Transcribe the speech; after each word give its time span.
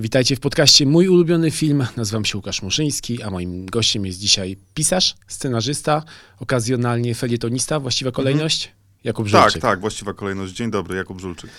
Witajcie 0.00 0.36
w 0.36 0.40
podcaście 0.40 0.86
Mój 0.86 1.08
ulubiony 1.08 1.50
film. 1.50 1.86
Nazywam 1.96 2.24
się 2.24 2.38
Łukasz 2.38 2.62
Muszyński, 2.62 3.22
a 3.22 3.30
moim 3.30 3.66
gościem 3.66 4.06
jest 4.06 4.18
dzisiaj 4.18 4.56
pisarz, 4.74 5.14
scenarzysta, 5.26 6.02
okazjonalnie 6.40 7.14
felietonista, 7.14 7.80
właściwa 7.80 8.10
kolejność. 8.10 8.72
Jakub 9.04 9.26
Żulczyk. 9.26 9.52
Tak, 9.52 9.62
tak, 9.62 9.80
właściwa 9.80 10.14
kolejność. 10.14 10.52
Dzień 10.52 10.70
dobry, 10.70 10.96
Jakub 10.96 11.20
Żulczyk. 11.20 11.50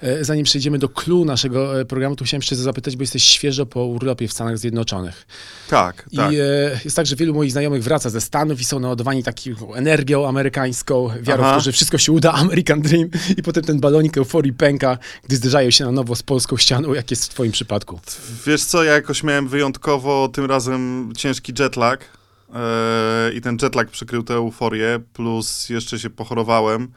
E, 0.00 0.24
Zanim 0.24 0.44
przejdziemy 0.44 0.78
do 0.78 0.88
clue 0.88 1.24
naszego 1.24 1.80
e, 1.80 1.84
programu, 1.84 2.16
to 2.16 2.24
chciałem 2.24 2.40
jeszcze 2.40 2.56
zapytać, 2.56 2.96
bo 2.96 3.02
jesteś 3.02 3.24
świeżo 3.24 3.66
po 3.66 3.84
urlopie 3.84 4.28
w 4.28 4.32
Stanach 4.32 4.58
Zjednoczonych. 4.58 5.26
Tak, 5.68 6.08
tak. 6.16 6.32
I 6.32 6.36
e, 6.36 6.80
jest 6.84 6.96
tak, 6.96 7.06
że 7.06 7.16
wielu 7.16 7.34
moich 7.34 7.52
znajomych 7.52 7.82
wraca 7.82 8.10
ze 8.10 8.20
Stanów 8.20 8.60
i 8.60 8.64
są 8.64 8.80
naładowani 8.80 9.22
taką 9.22 9.74
energią 9.74 10.28
amerykańską, 10.28 11.08
wiarą 11.20 11.42
w 11.42 11.46
Aha. 11.46 11.54
to, 11.54 11.60
że 11.60 11.72
wszystko 11.72 11.98
się 11.98 12.12
uda, 12.12 12.32
American 12.42 12.82
Dream 12.82 13.08
i 13.36 13.42
potem 13.42 13.64
ten 13.64 13.80
balonik 13.80 14.18
euforii 14.18 14.52
pęka, 14.52 14.98
gdy 15.24 15.36
zderzają 15.36 15.70
się 15.70 15.84
na 15.84 15.92
nowo 15.92 16.16
z 16.16 16.22
polską 16.22 16.56
ścianą, 16.56 16.94
jak 16.94 17.10
jest 17.10 17.24
w 17.24 17.28
twoim 17.28 17.52
przypadku. 17.52 18.00
Wiesz 18.46 18.64
co, 18.64 18.84
ja 18.84 18.92
jakoś 18.92 19.22
miałem 19.22 19.48
wyjątkowo 19.48 20.28
tym 20.28 20.44
razem 20.44 21.12
ciężki 21.16 21.52
jetlag 21.58 22.21
i 23.34 23.40
ten 23.40 23.56
jetlag 23.62 23.90
przykrył 23.90 24.22
tę 24.22 24.34
euforię, 24.34 25.00
plus 25.12 25.68
jeszcze 25.68 25.98
się 25.98 26.10
pochorowałem, 26.10 26.92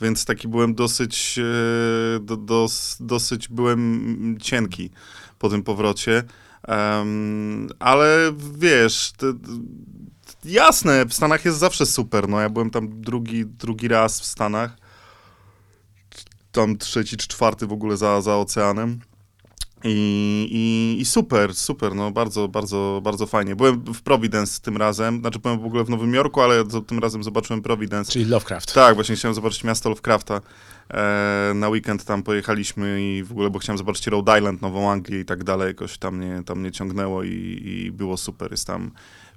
więc 0.00 0.24
taki 0.24 0.48
byłem 0.48 0.74
dosyć, 0.74 1.38
e, 1.38 2.20
do, 2.20 2.36
dos, 2.36 2.96
dosyć 3.00 3.48
byłem 3.48 4.36
cienki 4.40 4.90
po 5.38 5.48
tym 5.48 5.62
powrocie. 5.62 6.24
Em, 6.68 7.68
ale 7.78 8.32
wiesz, 8.58 9.12
te, 9.16 9.26
jasne, 10.44 11.06
w 11.06 11.14
Stanach 11.14 11.44
jest 11.44 11.58
zawsze 11.58 11.86
super. 11.86 12.28
No, 12.28 12.40
ja 12.40 12.48
byłem 12.48 12.70
tam 12.70 13.00
drugi, 13.00 13.46
drugi 13.46 13.88
raz 13.88 14.20
w 14.20 14.24
Stanach. 14.24 14.76
Tam 16.52 16.76
trzeci 16.76 17.16
czy 17.16 17.28
czwarty 17.28 17.66
w 17.66 17.72
ogóle 17.72 17.96
za, 17.96 18.20
za 18.20 18.36
oceanem. 18.36 19.00
I, 19.84 20.48
i, 20.50 21.00
I 21.00 21.04
super, 21.04 21.54
super, 21.54 21.94
no 21.94 22.10
bardzo, 22.10 22.48
bardzo, 22.48 23.00
bardzo 23.04 23.26
fajnie. 23.26 23.56
Byłem 23.56 23.94
w 23.94 24.02
Providence 24.02 24.60
tym 24.60 24.76
razem, 24.76 25.20
znaczy 25.20 25.38
byłem 25.38 25.60
w 25.60 25.64
ogóle 25.64 25.84
w 25.84 25.90
Nowym 25.90 26.14
Jorku, 26.14 26.40
ale 26.40 26.64
tym 26.86 26.98
razem 26.98 27.22
zobaczyłem 27.22 27.62
Providence. 27.62 28.12
Czyli 28.12 28.24
Lovecraft. 28.24 28.74
Tak, 28.74 28.94
właśnie 28.94 29.16
chciałem 29.16 29.34
zobaczyć 29.34 29.64
miasto 29.64 29.88
Lovecrafta. 29.88 30.40
E, 30.90 31.52
na 31.54 31.68
weekend 31.68 32.04
tam 32.04 32.22
pojechaliśmy 32.22 33.02
i 33.02 33.22
w 33.22 33.32
ogóle, 33.32 33.50
bo 33.50 33.58
chciałem 33.58 33.78
zobaczyć 33.78 34.06
Rhode 34.06 34.38
Island, 34.38 34.62
Nową 34.62 34.90
Anglię 34.90 35.20
i 35.20 35.24
tak 35.24 35.44
dalej. 35.44 35.68
Jakoś 35.68 35.98
tam 35.98 36.16
mnie, 36.16 36.42
tam 36.46 36.60
mnie 36.60 36.72
ciągnęło 36.72 37.22
i, 37.22 37.62
i 37.64 37.92
było 37.92 38.16
super. 38.16 38.50
Jest 38.50 38.66
tam 38.66 38.90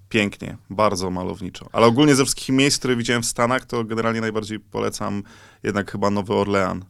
pięknie, 0.09 0.57
bardzo 0.69 1.11
malowniczo. 1.11 1.69
Ale 1.71 1.85
ogólnie 1.85 2.15
ze 2.15 2.23
wszystkich 2.23 2.49
miejsc, 2.49 2.79
które 2.79 2.95
widziałem 2.95 3.23
w 3.23 3.25
Stanach, 3.25 3.65
to 3.65 3.83
generalnie 3.83 4.21
najbardziej 4.21 4.59
polecam 4.59 5.23
jednak 5.63 5.91
chyba 5.91 6.09
Nowy 6.09 6.33
Orlean. 6.33 6.85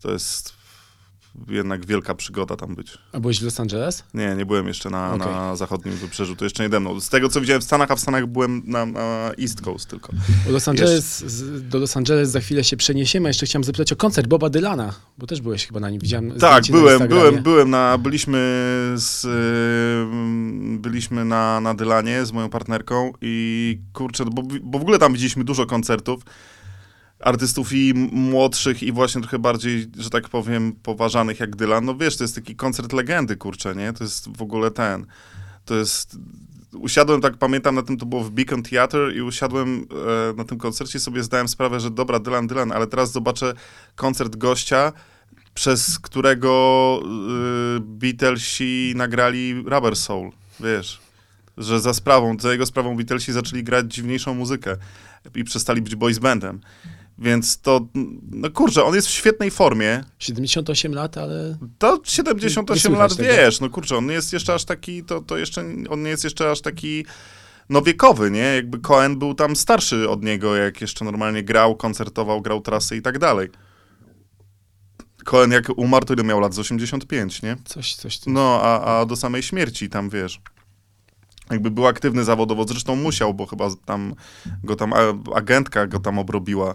To 0.00 0.12
jest 0.12 0.61
jednak 1.48 1.86
wielka 1.86 2.14
przygoda 2.14 2.56
tam 2.56 2.74
być. 2.74 2.98
A 3.12 3.20
byłeś 3.20 3.40
w 3.40 3.44
Los 3.44 3.60
Angeles? 3.60 4.04
Nie, 4.14 4.34
nie 4.34 4.46
byłem 4.46 4.68
jeszcze 4.68 4.90
na, 4.90 5.14
Okej. 5.14 5.26
na 5.26 5.56
zachodnim 5.56 5.94
wybrzeżu, 5.94 6.36
to 6.36 6.44
jeszcze 6.44 6.68
nie 6.68 6.80
mną. 6.80 7.00
Z 7.00 7.08
tego, 7.08 7.28
co 7.28 7.40
widziałem 7.40 7.62
w 7.62 7.64
Stanach, 7.64 7.90
a 7.90 7.96
w 7.96 8.00
Stanach 8.00 8.26
byłem 8.26 8.62
na, 8.66 8.86
na 8.86 9.30
East 9.40 9.60
Coast 9.60 9.88
tylko. 9.88 10.12
Los 10.48 10.68
Angeles, 10.68 11.18
z, 11.18 11.68
do 11.68 11.78
Los 11.78 11.96
Angeles 11.96 12.30
za 12.30 12.40
chwilę 12.40 12.64
się 12.64 12.76
przeniesiemy. 12.76 13.28
Jeszcze 13.28 13.46
chciałem 13.46 13.64
zapytać 13.64 13.92
o 13.92 13.96
koncert 13.96 14.26
Boba 14.26 14.50
Dylana, 14.50 14.94
bo 15.18 15.26
też 15.26 15.40
byłeś 15.40 15.66
chyba 15.66 15.80
na 15.80 15.90
nim. 15.90 16.00
Widziałem 16.00 16.32
Tak, 16.32 16.64
byłem, 16.70 17.08
byłem, 17.08 17.42
byłem 17.42 17.70
na, 17.70 17.98
byliśmy 17.98 18.38
z, 18.96 19.26
byliśmy 20.80 21.24
na, 21.24 21.60
na 21.60 21.74
Dylanie 21.74 22.26
z 22.26 22.32
moją 22.32 22.48
partnerką 22.48 23.12
i 23.20 23.78
kurczę, 23.92 24.24
bo, 24.24 24.42
bo 24.62 24.78
w 24.78 24.82
ogóle 24.82 24.98
tam 24.98 25.12
widzieliśmy 25.12 25.44
dużo 25.44 25.66
koncertów 25.66 26.22
artystów 27.22 27.72
i 27.72 27.94
młodszych 28.12 28.82
i 28.82 28.92
właśnie 28.92 29.20
trochę 29.20 29.38
bardziej, 29.38 29.86
że 29.98 30.10
tak 30.10 30.28
powiem, 30.28 30.72
poważanych 30.82 31.40
jak 31.40 31.56
Dylan. 31.56 31.84
No 31.84 31.94
wiesz, 31.94 32.16
to 32.16 32.24
jest 32.24 32.34
taki 32.34 32.56
koncert 32.56 32.92
legendy, 32.92 33.36
kurczę, 33.36 33.74
nie? 33.74 33.92
To 33.92 34.04
jest 34.04 34.36
w 34.36 34.42
ogóle 34.42 34.70
ten, 34.70 35.06
to 35.64 35.74
jest... 35.74 36.18
Usiadłem, 36.72 37.20
tak 37.20 37.36
pamiętam, 37.36 37.74
na 37.74 37.82
tym 37.82 37.96
to 37.96 38.06
było 38.06 38.24
w 38.24 38.30
Beacon 38.30 38.62
Theatre 38.62 39.14
i 39.14 39.20
usiadłem 39.22 39.86
e, 40.30 40.36
na 40.36 40.44
tym 40.44 40.58
koncercie 40.58 41.00
sobie 41.00 41.22
zdałem 41.22 41.48
sprawę, 41.48 41.80
że 41.80 41.90
dobra, 41.90 42.18
Dylan, 42.18 42.46
Dylan, 42.46 42.72
ale 42.72 42.86
teraz 42.86 43.12
zobaczę 43.12 43.54
koncert 43.94 44.36
gościa, 44.36 44.92
przez 45.54 45.98
którego 45.98 47.02
y, 47.76 47.80
Beatlesi 47.80 48.92
nagrali 48.96 49.54
Rubber 49.66 49.96
Soul, 49.96 50.32
wiesz, 50.60 51.00
że 51.56 51.80
za 51.80 51.94
sprawą, 51.94 52.36
za 52.40 52.52
jego 52.52 52.66
sprawą 52.66 52.96
Beatlesi 52.96 53.32
zaczęli 53.32 53.64
grać 53.64 53.94
dziwniejszą 53.94 54.34
muzykę 54.34 54.76
i 55.34 55.44
przestali 55.44 55.82
być 55.82 55.96
boys 55.96 56.18
bandem. 56.18 56.60
Więc 57.22 57.60
to, 57.60 57.80
no 58.30 58.50
kurczę, 58.50 58.84
on 58.84 58.94
jest 58.94 59.08
w 59.08 59.10
świetnej 59.10 59.50
formie. 59.50 60.04
78 60.18 60.94
lat, 60.94 61.18
ale 61.18 61.56
To 61.78 61.94
Nie 61.96 62.00
78 62.04 62.92
słychać 62.92 63.10
lat, 63.10 63.18
tego. 63.18 63.32
wiesz, 63.34 63.60
no 63.60 63.70
kurczę, 63.70 63.96
on 63.96 64.10
jest 64.10 64.32
jeszcze 64.32 64.54
aż 64.54 64.64
taki, 64.64 65.04
to, 65.04 65.20
to 65.20 65.38
jeszcze, 65.38 65.64
on 65.90 66.02
nie 66.02 66.10
jest 66.10 66.24
jeszcze 66.24 66.50
aż 66.50 66.60
taki, 66.60 67.04
no 67.68 67.82
wiekowy, 67.82 68.30
nie? 68.30 68.38
Jakby 68.54 68.78
Cohen 68.78 69.18
był 69.18 69.34
tam 69.34 69.56
starszy 69.56 70.08
od 70.08 70.24
niego, 70.24 70.56
jak 70.56 70.80
jeszcze 70.80 71.04
normalnie 71.04 71.42
grał, 71.42 71.76
koncertował, 71.76 72.40
grał 72.42 72.60
trasy 72.60 72.96
i 72.96 73.02
tak 73.02 73.18
dalej. 73.18 73.48
Cohen 75.24 75.50
jak 75.52 75.64
umarł, 75.76 76.06
to 76.06 76.14
ile 76.14 76.24
miał 76.24 76.40
lat? 76.40 76.54
Z 76.54 76.58
85, 76.58 77.42
nie? 77.42 77.56
coś, 77.64 77.94
coś. 77.94 78.20
No, 78.26 78.60
a, 78.62 79.00
a 79.00 79.06
do 79.06 79.16
samej 79.16 79.42
śmierci 79.42 79.88
tam, 79.88 80.10
wiesz, 80.10 80.40
jakby 81.50 81.70
był 81.70 81.86
aktywny 81.86 82.24
zawodowo, 82.24 82.64
zresztą 82.68 82.96
musiał, 82.96 83.34
bo 83.34 83.46
chyba 83.46 83.68
tam 83.84 84.14
go 84.64 84.76
tam, 84.76 84.92
agentka 85.34 85.86
go 85.86 85.98
tam 86.00 86.18
obrobiła 86.18 86.74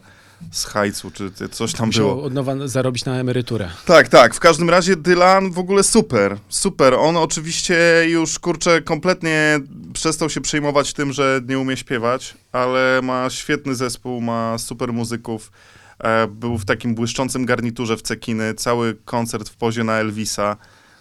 z 0.51 0.65
hajcu, 0.65 1.11
czy 1.11 1.31
coś 1.51 1.73
tam 1.73 1.89
było. 1.89 2.15
Musiał 2.15 2.25
od 2.25 2.33
nowa 2.33 2.67
zarobić 2.67 3.05
na 3.05 3.19
emeryturę. 3.19 3.69
Tak, 3.85 4.07
tak. 4.07 4.35
W 4.35 4.39
każdym 4.39 4.69
razie 4.69 4.95
Dylan 4.95 5.51
w 5.51 5.59
ogóle 5.59 5.83
super. 5.83 6.37
Super. 6.49 6.93
On 6.93 7.17
oczywiście 7.17 8.05
już, 8.07 8.39
kurczę, 8.39 8.81
kompletnie 8.81 9.59
przestał 9.93 10.29
się 10.29 10.41
przejmować 10.41 10.93
tym, 10.93 11.13
że 11.13 11.41
nie 11.47 11.59
umie 11.59 11.77
śpiewać, 11.77 12.33
ale 12.51 12.99
ma 13.03 13.29
świetny 13.29 13.75
zespół, 13.75 14.21
ma 14.21 14.57
super 14.57 14.93
muzyków. 14.93 15.51
E, 15.99 16.27
był 16.27 16.57
w 16.57 16.65
takim 16.65 16.95
błyszczącym 16.95 17.45
garniturze 17.45 17.97
w 17.97 18.01
cekiny, 18.01 18.53
cały 18.53 18.95
koncert 19.05 19.49
w 19.49 19.55
pozie 19.55 19.83
na 19.83 19.93
Elvisa. 19.93 20.57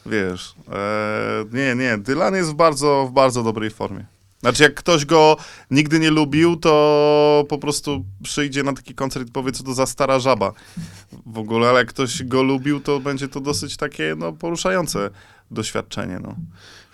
Wiesz, 0.06 0.54
e, 0.72 1.44
nie, 1.52 1.74
nie, 1.74 1.98
Dylan 1.98 2.34
jest 2.34 2.50
w 2.50 2.54
bardzo, 2.54 3.06
w 3.10 3.12
bardzo 3.12 3.42
dobrej 3.42 3.70
formie. 3.70 4.15
Znaczy, 4.46 4.62
jak 4.62 4.74
ktoś 4.74 5.04
go 5.04 5.36
nigdy 5.70 5.98
nie 5.98 6.10
lubił, 6.10 6.56
to 6.56 7.44
po 7.48 7.58
prostu 7.58 8.04
przyjdzie 8.22 8.62
na 8.62 8.72
taki 8.72 8.94
koncert 8.94 9.28
i 9.28 9.32
powie, 9.32 9.52
co 9.52 9.64
to 9.64 9.74
za 9.74 9.86
stara 9.86 10.18
żaba 10.18 10.52
w 11.26 11.38
ogóle, 11.38 11.68
ale 11.68 11.78
jak 11.78 11.88
ktoś 11.88 12.22
go 12.22 12.42
lubił, 12.42 12.80
to 12.80 13.00
będzie 13.00 13.28
to 13.28 13.40
dosyć 13.40 13.76
takie, 13.76 14.14
no, 14.18 14.32
poruszające 14.32 15.10
doświadczenie, 15.50 16.18
no. 16.22 16.36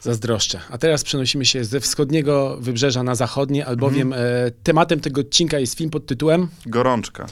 Zazdroszczę. 0.01 0.61
A 0.71 0.79
teraz 0.79 1.05
przenosimy 1.05 1.45
się 1.45 1.65
ze 1.65 1.81
wschodniego 1.81 2.57
wybrzeża 2.61 3.03
na 3.03 3.15
zachodnie, 3.15 3.67
albowiem 3.67 4.13
Mhm. 4.13 4.47
e, 4.47 4.51
tematem 4.51 5.01
tego 5.01 5.21
odcinka 5.21 5.59
jest 5.59 5.79
film 5.79 5.91
pod 5.91 6.07
tytułem 6.07 6.49
Gorączka. 6.67 7.27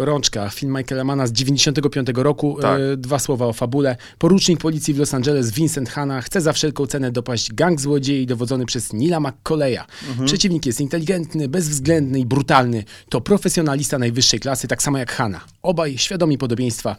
Gorączka. 0.00 0.50
Film 0.50 0.76
Michaela 0.76 1.04
Manna 1.04 1.26
z 1.26 1.32
95 1.32 2.08
roku. 2.14 2.58
Tak. 2.62 2.80
E, 2.80 2.96
dwa 2.96 3.18
słowa 3.18 3.46
o 3.46 3.52
fabule. 3.52 3.96
Porucznik 4.18 4.60
policji 4.60 4.94
w 4.94 4.98
Los 4.98 5.14
Angeles 5.14 5.50
Vincent 5.50 5.88
Hanna 5.88 6.22
chce 6.22 6.40
za 6.40 6.52
wszelką 6.52 6.86
cenę 6.86 7.12
dopaść 7.12 7.52
gang 7.52 7.80
złodziei 7.80 8.26
dowodzony 8.26 8.66
przez 8.66 8.92
Nila 8.92 9.20
McColleya. 9.20 9.80
Mhm. 10.08 10.26
Przeciwnik 10.26 10.66
jest 10.66 10.80
inteligentny, 10.80 11.48
bezwzględny 11.48 12.20
i 12.20 12.26
brutalny. 12.26 12.84
To 13.08 13.20
profesjonalista 13.20 13.98
najwyższej 13.98 14.40
klasy, 14.40 14.68
tak 14.68 14.82
samo 14.82 14.98
jak 14.98 15.12
Hanna. 15.12 15.40
Obaj 15.62 15.98
świadomi 15.98 16.38
podobieństwa. 16.38 16.96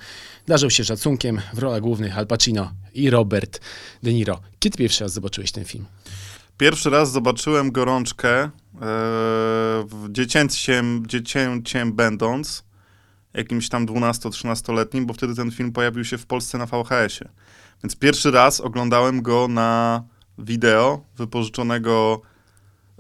Darzą 0.48 0.70
się 0.70 0.84
szacunkiem 0.84 1.42
w 1.54 1.60
rolach 1.60 1.82
głównych 1.82 2.18
Al 2.18 2.28
Pacino 2.28 2.72
i 2.94 3.10
Robert 3.10 3.60
De 4.04 4.14
Niro. 4.14 4.40
Kiedy 4.60 4.78
pierwszy 4.78 5.04
raz 5.04 5.14
zobaczyłeś 5.14 5.52
ten 5.52 5.66
film? 5.66 5.86
Pierwszy 6.58 6.90
raz 6.90 7.12
zobaczyłem 7.12 7.72
gorączkę 7.72 8.44
e, 8.44 8.50
w 9.86 10.08
dziecięciem, 10.10 11.04
dziecięciem 11.08 11.94
będąc, 11.94 12.71
jakimś 13.34 13.70
tam 13.70 13.86
12-13-letnim, 13.86 15.06
bo 15.06 15.14
wtedy 15.14 15.36
ten 15.36 15.52
film 15.52 15.72
pojawił 15.72 16.06
się 16.06 16.18
w 16.18 16.26
Polsce 16.26 16.58
na 16.58 16.66
VHS-ie. 16.66 17.32
Więc 17.84 17.96
pierwszy 17.96 18.32
raz 18.32 18.60
oglądałem 18.60 19.22
go 19.22 19.48
na 19.48 20.04
wideo 20.38 21.04
wypożyczonego 21.18 22.22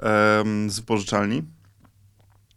em, 0.01 0.69
z 0.69 0.79
wypożyczalni. 0.79 1.43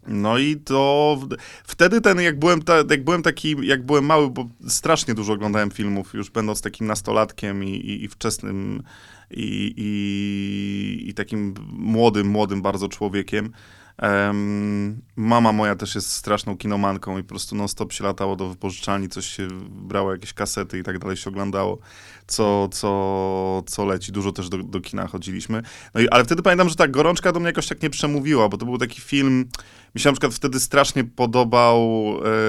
No 0.06 0.38
i 0.38 0.56
to 0.56 1.18
wtedy 1.64 2.00
ten, 2.00 2.20
jak 2.20 2.38
byłem, 2.38 2.62
ta, 2.62 2.76
jak 2.90 3.04
byłem 3.04 3.22
taki, 3.22 3.56
jak 3.62 3.86
byłem 3.86 4.04
mały, 4.04 4.30
bo 4.30 4.48
strasznie 4.68 5.14
dużo 5.14 5.32
oglądałem 5.32 5.70
filmów, 5.70 6.14
już 6.14 6.30
będąc 6.30 6.60
takim 6.60 6.86
nastolatkiem 6.86 7.64
i, 7.64 7.70
i, 7.70 8.04
i 8.04 8.08
wczesnym 8.08 8.82
i, 9.30 9.74
i, 9.76 11.08
i 11.10 11.14
takim 11.14 11.54
młodym, 11.72 12.26
młodym 12.26 12.62
bardzo 12.62 12.88
człowiekiem. 12.88 13.52
Em, 13.98 15.02
mama 15.16 15.52
moja 15.52 15.76
też 15.76 15.94
jest 15.94 16.12
straszną 16.12 16.56
kinomanką 16.56 17.18
i 17.18 17.22
po 17.22 17.28
prostu 17.28 17.56
non-stop 17.56 17.92
się 17.92 18.04
latało 18.04 18.36
do 18.36 18.48
wypożyczalni, 18.48 19.08
coś 19.08 19.26
się 19.26 19.48
brało, 19.70 20.12
jakieś 20.12 20.32
kasety 20.32 20.78
i 20.78 20.82
tak 20.82 20.98
dalej 20.98 21.16
się 21.16 21.30
oglądało, 21.30 21.78
co, 22.26 22.68
co, 22.68 23.62
co 23.66 23.84
leci. 23.84 24.12
Dużo 24.12 24.32
też 24.32 24.48
do, 24.48 24.58
do 24.58 24.80
kina 24.80 25.06
chodziliśmy. 25.06 25.62
No 25.94 26.00
i, 26.00 26.08
ale 26.08 26.24
wtedy 26.24 26.42
pamiętam, 26.42 26.68
że 26.68 26.74
ta 26.74 26.88
gorączka 26.88 27.32
do 27.32 27.40
mnie 27.40 27.46
jakoś 27.46 27.66
tak 27.66 27.82
nie 27.82 27.90
przemówiła, 27.90 28.48
bo 28.48 28.56
to 28.56 28.66
był 28.66 28.78
taki 28.78 29.00
film, 29.00 29.48
mi 29.94 30.00
się 30.00 30.08
na 30.08 30.12
przykład 30.12 30.34
wtedy 30.34 30.60
strasznie 30.60 31.04
podobał 31.04 31.80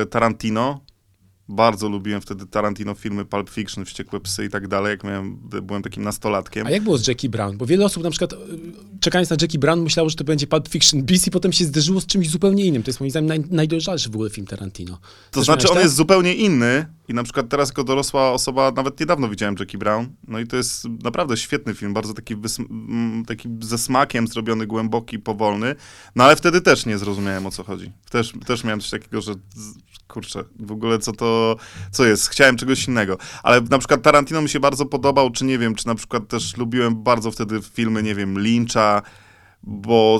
e, 0.01 0.05
Tarantino, 0.05 0.81
Bardzo 1.49 1.89
lubiłem 1.89 2.21
wtedy 2.21 2.45
Tarantino 2.47 2.93
filmy, 2.95 3.25
Pulp 3.25 3.49
Fiction, 3.49 3.85
Wściekłe 3.85 4.19
Psy 4.19 4.45
i 4.45 4.49
tak 4.49 4.67
dalej, 4.67 4.89
jak 4.89 5.03
miałem, 5.03 5.37
byłem 5.61 5.83
takim 5.83 6.03
nastolatkiem. 6.03 6.67
A 6.67 6.71
jak 6.71 6.83
było 6.83 6.97
z 6.97 7.07
Jackie 7.07 7.29
Brown? 7.29 7.57
Bo 7.57 7.65
wiele 7.65 7.85
osób 7.85 8.03
na 8.03 8.09
przykład 8.09 8.33
czekając 9.05 9.29
na 9.29 9.37
Jackie 9.41 9.59
Brown 9.59 9.81
myślało, 9.81 10.09
że 10.09 10.15
to 10.15 10.23
będzie 10.23 10.47
Pulp 10.47 10.67
Fiction 10.67 11.03
Beast 11.03 11.27
i 11.27 11.31
potem 11.31 11.53
się 11.53 11.65
zderzyło 11.65 12.01
z 12.01 12.05
czymś 12.05 12.29
zupełnie 12.29 12.65
innym. 12.65 12.83
To 12.83 12.89
jest 12.89 12.99
moim 12.99 13.09
zdaniem 13.09 13.27
naj, 13.27 13.43
najdojrzalszy 13.49 14.09
w 14.09 14.15
ogóle 14.15 14.29
film 14.29 14.47
Tarantino. 14.47 14.97
To 15.31 15.39
Też 15.39 15.45
znaczy, 15.45 15.67
on 15.67 15.73
tak? 15.73 15.83
jest 15.83 15.95
zupełnie 15.95 16.35
inny 16.35 16.85
i 17.07 17.13
na 17.13 17.23
przykład 17.23 17.49
teraz 17.49 17.69
jako 17.69 17.83
dorosła 17.83 18.31
osoba, 18.31 18.71
nawet 18.75 18.99
niedawno 18.99 19.29
widziałem 19.29 19.55
Jackie 19.59 19.77
Brown, 19.77 20.07
no 20.27 20.39
i 20.39 20.47
to 20.47 20.57
jest 20.57 20.85
naprawdę 21.03 21.37
świetny 21.37 21.73
film, 21.73 21.93
bardzo 21.93 22.13
taki, 22.13 22.33
mm, 22.33 23.25
taki 23.25 23.49
ze 23.61 23.77
smakiem 23.77 24.27
zrobiony, 24.27 24.67
głęboki, 24.67 25.19
powolny, 25.19 25.75
no 26.15 26.23
ale 26.23 26.35
wtedy 26.35 26.61
też 26.61 26.85
nie 26.85 26.97
zrozumiałem 26.97 27.45
o 27.45 27.51
co 27.51 27.63
chodzi. 27.63 27.91
Też, 28.09 28.33
też 28.45 28.63
miałem 28.63 28.79
coś 28.79 28.89
takiego, 28.89 29.21
że 29.21 29.33
kurczę, 30.07 30.43
w 30.59 30.71
ogóle 30.71 30.99
co 30.99 31.13
to, 31.13 31.55
co 31.91 32.05
jest, 32.05 32.29
chciałem 32.29 32.57
czegoś 32.57 32.87
innego. 32.87 33.17
Ale 33.43 33.61
na 33.61 33.79
przykład 33.79 34.01
Tarantino 34.01 34.41
mi 34.41 34.49
się 34.49 34.59
bardzo 34.59 34.85
podobał, 34.85 35.31
czy 35.31 35.45
nie 35.45 35.57
wiem, 35.57 35.75
czy 35.75 35.87
na 35.87 35.95
przykład 35.95 36.27
też 36.27 36.57
lubiłem 36.57 37.03
bardzo 37.03 37.31
wtedy 37.31 37.61
filmy, 37.61 38.03
nie 38.03 38.15
wiem, 38.15 38.39
Lyncha, 38.39 38.94
bo, 39.63 40.19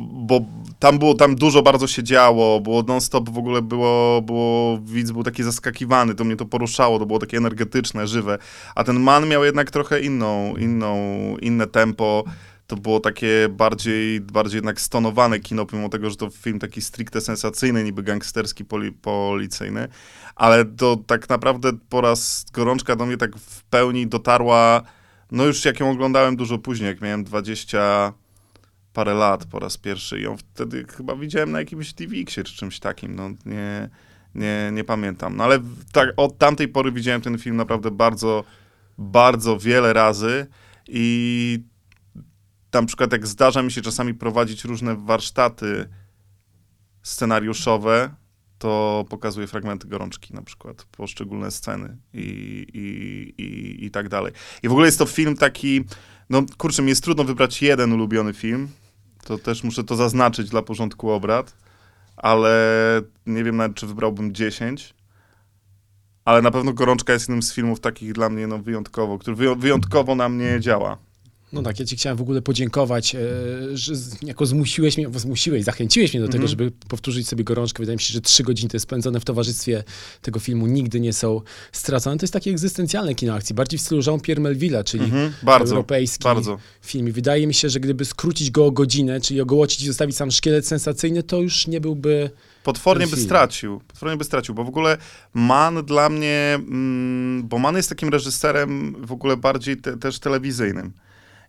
bo 0.00 0.40
tam 0.78 0.98
było, 0.98 1.14
tam 1.14 1.36
dużo 1.36 1.62
bardzo 1.62 1.86
się 1.86 2.02
działo, 2.02 2.60
było 2.60 2.82
non-stop 2.82 3.30
w 3.30 3.38
ogóle 3.38 3.62
było, 3.62 4.22
było, 4.22 4.78
widz 4.84 5.10
był 5.10 5.22
taki 5.22 5.42
zaskakiwany, 5.42 6.14
to 6.14 6.24
mnie 6.24 6.36
to 6.36 6.46
poruszało, 6.46 6.98
to 6.98 7.06
było 7.06 7.18
takie 7.18 7.36
energetyczne, 7.36 8.06
żywe, 8.06 8.38
a 8.74 8.84
ten 8.84 9.00
Man 9.00 9.28
miał 9.28 9.44
jednak 9.44 9.70
trochę 9.70 10.00
inną, 10.00 10.56
inną, 10.56 10.96
inne 11.42 11.66
tempo, 11.66 12.24
to 12.66 12.76
było 12.76 13.00
takie 13.00 13.48
bardziej, 13.50 14.20
bardziej 14.20 14.58
jednak 14.58 14.80
stonowane 14.80 15.38
kino, 15.38 15.66
pomimo 15.66 15.88
tego, 15.88 16.10
że 16.10 16.16
to 16.16 16.30
film 16.30 16.58
taki 16.58 16.82
stricte 16.82 17.20
sensacyjny, 17.20 17.84
niby 17.84 18.02
gangsterski, 18.02 18.64
poli, 18.64 18.92
policyjny, 18.92 19.88
ale 20.36 20.64
to 20.64 20.96
tak 21.06 21.28
naprawdę 21.28 21.72
po 21.88 22.00
raz 22.00 22.46
gorączka 22.52 22.96
do 22.96 23.06
mnie 23.06 23.16
tak 23.16 23.36
w 23.36 23.62
pełni 23.62 24.06
dotarła, 24.06 24.82
no 25.32 25.44
już 25.44 25.64
jak 25.64 25.80
ją 25.80 25.90
oglądałem 25.90 26.36
dużo 26.36 26.58
później, 26.58 26.88
jak 26.88 27.00
miałem 27.00 27.24
20 27.24 28.12
parę 28.92 29.14
lat 29.14 29.44
po 29.44 29.58
raz 29.58 29.76
pierwszy 29.76 30.20
i 30.20 30.22
ją 30.22 30.36
wtedy 30.36 30.84
chyba 30.96 31.16
widziałem 31.16 31.52
na 31.52 31.58
jakimś 31.58 31.92
DivXie 31.92 32.44
czy 32.44 32.56
czymś 32.56 32.80
takim, 32.80 33.14
no 33.14 33.30
nie, 33.46 33.88
nie, 34.34 34.70
nie 34.72 34.84
pamiętam. 34.84 35.36
No 35.36 35.44
ale 35.44 35.58
tak, 35.92 36.08
od 36.16 36.38
tamtej 36.38 36.68
pory 36.68 36.92
widziałem 36.92 37.20
ten 37.20 37.38
film 37.38 37.56
naprawdę 37.56 37.90
bardzo, 37.90 38.44
bardzo 38.98 39.58
wiele 39.58 39.92
razy 39.92 40.46
i 40.88 41.58
na 42.72 42.82
przykład 42.82 43.12
jak 43.12 43.26
zdarza 43.26 43.62
mi 43.62 43.72
się 43.72 43.82
czasami 43.82 44.14
prowadzić 44.14 44.64
różne 44.64 44.96
warsztaty 44.96 45.88
scenariuszowe, 47.02 48.10
to 48.60 49.04
pokazuję 49.08 49.46
fragmenty 49.46 49.88
gorączki 49.88 50.34
na 50.34 50.42
przykład, 50.42 50.84
poszczególne 50.84 51.50
sceny 51.50 51.96
i, 52.14 52.66
i, 52.74 53.42
i, 53.42 53.84
i 53.84 53.90
tak 53.90 54.08
dalej. 54.08 54.32
I 54.62 54.68
w 54.68 54.72
ogóle 54.72 54.86
jest 54.86 54.98
to 54.98 55.06
film 55.06 55.36
taki, 55.36 55.84
no 56.30 56.42
kurczę, 56.58 56.82
mi 56.82 56.88
jest 56.88 57.04
trudno 57.04 57.24
wybrać 57.24 57.62
jeden 57.62 57.92
ulubiony 57.92 58.34
film, 58.34 58.68
to 59.24 59.38
też 59.38 59.64
muszę 59.64 59.84
to 59.84 59.96
zaznaczyć 59.96 60.50
dla 60.50 60.62
porządku 60.62 61.10
obrad, 61.10 61.56
ale 62.16 62.52
nie 63.26 63.44
wiem 63.44 63.56
nawet, 63.56 63.76
czy 63.76 63.86
wybrałbym 63.86 64.34
10, 64.34 64.94
ale 66.24 66.42
na 66.42 66.50
pewno 66.50 66.72
Gorączka 66.72 67.12
jest 67.12 67.28
jednym 67.28 67.42
z 67.42 67.54
filmów 67.54 67.80
takich 67.80 68.12
dla 68.12 68.28
mnie 68.28 68.46
no, 68.46 68.58
wyjątkowo, 68.58 69.18
który 69.18 69.36
wyją- 69.36 69.58
wyjątkowo 69.58 70.14
na 70.14 70.28
mnie 70.28 70.60
działa. 70.60 70.98
No 71.52 71.62
tak, 71.62 71.80
ja 71.80 71.86
ci 71.86 71.96
chciałem 71.96 72.16
w 72.16 72.20
ogóle 72.20 72.42
podziękować, 72.42 73.14
e, 73.14 73.18
że 73.72 73.92
jako 74.22 74.46
zmusiłeś 74.46 74.96
mnie, 74.98 75.06
zmusiłeś, 75.16 75.64
zachęciłeś 75.64 76.14
mnie 76.14 76.20
do 76.20 76.26
tego, 76.26 76.44
Mhm. 76.44 76.48
żeby 76.48 76.70
powtórzyć 76.88 77.28
sobie 77.28 77.44
gorączkę. 77.44 77.82
Wydaje 77.82 77.96
mi 77.96 78.02
się, 78.02 78.12
że 78.12 78.20
trzy 78.20 78.42
godziny 78.42 78.68
te 78.70 78.80
spędzone 78.80 79.20
w 79.20 79.24
towarzystwie 79.24 79.84
tego 80.22 80.40
filmu 80.40 80.66
nigdy 80.66 81.00
nie 81.00 81.12
są 81.12 81.40
stracone. 81.72 82.18
To 82.18 82.24
jest 82.24 82.32
takie 82.32 82.50
egzystencjalne 82.50 83.14
kino 83.14 83.34
akcji, 83.34 83.54
bardziej 83.54 83.78
w 83.78 83.82
stylu 83.82 84.00
Jean-Pierre 84.06 84.40
Melville'a, 84.42 84.84
czyli 84.84 85.04
Mhm, 85.04 85.32
bardzo, 85.42 85.74
europejski 85.74 86.24
bardzo. 86.24 86.58
film. 86.82 87.08
I 87.08 87.12
wydaje 87.12 87.46
mi 87.46 87.54
się, 87.54 87.68
że 87.68 87.80
gdyby 87.80 88.04
skrócić 88.04 88.50
go 88.50 88.66
o 88.66 88.70
godzinę, 88.70 89.20
czyli 89.20 89.40
ogołocić 89.40 89.82
i 89.82 89.86
zostawić 89.86 90.16
sam 90.16 90.30
szkielet 90.30 90.66
sensacyjny, 90.66 91.22
to 91.22 91.40
już 91.40 91.66
nie 91.66 91.80
byłby... 91.80 92.30
Potwornie 92.64 93.06
by 93.06 93.16
stracił. 93.16 93.80
Potwornie 93.88 94.16
by 94.16 94.24
stracił, 94.24 94.54
bo 94.54 94.64
w 94.64 94.68
ogóle 94.68 94.98
Man 95.34 95.84
dla 95.84 96.08
mnie, 96.08 96.54
mm, 96.54 97.48
bo 97.48 97.58
Man 97.58 97.76
jest 97.76 97.88
takim 97.88 98.08
reżyserem 98.08 98.96
w 99.06 99.12
ogóle 99.12 99.36
bardziej 99.36 99.76
te, 99.76 99.96
też 99.96 100.18
telewizyjnym. 100.18 100.92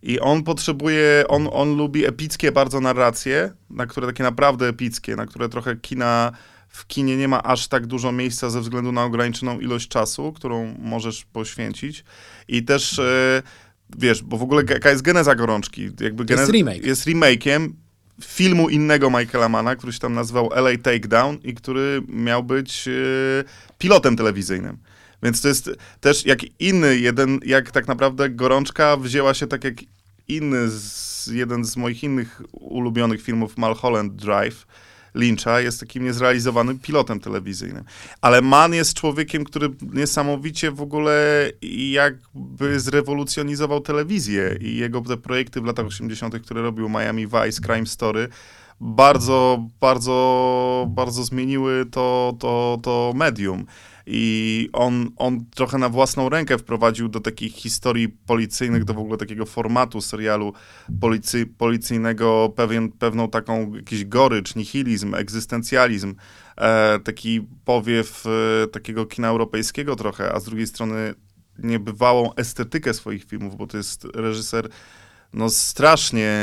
I 0.03 0.19
on 0.19 0.44
potrzebuje, 0.44 1.24
on, 1.27 1.50
on 1.51 1.77
lubi 1.77 2.06
epickie 2.06 2.51
bardzo 2.51 2.81
narracje, 2.81 3.51
na 3.69 3.86
które 3.86 4.07
takie 4.07 4.24
naprawdę 4.24 4.68
epickie, 4.68 5.15
na 5.15 5.25
które 5.25 5.50
trochę 5.50 5.75
kina 5.75 6.31
w 6.68 6.88
kinie 6.88 7.18
nie 7.18 7.27
ma 7.27 7.44
aż 7.44 7.68
tak 7.68 7.88
dużo 7.88 8.12
miejsca 8.12 8.50
ze 8.50 8.62
względu 8.62 8.92
na 8.92 9.03
ograniczoną 9.03 9.59
ilość 9.59 9.88
czasu, 9.88 10.33
którą 10.33 10.75
możesz 10.80 11.25
poświęcić. 11.25 12.03
I 12.48 12.63
też, 12.63 13.00
e, 13.00 13.44
wiesz, 13.98 14.24
bo 14.24 14.38
w 14.38 14.44
ogóle 14.44 14.63
jaka 14.69 14.89
jest 14.89 15.01
geneza 15.01 15.36
Gorączki? 15.36 15.89
Jakby 16.00 16.25
jest 16.33 16.51
remake. 16.51 16.86
Jest 16.86 17.07
remake'iem 17.07 17.69
filmu 18.24 18.69
innego 18.69 19.09
Michaela 19.09 19.50
Mana, 19.50 19.75
który 19.75 19.94
się 19.94 20.00
tam 20.00 20.13
nazywał 20.13 20.50
LA 20.53 20.77
Takedown 20.83 21.38
i 21.44 21.53
który 21.53 22.01
miał 22.07 22.44
być 22.44 22.88
e, 22.88 22.92
pilotem 23.77 24.15
telewizyjnym. 24.15 24.77
Więc 25.23 25.41
to 25.41 25.47
jest 25.47 25.69
też 26.00 26.25
jak 26.25 26.39
inny 26.59 26.97
jeden, 26.97 27.39
jak 27.45 27.71
tak 27.71 27.88
naprawdę 27.88 28.29
Gorączka 28.29 28.97
wzięła 28.97 29.33
się 29.33 29.47
tak 29.47 29.63
jak 29.63 29.73
inny, 30.27 30.69
z, 30.69 31.27
jeden 31.27 31.65
z 31.65 31.77
moich 31.77 32.03
innych 32.03 32.41
ulubionych 32.51 33.21
filmów, 33.21 33.57
Mulholland 33.57 34.15
Drive, 34.15 34.65
Lyncha, 35.13 35.62
jest 35.62 35.79
takim 35.79 36.03
niezrealizowanym 36.03 36.79
pilotem 36.79 37.19
telewizyjnym. 37.19 37.83
Ale 38.21 38.41
Mann 38.41 38.73
jest 38.73 38.94
człowiekiem, 38.94 39.44
który 39.44 39.69
niesamowicie 39.94 40.71
w 40.71 40.81
ogóle 40.81 41.45
jakby 41.91 42.79
zrewolucjonizował 42.79 43.81
telewizję 43.81 44.57
i 44.62 44.77
jego 44.77 45.01
te 45.01 45.17
projekty 45.17 45.62
w 45.62 45.65
latach 45.65 45.85
80., 45.85 46.39
które 46.39 46.62
robił 46.62 46.89
Miami 46.89 47.27
Vice, 47.27 47.62
Crime 47.62 47.85
Story, 47.85 48.29
bardzo, 48.79 49.65
bardzo, 49.79 50.85
bardzo 50.89 51.24
zmieniły 51.24 51.85
to, 51.85 52.33
to, 52.39 52.79
to 52.83 53.13
medium. 53.15 53.65
I 54.06 54.69
on, 54.74 55.09
on 55.18 55.45
trochę 55.56 55.77
na 55.77 55.89
własną 55.89 56.30
rękę 56.30 56.57
wprowadził 56.57 57.09
do 57.09 57.19
takich 57.19 57.53
historii 57.53 58.09
policyjnych, 58.09 58.83
do 58.83 58.94
w 58.94 59.00
ogóle 59.00 59.18
takiego 59.18 59.45
formatu 59.45 60.01
serialu 60.01 60.53
policy, 61.01 61.45
policyjnego 61.45 62.53
pewien, 62.56 62.92
pewną 62.92 63.30
taką 63.30 63.74
jakiś 63.74 64.06
gorycz, 64.06 64.55
nihilizm, 64.55 65.15
egzystencjalizm, 65.15 66.15
e, 66.58 67.00
taki 67.00 67.48
powiew 67.65 68.24
e, 68.25 68.67
takiego 68.67 69.05
kina 69.05 69.27
europejskiego 69.27 69.96
trochę, 69.96 70.34
a 70.34 70.39
z 70.39 70.43
drugiej 70.43 70.67
strony 70.67 71.13
niebywałą 71.60 72.36
estetykę 72.36 72.93
swoich 72.93 73.24
filmów, 73.24 73.55
bo 73.55 73.67
to 73.67 73.77
jest 73.77 74.05
reżyser 74.15 74.70
no 75.34 75.50
strasznie, 75.50 76.34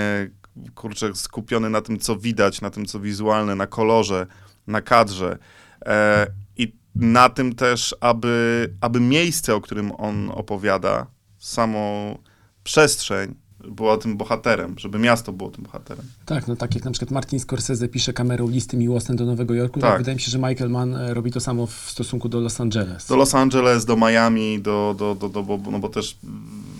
kurczę, 0.75 1.15
skupiony 1.15 1.71
na 1.71 1.81
tym, 1.81 1.99
co 1.99 2.17
widać, 2.17 2.61
na 2.61 2.71
tym, 2.71 2.87
co 2.87 3.00
wizualne, 3.00 3.55
na 3.55 3.67
kolorze, 3.67 4.27
na 4.67 4.83
kadrze. 4.83 5.38
E, 5.87 6.27
I 6.57 6.73
na 6.95 7.28
tym 7.28 7.54
też, 7.54 7.95
aby, 8.00 8.71
aby 8.80 9.00
miejsce, 9.00 9.54
o 9.54 9.61
którym 9.61 9.92
on 9.99 10.30
opowiada, 10.30 11.07
samą 11.38 12.18
przestrzeń 12.64 13.35
była 13.71 13.97
tym 13.99 14.16
bohaterem, 14.16 14.75
żeby 14.78 14.99
miasto 14.99 15.33
było 15.33 15.50
tym 15.50 15.64
bohaterem. 15.64 16.04
Tak, 16.26 16.49
no 16.49 16.57
tak 16.57 16.75
jak 16.75 16.85
na 16.85 16.90
przykład 16.90 17.11
Martin 17.11 17.40
Scorsese 17.40 17.88
pisze 17.88 18.12
kamerą 18.12 18.49
listy 18.49 18.76
miłosne 18.76 19.16
do 19.16 19.25
Nowego 19.26 19.54
Jorku, 19.54 19.80
Tak. 19.80 19.99
wydaje 19.99 20.14
mi 20.14 20.21
się, 20.21 20.30
że 20.30 20.38
Michael 20.38 20.71
Mann 20.71 20.95
e, 20.95 21.14
robi 21.14 21.33
to 21.33 21.40
samo 21.40 21.66
w 21.66 21.73
stosunku 21.90 22.28
do 22.28 22.40
Los 22.40 22.61
Angeles. 22.61 23.07
Do 23.07 23.16
Los 23.16 23.35
Angeles, 23.35 23.85
do 23.85 23.97
Miami, 23.97 24.61
do, 24.62 24.95
do, 24.99 25.14
do, 25.14 25.28
do 25.28 25.42
bo, 25.42 25.71
no 25.71 25.78
bo 25.78 25.88
też 25.88 26.18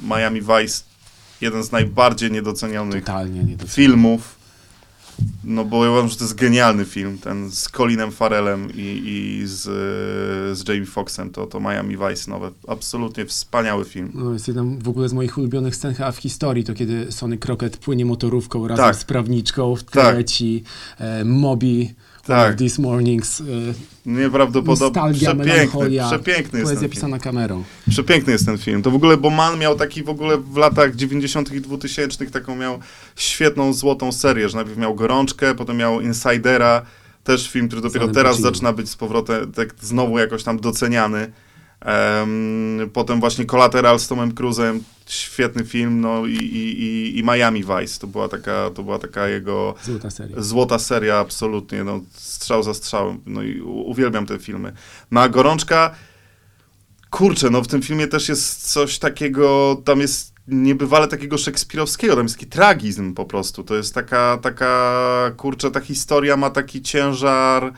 Miami 0.03 0.41
Vice, 0.41 0.83
jeden 1.41 1.63
z 1.65 1.73
najbardziej 1.73 2.31
niedocenionych 2.33 3.05
Totalnie 3.05 3.45
nie 3.45 3.57
doceniam. 3.57 3.69
filmów. 3.75 4.38
No 5.45 5.65
bo 5.65 5.85
ja 5.85 5.91
uważam, 5.91 6.09
że 6.09 6.17
to 6.17 6.25
jest 6.25 6.35
genialny 6.35 6.85
film, 6.85 7.19
ten 7.19 7.51
z 7.51 7.69
Colinem 7.69 8.13
Farrellem 8.13 8.69
i, 8.75 9.03
i 9.05 9.43
z, 9.47 9.63
z 10.59 10.69
Jamie 10.69 10.87
Foxxem, 10.87 11.31
to, 11.31 11.47
to 11.47 11.61
Miami 11.61 11.97
Vice 11.97 12.31
nowe. 12.31 12.51
Absolutnie 12.69 13.27
wspaniały 13.27 13.85
film. 13.85 14.11
No, 14.15 14.33
jest 14.33 14.49
jeden 14.49 14.79
w 14.79 14.89
ogóle 14.89 15.09
z 15.09 15.13
moich 15.13 15.39
ulubionych 15.39 15.77
scen 15.77 15.95
chyba 15.95 16.13
w 16.13 16.17
historii, 16.17 16.65
to 16.65 16.75
kiedy 16.75 17.13
Sonny 17.13 17.39
Crockett 17.39 17.77
płynie 17.77 18.05
motorówką 18.05 18.69
razem 18.69 18.85
Tak. 18.85 18.97
z 18.97 19.05
prawniczką, 19.05 19.77
w 19.77 19.83
Tak. 19.85 20.15
tle 20.15 20.25
ci 20.25 20.63
e, 20.99 21.25
Moby, 21.25 21.95
Tak. 22.29 22.59
These 22.59 22.83
Mornings, 22.83 23.41
e, 23.41 23.45
Nieprawdopodobnie. 24.07 25.13
Przepiękny, 25.13 25.91
przepiękny 26.09 26.59
jest 26.59 26.71
ten 26.71 26.81
film. 26.81 26.91
pisana 26.91 27.19
kamerą. 27.19 27.65
Przepiękny 27.91 28.33
jest 28.33 28.47
ten 28.47 28.59
film. 28.59 28.83
To 28.83 28.91
w 28.91 28.95
ogóle, 28.95 29.17
bo 29.17 29.31
Man 29.31 29.59
miał 29.59 29.77
taki 29.77 30.03
w 30.03 30.09
ogóle 30.09 30.39
w 30.39 30.57
latach 30.57 30.97
90. 30.97 31.53
i 31.53 31.61
2000 31.61 32.27
taką 32.27 32.57
miał 32.57 32.79
świetną, 33.17 33.73
złotą 33.73 34.13
serię, 34.13 34.49
że 34.49 34.57
najpierw 34.57 34.79
miał 34.79 34.95
Gorączkę, 34.95 35.55
potem 35.55 35.77
miał 35.77 36.01
Insidera, 36.01 36.83
też 37.25 37.51
film, 37.51 37.69
który 37.69 37.83
dopiero 37.83 38.09
teraz 38.09 38.41
zaczyna 38.41 38.73
być 38.73 38.91
z 38.91 38.97
powrotem 38.97 39.53
tak 39.53 39.75
znowu 39.81 40.19
jakoś 40.19 40.43
tam 40.43 40.61
doceniany. 40.61 41.33
Em, 41.81 42.91
potem 42.93 43.21
właśnie 43.21 43.45
Collateral 43.47 43.99
z 43.99 44.09
Tomem 44.09 44.33
Cruise'em, 44.33 44.79
świetny 45.07 45.65
film, 45.65 46.01
no 46.01 46.27
i, 46.27 46.35
i, 46.35 47.19
i- 47.19 47.23
Miami 47.25 47.65
Vice, 47.65 48.01
to 48.01 48.07
była 48.07 48.29
taka, 48.29 48.71
to 48.75 48.83
była 48.83 48.99
taka 48.99 49.29
jego 49.29 49.75
Złota 49.85 50.11
seria. 50.11 50.43
złota 50.43 50.79
seria, 50.79 51.19
absolutnie, 51.19 51.85
no 51.85 52.01
strzał 52.13 52.63
za 52.63 52.75
strzałem, 52.75 53.21
no 53.27 53.43
i 53.43 53.61
uwielbiam 53.61 54.27
te 54.27 54.39
filmy. 54.39 54.73
No 55.11 55.21
a 55.21 55.29
Gorączka, 55.29 55.95
kurczę, 57.11 57.51
no 57.51 57.63
w 57.63 57.67
tym 57.69 57.83
filmie 57.83 58.07
też 58.07 58.29
jest 58.29 58.73
coś 58.73 58.99
takiego, 58.99 59.77
tam 59.85 60.01
jest 60.01 60.33
niebywale 60.49 61.09
takiego 61.09 61.39
szekspirowskiego, 61.39 62.17
tam 62.17 62.25
jest 62.25 62.35
taki 62.37 62.47
tragizm 62.47 63.15
po 63.15 63.25
prostu, 63.25 63.65
to 63.65 63.75
jest 63.77 63.95
taka, 63.95 64.39
taka, 64.43 65.33
kurczę, 65.37 65.71
ta 65.71 65.81
historia 65.81 66.37
ma 66.37 66.51
taki 66.51 66.83
ciężar, 66.83 67.73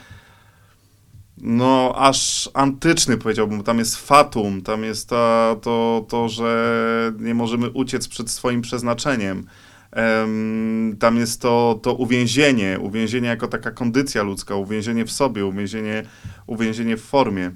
no 1.40 1.94
aż 1.97 2.50
antyczny 2.54 3.16
powiedziałbym, 3.16 3.62
tam 3.62 3.78
jest 3.78 3.97
fatum, 3.97 4.62
tam 4.62 4.85
jest 4.85 5.09
ta, 5.09 5.56
to, 5.62 6.06
to, 6.09 6.28
że 6.28 7.12
nie 7.18 7.35
możemy 7.35 7.70
uciec 7.70 8.09
przed 8.09 8.30
swoim 8.30 8.62
przeznaczeniem. 8.62 9.47
Em, 9.92 10.97
tam 11.00 11.16
jest 11.16 11.40
to, 11.40 11.80
to 11.82 11.94
uwięzienie, 11.94 12.78
uwięzienie 12.80 13.28
jako 13.28 13.49
taka 13.49 13.70
kondycja 13.70 14.23
ludzka, 14.23 14.54
uwięzienie 14.54 15.04
w 15.04 15.12
sobie, 15.12 15.47
uwięzienie, 15.47 16.02
uwięzienie 16.47 16.97
w 16.97 17.02
formie. 17.02 17.50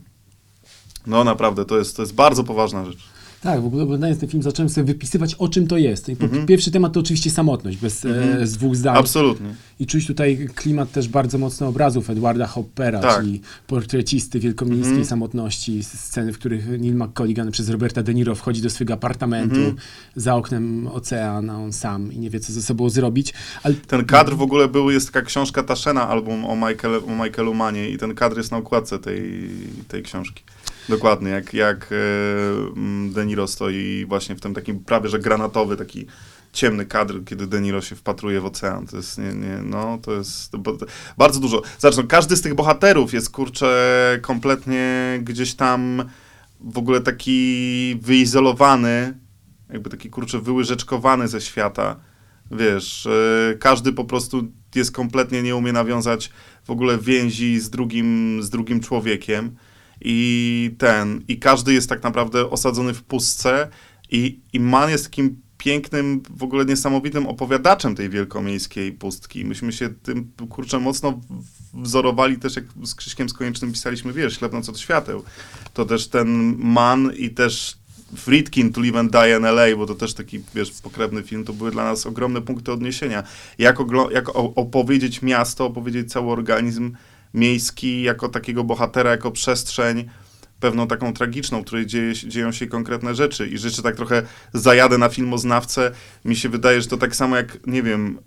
No 1.07 1.25
naprawdę, 1.25 1.65
to 1.65 1.79
jest, 1.79 1.97
to 1.97 2.03
jest 2.03 2.15
bardzo 2.15 2.45
poważna 2.45 2.85
rzecz. 2.85 3.14
Tak, 3.45 3.61
w 3.63 3.67
ogóle 3.67 3.83
oglądając 3.83 4.21
ten 4.21 4.29
film 4.29 4.43
zacząłem 4.43 4.69
sobie 4.69 4.85
wypisywać, 4.85 5.35
o 5.35 5.49
czym 5.49 5.67
to 5.67 5.77
jest. 5.79 6.09
I 6.09 6.17
po- 6.17 6.25
Mhm. 6.25 6.47
Pierwszy 6.47 6.71
temat 6.71 6.93
to 6.93 7.01
oczywiście 7.01 7.31
samotność, 7.31 7.77
bez 7.79 8.05
e, 8.05 8.47
z 8.47 8.53
dwóch 8.53 8.77
zdań. 8.77 8.97
Absolutnie. 8.99 9.55
I 9.81 9.87
czuć 9.87 10.07
tutaj 10.07 10.49
klimat 10.55 10.93
też 10.93 11.09
bardzo 11.09 11.39
mocno 11.39 11.69
obrazów 11.69 12.11
Edwarda 12.11 12.47
Hoppera, 12.47 13.01
Tak. 13.01 13.21
czyli 13.21 13.41
portrecisty 13.67 14.41
wielkomiejskiej 14.41 14.89
Mhm. 14.89 15.05
samotności, 15.07 15.79
s- 15.79 16.01
sceny, 16.01 16.33
w 16.33 16.39
których 16.39 16.69
Neil 16.81 16.95
McColligan 16.97 17.51
przez 17.51 17.69
Roberta 17.69 18.03
De 18.03 18.15
Niro 18.15 18.35
wchodzi 18.35 18.63
do 18.63 18.71
swojego 18.71 18.95
apartamentu, 18.95 19.57
Mhm. 19.57 19.77
za 20.17 20.35
oknem 20.37 20.87
ocean, 20.87 21.51
a 21.51 21.59
on 21.59 21.73
sam 21.73 22.13
i 22.13 22.19
nie 22.19 22.31
wie, 22.31 22.41
co 22.41 22.53
ze 22.53 22.63
sobą 22.63 22.91
zrobić. 22.91 23.35
Ale 23.63 23.75
Ten 23.75 24.05
kadr 24.05 24.35
w 24.37 24.43
ogóle 24.43 24.69
był, 24.69 24.91
jest 24.91 25.13
taka 25.13 25.27
książka 25.27 25.63
Taszena, 25.63 26.09
album 26.09 26.45
o, 26.45 26.57
Michael, 26.57 27.01
o 27.07 27.25
Michaelu 27.25 27.55
Manie 27.55 27.91
i 27.91 27.99
ten 27.99 28.15
kadr 28.15 28.37
jest 28.37 28.51
na 28.51 28.57
okładce 28.57 28.99
tej, 28.99 29.51
tej 29.89 30.03
książki. 30.03 30.43
Dokładnie, 30.89 31.31
jak, 31.31 31.55
jak 31.55 31.93
e, 31.93 31.97
mm, 32.77 33.13
De 33.13 33.27
Niro 33.27 33.47
stoi 33.47 34.05
właśnie 34.09 34.37
w 34.37 34.41
tym 34.41 34.55
takim 34.55 34.81
prawie, 34.85 35.09
że 35.09 35.19
granatowy, 35.19 35.77
taki 35.77 36.07
ciemny 36.53 36.87
kadr, 36.87 37.25
kiedy 37.25 37.47
De 37.47 37.61
Niro 37.61 37.81
się 37.81 37.97
wpatruje 37.97 38.41
w 38.41 38.47
ocean. 38.47 38.87
To 38.87 38.97
jest, 38.97 39.19
nie, 39.19 39.33
nie, 39.33 39.59
no, 39.65 39.99
to 40.03 40.13
jest 40.13 40.51
to, 40.51 40.59
bo- 40.59 40.77
bardzo 41.19 41.41
dużo. 41.41 41.63
Zresztą 41.79 42.07
każdy 42.07 42.37
z 42.37 42.43
tych 42.43 42.55
bohaterów 42.55 43.13
jest, 43.13 43.31
kurczę, 43.31 44.19
kompletnie 44.23 45.19
gdzieś 45.23 45.55
tam 45.55 46.05
w 46.61 46.79
ogóle 46.79 47.01
taki 47.01 47.99
wyizolowany, 48.03 49.19
jakby 49.71 49.91
taki, 49.91 50.11
kurczę, 50.11 50.41
wyłyżeczkowany 50.41 51.29
ze 51.29 51.41
świata. 51.41 51.97
Wiesz, 52.51 53.07
e, 53.07 53.55
każdy 53.59 53.93
po 53.93 54.05
prostu 54.05 54.43
jest 54.75 54.93
kompletnie, 54.93 55.43
nie 55.43 55.57
umie 55.57 55.73
nawiązać 55.73 56.31
w 56.65 56.71
ogóle 56.71 56.99
więzi 56.99 57.61
z 57.61 57.71
drugim, 57.71 58.39
z 58.43 58.51
drugim 58.51 58.81
człowiekiem. 58.81 59.57
I 60.05 60.71
ten, 60.79 61.23
i 61.29 61.39
każdy 61.39 61.75
jest 61.75 61.89
tak 61.89 62.03
naprawdę 62.03 62.51
osadzony 62.51 62.95
w 62.95 63.03
pustce 63.03 63.69
i, 64.11 64.41
i 64.53 64.61
Man 64.61 64.91
jest 64.91 65.05
takim 65.05 65.45
pięknym, 65.59 66.23
w 66.31 66.43
ogóle 66.43 66.65
niesamowitym 66.65 67.27
opowiadaczem 67.27 67.95
tej 67.95 68.11
wielkomiejskiej 68.11 68.93
pustki. 68.93 69.45
Myśmy 69.45 69.73
się 69.73 69.89
tym, 69.89 70.31
kurczę, 70.49 70.79
mocno 70.79 71.21
wzorowali 71.75 72.39
też, 72.39 72.57
jak 72.57 72.65
z 72.85 72.95
Krzyśkiem 72.95 73.29
Skoniecznym 73.29 73.73
pisaliśmy, 73.73 74.13
wiesz, 74.13 74.39
Ślepnąc 74.39 74.69
od 74.69 74.79
świateł. 74.79 75.23
To 75.75 75.85
też 75.85 76.09
ten 76.09 76.57
Man 76.59 77.13
i 77.17 77.31
też 77.31 77.77
Friedkin, 78.17 78.73
To 78.73 78.81
Live 78.81 78.97
and 78.97 79.13
Die 79.13 79.39
in 79.39 79.45
L.A., 79.45 79.77
bo 79.77 79.87
to 79.87 79.95
też 79.95 80.15
taki, 80.15 80.41
wiesz, 80.55 80.71
pokrewny 80.71 81.23
film, 81.23 81.45
to 81.45 81.53
były 81.53 81.71
dla 81.71 81.85
nas 81.85 82.07
ogromne 82.07 82.43
punkty 82.43 82.73
odniesienia. 82.73 83.23
Jak, 83.59 83.79
jak 84.11 84.29
opowiedzieć 84.35 85.23
miasto, 85.23 85.67
opowiedzieć 85.67 86.13
cały 86.13 86.33
organizm 86.33 86.93
miejski 87.35 88.03
jako 88.03 88.29
takiego 88.29 88.65
bohatera, 88.65 89.11
jako 89.11 89.31
przestrzeń, 89.31 90.05
pewną 90.61 90.87
taką 90.87 91.13
tragiczną, 91.13 91.61
w 91.61 91.65
której 91.65 91.87
dzieje, 91.87 92.15
dzieją 92.15 92.53
się 92.53 92.67
konkretne 92.67 93.15
rzeczy. 93.15 93.47
I 93.49 93.59
rzeczy 93.59 93.83
tak 93.83 93.97
trochę 93.97 94.23
zajadę 94.53 94.99
na 94.99 95.09
filmoznawcę, 95.09 95.91
mi 96.25 96.37
się 96.37 96.49
wydaje, 96.49 96.83
że 96.83 96.89
to 96.89 96.97
tak 96.97 97.17
samo 97.17 97.37
jak, 97.37 97.67
nie 97.67 97.83
wiem, 97.83 98.19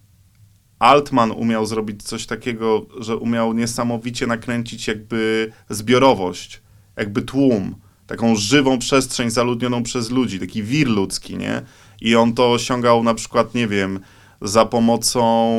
Altman 0.80 1.32
umiał 1.32 1.66
zrobić 1.66 2.04
coś 2.04 2.26
takiego, 2.26 2.86
że 3.00 3.18
umiał 3.18 3.54
niesamowicie 3.54 4.28
nakręcić 4.28 4.88
jakby 4.88 5.52
zbiorowość, 5.70 6.62
jakby 6.98 7.22
tłum, 7.22 7.76
taką 8.08 8.36
żywą 8.36 8.80
przestrzeń 8.80 9.30
zaludnioną 9.30 9.84
przez 9.84 10.12
ludzi, 10.12 10.40
taki 10.40 10.64
wir 10.64 10.88
ludzki, 10.88 11.38
nie? 11.38 11.62
I 12.02 12.16
on 12.16 12.34
to 12.34 12.52
osiągał 12.52 13.04
na 13.04 13.14
przykład, 13.14 13.56
nie 13.56 13.68
wiem, 13.68 14.00
za 14.42 14.66
pomocą 14.66 15.54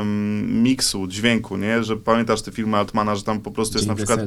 em, 0.00 0.62
miksu, 0.62 1.06
dźwięku, 1.06 1.56
nie? 1.56 1.84
Że 1.84 1.96
pamiętasz 1.96 2.42
te 2.42 2.52
filmy 2.52 2.76
Altmana, 2.76 3.16
że 3.16 3.22
tam 3.22 3.40
po 3.40 3.50
prostu 3.50 3.74
jest 3.74 3.84
Dzień 3.84 3.88
na 3.88 3.94
przykład 3.96 4.20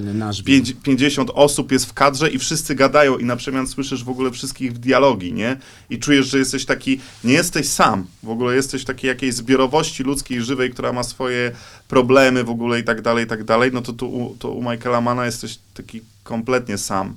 pięć- 0.44 0.74
50 0.84 1.32
osób 1.34 1.72
jest 1.72 1.86
w 1.86 1.94
kadrze 1.94 2.30
i 2.30 2.40
wszyscy 2.40 2.76
gadają 2.76 3.18
i 3.18 3.26
na 3.26 3.36
przemian 3.36 3.68
słyszysz 3.68 4.04
w 4.04 4.10
ogóle 4.10 4.32
wszystkich 4.32 4.74
w 4.74 4.78
dialogi, 4.78 5.34
nie? 5.34 5.58
I 5.90 6.00
czujesz, 6.00 6.28
że 6.28 6.38
jesteś 6.40 6.66
taki, 6.66 7.00
nie 7.24 7.34
jesteś 7.34 7.68
sam, 7.70 8.06
w 8.24 8.30
ogóle 8.30 8.56
jesteś 8.56 8.82
w 8.82 8.86
takiej 8.86 9.08
jakiejś 9.08 9.34
zbiorowości 9.36 10.04
ludzkiej, 10.04 10.42
żywej, 10.44 10.72
która 10.72 10.94
ma 10.94 11.04
swoje 11.04 11.52
problemy 11.88 12.44
w 12.44 12.50
ogóle 12.50 12.80
i 12.80 12.84
tak 12.84 13.02
dalej, 13.02 13.26
i 13.26 13.28
tak 13.28 13.44
dalej, 13.44 13.72
no 13.74 13.82
to 13.82 13.94
tu 13.94 14.10
u- 14.14 14.36
to 14.40 14.52
u 14.52 14.62
Michaela 14.72 15.02
Mana 15.02 15.26
jesteś 15.26 15.60
taki 15.74 16.02
kompletnie 16.24 16.78
sam 16.78 17.16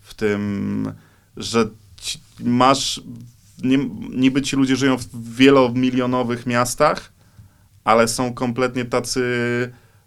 w 0.00 0.14
tym, 0.14 0.92
że 1.36 1.68
masz, 2.40 3.00
nie, 3.64 3.78
niby 4.10 4.42
ci 4.42 4.56
ludzie 4.56 4.76
żyją 4.76 4.96
w 4.96 5.34
wielomilionowych 5.34 6.46
miastach, 6.46 7.12
ale 7.84 8.08
są 8.08 8.34
kompletnie 8.34 8.84
tacy 8.84 9.22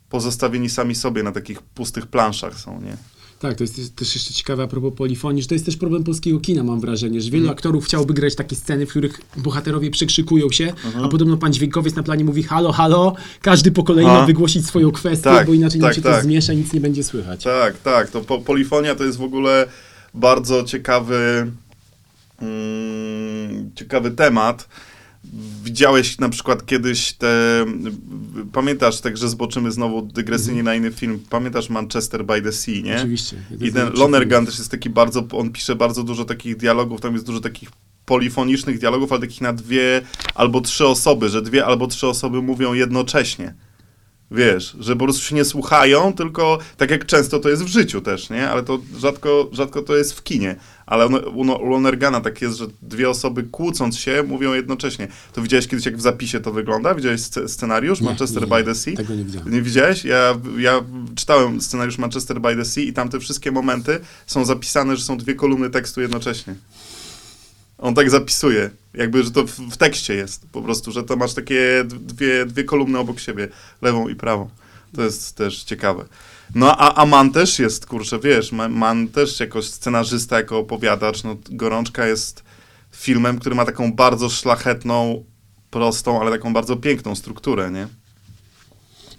pozostawieni 0.09 0.69
sami 0.69 0.95
sobie 0.95 1.23
na 1.23 1.31
takich 1.31 1.61
pustych 1.61 2.07
planszach 2.07 2.59
są, 2.59 2.81
nie? 2.81 2.97
Tak, 3.39 3.57
to 3.57 3.63
jest 3.63 3.95
też- 3.95 4.15
jeszcze 4.15 4.33
ciekawe 4.33 4.63
a 4.63 4.67
propos 4.67 4.93
polifonii, 4.97 5.41
że 5.41 5.47
to 5.47 5.55
jest 5.55 5.65
też 5.65 5.77
problem 5.77 6.03
polskiego 6.03 6.39
kina, 6.39 6.63
mam 6.63 6.79
wrażenie, 6.79 7.21
że 7.21 7.31
wielu 7.31 7.43
Mhm. 7.43 7.57
aktorów 7.57 7.85
chciałoby 7.85 8.13
grać 8.13 8.35
takie 8.35 8.55
sceny, 8.55 8.85
w 8.85 8.89
których 8.89 9.21
bohaterowie 9.37 9.91
przekrzykują 9.91 10.51
się, 10.51 10.73
Mhm. 10.85 11.05
a 11.05 11.07
podobno 11.09 11.37
pan 11.37 11.53
dźwiękowiec 11.53 11.95
na 11.95 12.03
planie 12.03 12.23
mówi 12.25 12.43
halo, 12.43 12.71
halo, 12.71 13.15
każdy 13.41 13.71
po 13.71 13.83
kolei 13.83 14.05
ma 14.05 14.25
wygłosić 14.25 14.65
swoją 14.65 14.91
kwestię, 14.91 15.23
Tak, 15.23 15.47
bo 15.47 15.53
inaczej 15.53 15.79
nam 15.81 15.89
tak, 15.89 15.95
się 15.95 16.01
tak. 16.01 16.15
to 16.15 16.23
zmiesza 16.23 16.53
i 16.53 16.57
nic 16.57 16.73
nie 16.73 16.79
będzie 16.79 17.03
słychać. 17.03 17.43
Tak, 17.43 17.77
tak, 17.77 18.09
to 18.11 18.21
po, 18.21 18.39
polifonia 18.39 18.95
to 18.95 19.03
jest 19.03 19.17
w 19.17 19.23
ogóle 19.23 19.67
bardzo 20.13 20.63
ciekawy 20.63 21.51
ciekawy 23.75 24.11
temat. 24.11 24.67
Widziałeś 25.63 26.19
na 26.19 26.29
przykład 26.29 26.65
kiedyś 26.65 27.13
te, 27.13 27.65
pamiętasz, 28.53 29.01
także 29.01 29.29
zboczymy 29.29 29.71
znowu 29.71 30.01
dygresyjnie 30.01 30.63
na 30.63 30.75
inny 30.75 30.91
film, 30.91 31.19
pamiętasz 31.29 31.69
Manchester 31.69 32.25
by 32.25 32.41
the 32.41 32.51
Sea, 32.51 32.81
nie? 32.83 32.95
Oczywiście. 32.95 33.37
I 33.61 33.71
ten 33.71 33.93
Lonergan 33.93 34.45
też 34.45 34.57
jest 34.57 34.71
taki 34.71 34.89
bardzo, 34.89 35.27
on 35.31 35.51
pisze 35.51 35.75
bardzo 35.75 36.03
dużo 36.03 36.25
takich 36.25 36.57
dialogów, 36.57 37.01
tam 37.01 37.13
jest 37.13 37.25
dużo 37.25 37.39
takich 37.39 37.69
polifonicznych 38.05 38.79
dialogów, 38.79 39.11
ale 39.11 39.21
takich 39.21 39.41
na 39.41 39.53
dwie 39.53 40.01
albo 40.35 40.61
trzy 40.61 40.87
osoby, 40.87 41.29
że 41.29 41.41
dwie 41.41 41.65
albo 41.65 41.87
trzy 41.87 42.07
osoby 42.07 42.41
mówią 42.41 42.73
jednocześnie. 42.73 43.53
Wiesz, 44.31 44.75
że 44.79 44.95
po 44.95 45.03
prostu 45.03 45.21
się 45.23 45.35
nie 45.35 45.45
słuchają, 45.45 46.13
tylko 46.13 46.59
tak 46.77 46.91
jak 46.91 47.05
często 47.05 47.39
to 47.39 47.49
jest 47.49 47.63
w 47.63 47.67
życiu 47.67 48.01
też, 48.01 48.29
nie? 48.29 48.49
Ale 48.49 48.63
to 48.63 48.79
rzadko, 48.97 49.49
rzadko 49.51 49.81
to 49.81 49.95
jest 49.95 50.13
w 50.13 50.23
kinie. 50.23 50.55
Ale 50.85 51.07
u 51.07 51.69
Lonergana 51.69 52.21
tak 52.21 52.41
jest, 52.41 52.57
że 52.57 52.65
dwie 52.81 53.09
osoby 53.09 53.43
kłócąc 53.43 53.97
się 53.97 54.23
mówią 54.27 54.53
jednocześnie. 54.53 55.07
To 55.33 55.41
widziałeś 55.41 55.67
kiedyś, 55.67 55.85
jak 55.85 55.97
w 55.97 56.01
zapisie 56.01 56.39
to 56.39 56.51
wygląda? 56.51 56.95
Widziałeś 56.95 57.21
sce- 57.21 57.47
scenariusz 57.47 58.01
Nie, 58.01 58.05
Manchester 58.07 58.41
nie, 58.43 58.47
by 58.47 58.63
the 58.63 58.75
Sea? 58.75 58.95
Tego 58.95 59.15
nie 59.15 59.23
widziałem. 59.23 59.51
Nie 59.53 59.61
widziałeś? 59.61 60.05
Ja, 60.05 60.35
ja 60.57 60.81
czytałem 61.15 61.61
scenariusz 61.61 61.97
Manchester 61.97 62.41
by 62.41 62.55
the 62.55 62.65
Sea 62.65 62.83
i 62.83 62.93
tam 62.93 63.09
te 63.09 63.19
wszystkie 63.19 63.51
momenty 63.51 63.99
są 64.27 64.45
zapisane, 64.45 64.97
że 64.97 65.03
są 65.03 65.17
dwie 65.17 65.35
kolumny 65.35 65.69
tekstu 65.69 66.01
jednocześnie. 66.01 66.55
On 67.85 67.95
tak 67.95 68.09
zapisuje, 68.09 68.69
jakby, 68.93 69.23
że 69.23 69.31
to 69.31 69.47
w, 69.47 69.51
w 69.51 69.77
tekście 69.77 70.13
jest 70.13 70.47
po 70.51 70.61
prostu, 70.61 70.91
że 70.91 71.03
to 71.03 71.15
masz 71.15 71.33
takie 71.33 71.85
dwie, 71.87 72.45
dwie 72.45 72.63
kolumny 72.63 72.99
obok 72.99 73.19
siebie, 73.19 73.47
lewą 73.81 74.07
i 74.07 74.15
prawą. 74.15 74.49
To 74.95 75.03
jest 75.03 75.35
też 75.35 75.63
ciekawe. 75.63 76.05
No 76.55 76.77
a, 76.77 76.93
a 76.93 77.05
Man 77.05 77.31
też 77.31 77.59
jest, 77.59 77.85
kurczę, 77.85 78.19
wiesz, 78.19 78.51
Man, 78.51 78.71
Man 78.71 79.07
też 79.07 79.39
jako 79.39 79.61
scenarzysta, 79.61 80.37
jako 80.37 80.59
opowiadacz, 80.59 81.23
no 81.23 81.37
Gorączka 81.49 82.07
jest 82.07 82.43
filmem, 82.91 83.39
który 83.39 83.55
ma 83.55 83.65
taką 83.65 83.93
bardzo 83.93 84.29
szlachetną, 84.29 85.25
prostą, 85.71 86.21
ale 86.21 86.31
taką 86.31 86.53
bardzo 86.53 86.75
piękną 86.75 87.15
strukturę, 87.15 87.71
nie? 87.71 87.87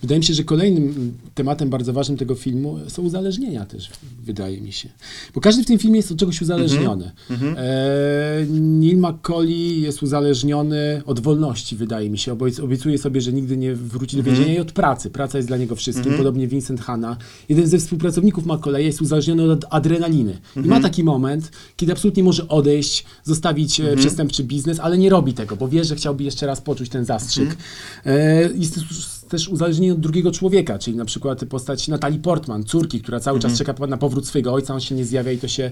Wydaje 0.00 0.18
mi 0.18 0.24
się, 0.24 0.34
że 0.34 0.44
kolejnym 0.44 1.14
tematem 1.34 1.70
bardzo 1.70 1.92
ważnym 1.92 2.18
tego 2.18 2.34
filmu 2.34 2.78
są 2.88 3.02
uzależnienia 3.02 3.66
też, 3.66 3.90
wydaje 4.24 4.60
mi 4.60 4.72
się. 4.72 4.88
Bo 5.34 5.40
każdy 5.40 5.62
w 5.62 5.66
tym 5.66 5.78
filmie 5.78 5.96
jest 5.96 6.12
od 6.12 6.18
czegoś 6.18 6.42
uzależniony. 6.42 7.10
E, 7.56 8.46
Neil 8.50 8.98
McCauley 8.98 9.80
jest 9.80 10.02
uzależniony 10.02 11.02
od 11.06 11.20
wolności, 11.20 11.76
wydaje 11.76 12.10
mi 12.10 12.18
się. 12.18 12.34
Obiec- 12.34 12.60
Obiecuje 12.64 12.98
sobie, 12.98 13.20
że 13.20 13.32
nigdy 13.32 13.56
nie 13.56 13.74
wróci 13.74 14.16
do 14.16 14.22
więzienia 14.22 14.54
i 14.54 14.58
od 14.58 14.72
pracy. 14.72 15.10
Praca 15.10 15.38
jest 15.38 15.48
dla 15.48 15.56
niego 15.56 15.76
wszystkim. 15.76 16.12
Podobnie 16.16 16.48
Vincent 16.48 16.80
Hanna. 16.80 17.16
Jeden 17.48 17.66
ze 17.66 17.78
współpracowników 17.78 18.46
McCauley 18.46 18.84
jest 18.84 19.02
uzależniony 19.02 19.52
od 19.52 19.64
adrenaliny. 19.70 20.38
I 20.56 20.60
ma 20.68 20.80
taki 20.80 21.04
moment, 21.04 21.50
kiedy 21.76 21.92
absolutnie 21.92 22.22
może 22.22 22.48
odejść, 22.48 23.04
zostawić 23.24 23.80
e, 23.80 23.96
przestępczy 23.96 24.44
biznes, 24.44 24.80
ale 24.80 24.98
nie 24.98 25.10
robi 25.10 25.32
tego, 25.34 25.56
bo 25.56 25.68
wie, 25.68 25.84
że 25.84 25.96
chciałby 25.96 26.24
jeszcze 26.24 26.46
raz 26.46 26.60
poczuć 26.60 26.88
ten 26.88 27.04
zastrzyk. 27.04 27.56
E, 28.06 28.40
Jest 28.54 28.78
też- 29.30 29.42
też 29.44 29.48
uzależnienie 29.48 29.92
od 29.92 30.00
drugiego 30.00 30.32
człowieka, 30.32 30.78
czyli 30.78 30.96
na 30.96 31.04
przykład 31.04 31.44
postać 31.44 31.88
Natalii 31.88 32.18
Portman, 32.18 32.64
córki, 32.64 33.00
która 33.00 33.20
cały 33.20 33.40
czas 33.40 33.58
czeka 33.58 33.86
na 33.86 33.96
powrót 33.96 34.26
swojego 34.26 34.52
ojca, 34.52 34.74
on 34.74 34.80
się 34.80 34.94
nie 34.94 35.04
zjawia 35.04 35.32
i 35.32 35.38
to 35.38 35.48
się 35.48 35.70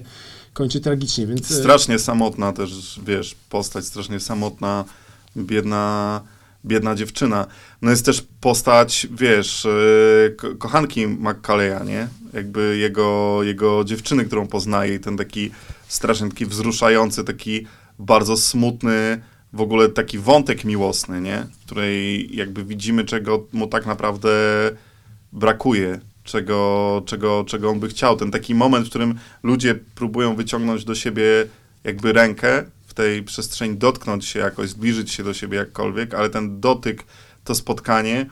kończy 0.53 0.79
tragicznie, 0.81 1.27
więc... 1.27 1.51
e, 1.51 1.55
Strasznie 1.55 1.99
samotna 1.99 2.53
też, 2.53 2.99
wiesz, 3.07 3.35
postać, 3.49 3.85
strasznie 3.85 4.19
samotna, 4.19 4.85
biedna, 5.37 6.21
biedna 6.65 6.95
dziewczyna. 6.95 7.47
No 7.81 7.91
jest 7.91 8.05
też 8.05 8.23
postać, 8.41 9.07
wiesz, 9.11 9.65
yy, 10.25 10.35
ko- 10.35 10.55
kochanki 10.55 11.07
McCalleya, 11.07 11.85
nie? 11.85 12.07
Jakby 12.33 12.77
jego, 12.77 13.39
jego 13.43 13.83
dziewczyny, 13.83 14.25
którą 14.25 14.47
poznaje 14.47 14.95
i 14.95 14.99
ten 14.99 15.17
taki 15.17 15.51
strasznie 15.87 16.29
taki 16.29 16.45
wzruszający, 16.45 17.23
taki 17.23 17.67
bardzo 17.99 18.37
smutny, 18.37 19.21
w 19.55 19.61
ogóle 19.61 19.89
taki 19.89 20.19
wątek 20.19 20.63
miłosny, 20.63 21.21
nie? 21.21 21.47
W 21.61 21.65
której 21.65 22.29
jakby 22.35 22.63
widzimy, 22.65 23.05
czego 23.05 23.47
mu 23.53 23.67
tak 23.67 23.85
naprawdę 23.85 24.29
brakuje, 25.33 25.99
czego, 26.23 27.01
czego, 27.05 27.43
czego 27.47 27.69
on 27.69 27.79
by 27.79 27.87
chciał. 27.87 28.17
Ten 28.17 28.31
taki 28.31 28.55
moment, 28.55 28.85
w 28.85 28.89
którym 28.89 29.19
ludzie 29.43 29.75
próbują 29.75 30.35
wyciągnąć 30.35 30.85
do 30.85 30.95
siebie 30.95 31.23
jakby 31.83 32.13
rękę 32.13 32.63
w 32.87 32.93
tej 32.93 33.23
przestrzeni, 33.23 33.77
dotknąć 33.77 34.25
się 34.25 34.39
jakoś, 34.39 34.69
zbliżyć 34.69 35.11
się 35.11 35.23
do 35.23 35.33
siebie 35.33 35.57
jakkolwiek, 35.57 36.13
ale 36.13 36.29
ten 36.29 36.59
dotyk, 36.59 37.03
to 37.43 37.55
spotkanie, 37.55 38.25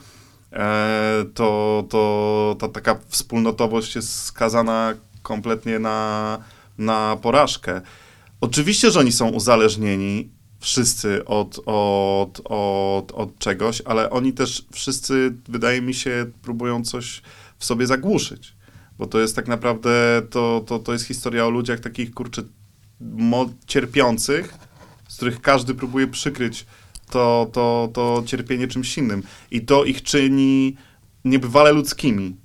e, 0.53 1.25
to, 1.33 1.83
to 1.89 2.55
ta 2.59 2.69
taka 2.69 2.99
wspólnotowość 3.07 3.95
jest 3.95 4.23
skazana 4.23 4.93
kompletnie 5.21 5.79
na, 5.79 6.37
na 6.77 7.17
porażkę. 7.21 7.81
Oczywiście, 8.41 8.91
że 8.91 8.99
oni 8.99 9.11
są 9.11 9.29
uzależnieni 9.29 10.29
wszyscy 10.63 11.25
od, 11.25 11.59
od, 11.65 12.41
od, 12.45 13.11
od 13.11 13.39
czegoś, 13.39 13.81
ale 13.85 14.09
oni 14.09 14.33
też 14.33 14.65
wszyscy, 14.71 15.35
wydaje 15.47 15.81
mi 15.81 15.93
się, 15.93 16.25
próbują 16.41 16.83
coś 16.83 17.21
w 17.57 17.65
sobie 17.65 17.87
zagłuszyć. 17.87 18.55
Bo 18.97 19.07
to 19.07 19.19
jest 19.19 19.35
tak 19.35 19.47
naprawdę, 19.47 20.21
to, 20.29 20.63
to, 20.67 20.79
to 20.79 20.93
jest 20.93 21.05
historia 21.05 21.45
o 21.45 21.49
ludziach 21.49 21.79
takich, 21.79 22.13
kurczę, 22.13 22.43
cierpiących, 23.67 24.53
z 25.07 25.15
których 25.15 25.41
każdy 25.41 25.75
próbuje 25.75 26.07
przykryć 26.07 26.65
to, 27.09 27.49
to, 27.53 27.89
to 27.93 28.23
cierpienie 28.25 28.67
czymś 28.67 28.97
innym. 28.97 29.23
I 29.51 29.61
to 29.61 29.83
ich 29.83 30.03
czyni 30.03 30.75
niebywale 31.25 31.71
ludzkimi. 31.71 32.35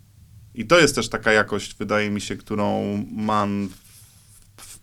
I 0.54 0.66
to 0.66 0.78
jest 0.78 0.94
też 0.94 1.08
taka 1.08 1.32
jakość, 1.32 1.74
wydaje 1.74 2.10
mi 2.10 2.20
się, 2.20 2.36
którą 2.36 3.04
Man 3.12 3.68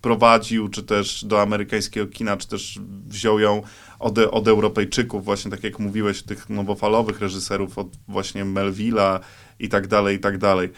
wprowadził, 0.06 0.70
czy 0.70 0.84
też 0.84 1.26
do 1.26 1.42
amerykańskiego 1.42 2.08
kina, 2.08 2.38
czy 2.38 2.48
też 2.48 2.80
wziął 3.08 3.40
ją 3.40 3.62
od, 4.00 4.18
od 4.18 4.48
Europejczyków, 4.48 5.26
właśnie 5.26 5.52
tak 5.52 5.64
jak 5.64 5.80
mówiłeś, 5.80 6.24
tych 6.24 6.50
nowofalowych 6.50 7.20
reżyserów, 7.20 7.78
od 7.78 7.88
właśnie 8.08 8.46
Melvilla 8.46 9.20
i 9.60 9.70
tak 9.70 9.88
dalej, 9.88 10.18
i 10.18 10.20
tak 10.20 10.38
dalej. 10.38 10.70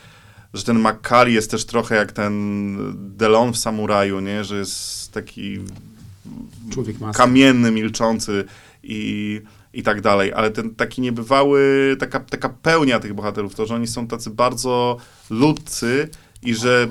Że 0.53 0.63
ten 0.63 0.79
McCarthy 0.79 1.31
jest 1.31 1.51
też 1.51 1.65
trochę 1.65 1.95
jak 1.95 2.11
ten 2.11 2.77
Delon 3.17 3.53
w 3.53 3.57
Samuraju, 3.57 4.19
nie? 4.19 4.43
Że 4.43 4.57
jest 4.57 5.11
taki 5.11 5.59
Człowiek 6.71 6.95
kamienny, 7.15 7.71
milczący 7.71 8.45
i, 8.83 9.41
i 9.73 9.83
tak 9.83 10.01
dalej. 10.01 10.33
Ale 10.33 10.51
ten 10.51 10.75
taki 10.75 11.01
niebywały, 11.01 11.95
taka, 11.99 12.19
taka 12.19 12.49
pełnia 12.49 12.99
tych 12.99 13.13
bohaterów, 13.13 13.55
to, 13.55 13.65
że 13.65 13.75
oni 13.75 13.87
są 13.87 14.07
tacy 14.07 14.29
bardzo 14.29 14.97
ludzcy 15.29 16.09
i 16.43 16.55
że 16.55 16.87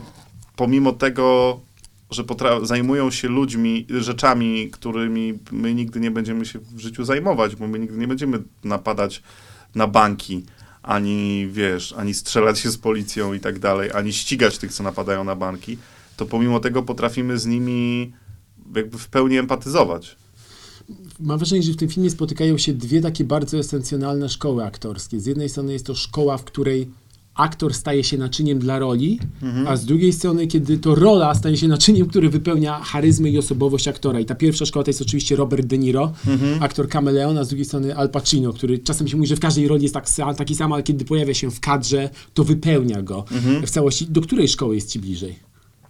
pomimo 0.57 0.93
tego, 0.93 1.61
że 2.11 2.25
zajmują 2.63 3.11
się 3.11 3.29
ludźmi, 3.29 3.87
rzeczami, 3.91 4.71
którymi 4.71 5.39
my 5.53 5.75
nigdy 5.75 6.01
nie 6.01 6.11
będziemy 6.11 6.47
się 6.47 6.59
w 6.59 6.79
życiu 6.79 7.05
zajmować, 7.05 7.57
bo 7.57 7.69
my 7.69 7.79
nigdy 7.79 7.99
nie 7.99 8.09
będziemy 8.09 8.43
napadać 8.65 9.23
na 9.75 9.87
banki, 9.87 10.43
ani 10.83 11.49
wiesz, 11.51 11.93
ani 11.93 12.15
strzelać 12.15 12.59
się 12.59 12.71
z 12.71 12.79
policją 12.79 13.33
i 13.33 13.41
tak 13.41 13.59
dalej, 13.59 13.91
ani 13.95 14.13
ścigać 14.13 14.59
tych, 14.59 14.73
co 14.73 14.83
napadają 14.83 15.25
na 15.25 15.37
banki, 15.37 15.79
to 16.17 16.27
pomimo 16.27 16.61
tego 16.61 16.83
potrafimy 16.83 17.39
z 17.39 17.47
nimi 17.47 18.13
jakby 18.77 18.99
w 18.99 19.09
pełni 19.09 19.39
empatyzować. 19.39 20.17
Mam 21.21 21.39
wrażenie, 21.39 21.63
że 21.63 21.73
w 21.73 21.77
tym 21.77 21.89
filmie 21.89 22.11
spotykają 22.11 22.59
się 22.59 22.73
dwie 22.73 23.01
takie 23.01 23.25
bardzo 23.25 23.59
esencjonalne 23.59 24.29
szkoły 24.29 24.65
aktorskie. 24.65 25.21
Z 25.21 25.27
jednej 25.27 25.49
strony 25.49 25.73
jest 25.73 25.87
to 25.87 25.95
szkoła, 25.95 26.39
w 26.39 26.45
której 26.45 26.91
aktor 27.37 27.75
staje 27.75 28.05
się 28.05 28.19
naczyniem 28.19 28.59
dla 28.59 28.79
roli, 28.79 29.21
a 29.67 29.77
z 29.77 29.85
drugiej 29.85 30.13
strony, 30.13 30.47
kiedy 30.47 30.79
to 30.79 30.95
rola 30.95 31.35
staje 31.35 31.57
się 31.57 31.69
naczyniem, 31.69 32.07
który 32.07 32.29
wypełnia 32.29 32.81
charyzmę 32.81 33.31
i 33.31 33.39
osobowość 33.39 33.89
aktora. 33.89 34.21
I 34.21 34.25
ta 34.25 34.35
pierwsza 34.35 34.67
szkoła 34.67 34.85
to 34.85 34.91
jest 34.91 35.03
oczywiście 35.03 35.37
Robert 35.37 35.67
De 35.67 35.79
Niro, 35.79 36.13
aktor 36.61 36.89
kameleon, 36.89 37.39
a 37.39 37.45
z 37.45 37.49
drugiej 37.49 37.65
strony 37.65 37.97
Al 37.97 38.09
Pacino, 38.09 38.53
który 38.53 38.79
czasem 38.79 39.09
się 39.09 39.17
mówi, 39.17 39.29
że 39.29 39.37
w 39.37 39.41
każdej 39.41 39.69
roli 39.69 39.83
jest 39.83 39.95
tak, 39.95 40.07
taki 40.37 40.55
sam, 40.55 40.73
ale 40.73 40.83
kiedy 40.83 41.05
pojawia 41.05 41.35
się 41.35 41.51
w 41.51 41.61
kadrze, 41.61 42.11
to 42.35 42.45
wypełnia 42.45 43.03
go 43.03 43.25
w 43.67 43.71
całości. 43.71 44.07
Do 44.07 44.21
której 44.21 44.49
szkoły 44.49 44.75
jest 44.75 44.93
ci 44.93 44.99
bliżej? 44.99 45.39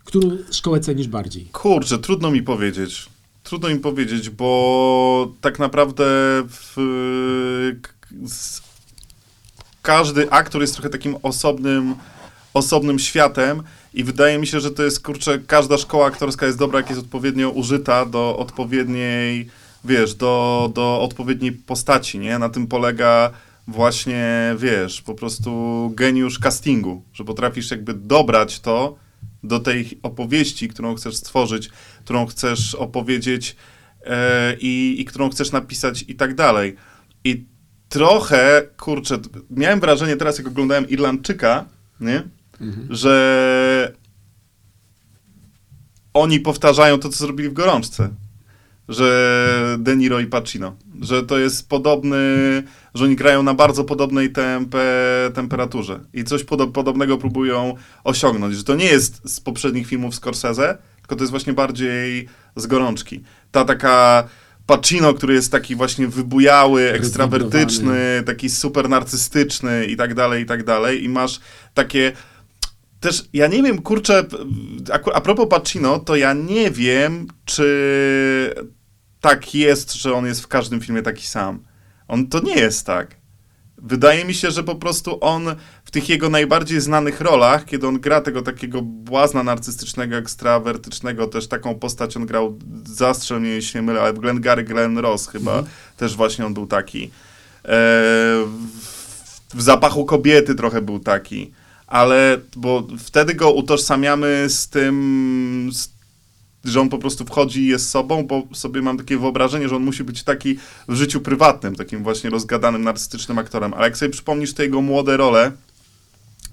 Którą 0.05 0.31
szkołę 0.51 0.81
cenisz 0.81 1.09
bardziej? 1.09 1.45
Kurczę, 1.53 1.99
trudno 1.99 2.31
mi 2.31 2.43
powiedzieć. 2.43 3.07
Trudno 3.43 3.69
mi 3.69 3.79
powiedzieć, 3.79 4.31
bo 4.31 5.33
tak 5.41 5.59
naprawdę 5.59 6.05
w, 6.49 6.75
z, 8.27 8.63
każdy 9.87 10.31
aktor 10.31 10.61
jest 10.61 10.75
trochę 10.75 10.91
takim 10.91 11.17
osobnym, 11.23 11.95
osobnym 12.55 12.99
światem 12.99 13.63
i 13.95 14.05
wydaje 14.05 14.39
mi 14.39 14.47
się, 14.47 14.61
że 14.61 14.71
to 14.71 14.83
jest, 14.83 15.01
kurczę, 15.01 15.39
każda 15.39 15.79
szkoła 15.79 16.07
aktorska 16.07 16.47
jest 16.47 16.59
dobra, 16.59 16.79
jak 16.79 16.91
jest 16.91 17.01
odpowiednio 17.01 17.51
użyta 17.51 18.07
do 18.07 18.37
odpowiedniej, 18.39 19.49
wiesz, 19.85 20.15
do, 20.15 20.71
do 20.75 21.01
odpowiedniej 21.01 21.53
postaci, 21.53 22.19
nie? 22.19 22.39
Na 22.39 22.49
tym 22.49 22.67
polega 22.67 23.31
właśnie, 23.69 24.55
wiesz, 24.59 25.03
po 25.03 25.15
prostu 25.15 25.51
geniusz 25.95 26.39
castingu, 26.39 27.03
że 27.13 27.25
potrafisz 27.25 27.71
jakby 27.71 27.95
dobrać 27.95 28.61
to 28.61 28.97
do 29.43 29.61
tej 29.61 29.99
opowieści, 30.03 30.69
którą 30.69 30.95
chcesz 30.95 31.17
stworzyć, 31.17 31.71
którą 32.05 32.27
chcesz 32.27 32.75
opowiedzieć 32.75 33.57
e, 34.05 34.57
i, 34.61 34.97
i 34.99 35.05
którą 35.05 35.31
chcesz 35.31 35.53
napisać 35.53 36.05
i 36.09 36.15
tak 36.15 36.35
dalej. 36.35 36.77
I 37.25 37.56
trochę, 37.89 38.63
kurczę, 38.77 39.19
miałem 39.51 39.81
wrażenie 39.81 40.17
teraz, 40.17 40.39
jak 40.39 40.47
oglądałem 40.47 40.89
Irlandczyka, 40.89 41.65
nie? 42.01 42.23
że 42.91 43.93
oni 46.15 46.41
powtarzają 46.41 46.99
to, 46.99 47.09
co 47.09 47.19
zrobili 47.19 47.49
w 47.49 47.53
Gorączce. 47.53 48.09
Że 48.89 49.77
De 49.79 49.97
Niro 49.97 50.21
i 50.21 50.27
Pacino. 50.27 50.77
Że 51.01 51.23
to 51.23 51.39
jest 51.39 51.69
podobny, 51.69 52.17
że 52.95 53.05
oni 53.05 53.17
grają 53.17 53.43
na 53.43 53.55
bardzo 53.55 53.85
podobnej 53.85 54.33
tempe, 54.33 54.85
temperaturze. 55.35 56.01
I 56.15 56.25
coś 56.25 56.45
podo- 56.45 56.73
podobnego 56.73 57.19
próbują 57.19 57.75
osiągnąć. 58.05 58.57
Że 58.57 58.65
to 58.65 58.75
nie 58.75 58.85
jest 58.85 59.31
z 59.35 59.41
poprzednich 59.41 59.87
filmów 59.87 60.15
Scorsese, 60.15 60.79
tylko 61.01 61.17
to 61.17 61.23
jest 61.23 61.31
właśnie 61.31 61.53
bardziej 61.53 62.29
z 62.57 62.67
Gorączki. 62.67 63.23
Ta 63.53 63.65
taka 63.65 64.29
Pacino, 64.67 65.15
który 65.15 65.35
jest 65.35 65.53
taki 65.53 65.77
właśnie 65.77 66.09
wybujały, 66.09 66.93
ekstrawertyczny, 66.93 68.23
taki 68.27 68.51
super 68.51 68.89
narcystyczny 68.89 69.87
i 69.87 69.97
tak 69.97 70.15
dalej, 70.15 70.43
i 70.43 70.47
tak 70.47 70.65
dalej. 70.65 71.05
I 71.05 71.09
masz 71.09 71.41
takie 71.75 72.13
też 73.01 73.25
ja 73.33 73.47
nie 73.47 73.63
wiem, 73.63 73.83
kurczę, 73.83 74.25
a, 75.15 75.21
propos 75.21 75.49
Pacino, 75.49 75.99
to 75.99 76.17
ja 76.17 76.33
nie 76.33 76.71
wiem, 76.71 77.27
czy 77.45 78.55
tak 79.21 79.55
jest, 79.55 79.95
że 79.95 80.15
on 80.15 80.27
jest 80.27 80.43
w 80.43 80.49
każdym 80.49 80.81
filmie 80.81 81.03
taki 81.03 81.27
sam. 81.27 81.65
On 82.09 82.27
to 82.27 82.41
nie 82.41 82.55
jest 82.55 82.87
tak. 82.87 83.16
Wydaje 83.79 84.25
mi 84.25 84.35
się, 84.35 84.51
że 84.51 84.63
po 84.63 84.75
prostu 84.75 85.19
on 85.21 85.57
w 85.85 85.91
tych 85.91 86.09
jego 86.09 86.29
najbardziej 86.29 86.81
znanych 86.81 87.21
rolach, 87.21 87.65
kiedy 87.65 87.87
on 87.87 88.01
gra 88.01 88.21
tego 88.21 88.43
takiego 88.43 88.83
błazna 88.83 89.43
narcystycznego, 89.43 90.17
ekstrawertycznego, 90.17 91.27
też 91.27 91.49
taką 91.49 91.75
postać 91.75 92.17
on 92.17 92.27
grał, 92.27 92.59
zastrzel 92.85 93.41
mnie, 93.41 93.51
jeśli 93.51 93.79
nie 93.79 93.87
mylę, 93.87 94.01
ale 94.01 94.13
w 94.13 94.19
Glenn 94.19 94.41
Gary, 94.41 94.65
Glenn 94.65 94.99
Ross 94.99 95.29
chyba, 95.29 95.63
też 95.97 96.17
właśnie 96.17 96.47
on 96.47 96.55
był 96.55 96.67
taki. 96.67 97.05
E, 97.05 97.11
w, 97.65 99.55
w 99.55 99.63
Zapachu 99.63 100.05
kobiety 100.05 100.55
trochę 100.55 100.83
był 100.83 100.99
taki 100.99 101.53
ale 101.87 102.41
bo 102.57 102.87
wtedy 102.99 103.35
go 103.35 103.53
utożsamiamy 103.53 104.47
z 104.49 104.69
tym, 104.69 105.71
z, 105.73 105.96
że 106.67 106.81
on 106.81 106.89
po 106.89 106.99
prostu 106.99 107.25
wchodzi 107.25 107.61
i 107.61 107.67
jest 107.67 107.91
sobą, 107.91 108.27
bo 108.27 108.43
sobie 108.53 108.83
mam 108.83 108.99
takie 108.99 109.19
wyobrażenie, 109.19 109.69
że 109.69 109.77
on 109.77 109.83
musi 109.83 110.05
być 110.05 110.23
taki 110.23 110.59
w 110.89 110.95
życiu 110.95 111.21
prywatnym, 111.21 111.77
takim 111.77 112.03
właśnie 112.03 112.31
rozgadanym, 112.31 112.85
narcystycznym 112.85 113.39
aktorem. 113.39 113.75
Ale 113.75 113.85
jak 113.85 113.99
sobie 113.99 114.13
przypomnisz 114.13 114.55
te 114.55 114.63
jego 114.63 114.81
młode 114.81 115.17
role, 115.17 115.53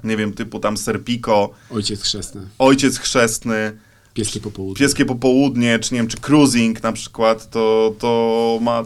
nie 0.04 0.18
wiem, 0.18 0.34
typu 0.34 0.60
tam 0.60 0.78
Serpico, 0.78 1.50
Ojciec 1.70 2.02
chrzestny, 2.02 2.48
Ojciec 2.60 2.98
Chrzestny, 3.00 3.78
pieskie 4.14 4.40
popołudnie. 4.40 4.86
Pieskie 4.86 5.06
Popołudnie, 5.06 5.80
czy 5.80 5.94
nie 5.94 6.00
wiem, 6.00 6.08
czy 6.08 6.18
Cruising 6.18 6.84
na 6.84 6.92
przykład, 6.92 7.50
to, 7.50 7.96
to 8.00 8.60
ma... 8.62 8.84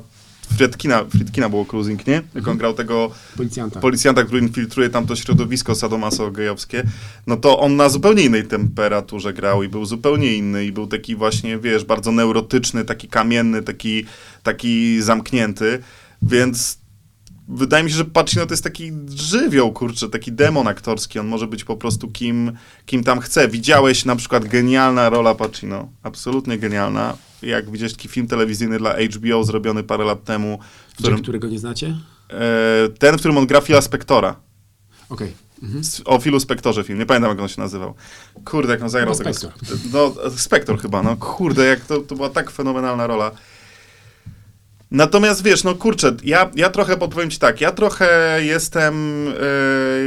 Friedkina, 0.55 1.05
Friedkina 1.05 1.49
było 1.49 1.65
Cruising, 1.65 2.07
nie? 2.07 2.21
Jak 2.36 2.47
on 2.47 2.57
grał 2.57 2.73
tego 2.73 3.12
Policjanta. 3.38 3.79
policjanta, 3.79 4.23
który 4.23 4.41
infiltruje 4.41 4.89
tam 4.89 5.07
to 5.07 5.15
środowisko 5.15 5.73
sadomaso-gejowskie, 5.73 6.83
no 7.27 7.38
to 7.38 7.60
on 7.60 7.75
na 7.75 7.89
zupełnie 7.89 8.23
innej 8.23 8.47
temperaturze 8.47 9.33
grał 9.33 9.63
i 9.63 9.69
był 9.69 9.86
zupełnie 9.86 10.36
inny 10.36 10.65
i 10.65 10.71
był 10.71 10.88
taki 10.88 11.15
właśnie, 11.15 11.57
wiesz, 11.57 11.86
bardzo 11.86 12.12
neurotyczny, 12.12 12.86
taki 12.86 13.07
kamienny, 13.07 13.63
taki, 13.63 14.05
taki 14.43 15.01
zamknięty, 15.01 15.79
więc 16.21 16.77
wydaje 17.47 17.83
mi 17.83 17.89
się, 17.91 17.95
że 17.97 18.05
Pacino 18.05 18.45
to 18.45 18.53
jest 18.53 18.63
taki 18.63 18.91
żywioł, 19.15 19.71
kurczę, 19.73 20.10
taki 20.10 20.31
demon 20.31 20.67
aktorski, 20.67 21.19
on 21.19 21.27
może 21.27 21.47
być 21.47 21.63
po 21.63 21.77
prostu 21.77 22.12
kim, 22.12 22.51
kim 22.86 23.03
tam 23.03 23.19
chce. 23.19 23.47
Widziałeś 23.47 24.05
na 24.05 24.15
przykład 24.15 24.45
genialna 24.45 25.10
rola 25.10 25.36
Pacino, 25.36 25.89
absolutnie 26.03 26.57
genialna, 26.57 27.17
jak 27.41 27.71
widziałeś 27.71 27.93
taki 27.93 28.07
film 28.07 28.27
telewizyjny 28.27 28.77
dla 28.77 28.95
HBO 29.15 29.43
zrobiony 29.43 29.83
parę 29.83 30.05
lat 30.05 30.23
temu, 30.23 30.60
w 30.93 30.97
którym, 30.97 31.21
którego 31.21 31.47
nie 31.47 31.60
znacie? 31.60 31.97
e, 32.29 32.89
ten, 32.99 33.15
w 33.15 33.19
którym 33.19 33.38
on 33.38 33.47
gra 33.47 33.62
Phila 33.62 33.81
Spectora. 33.81 34.36
Okej. 35.10 35.33
Mhm. 35.63 35.79
S- 35.81 36.01
O 36.05 36.19
Philu 36.19 36.39
Spektorze 36.39 36.83
film, 36.83 36.99
nie 36.99 37.05
pamiętam 37.05 37.29
jak 37.31 37.39
on 37.39 37.47
się 37.47 37.62
nazywał. 37.62 37.93
Kurde, 38.45 38.73
jak 38.73 38.81
on 38.83 38.89
zagrał 38.89 39.13
No, 39.13 39.17
tego... 39.17 39.33
Spector. 39.33 39.77
No, 39.93 40.13
Spektor 40.38 40.79
chyba, 40.81 41.03
no 41.03 41.15
kurde, 41.17 41.65
jak 41.65 41.79
to, 41.79 41.99
to 41.99 42.15
była 42.15 42.29
tak 42.29 42.51
fenomenalna 42.51 43.07
rola. 43.07 43.31
Natomiast 44.91 45.43
wiesz, 45.43 45.63
no 45.63 45.76
kurczę, 45.76 46.15
ja, 46.23 46.52
ja 46.56 46.69
trochę 46.69 46.97
podpowiem 46.97 47.30
ci 47.30 47.39
tak, 47.39 47.62
ja 47.62 47.71
trochę 47.71 48.39
jestem 48.43 49.26
yy, 49.26 49.34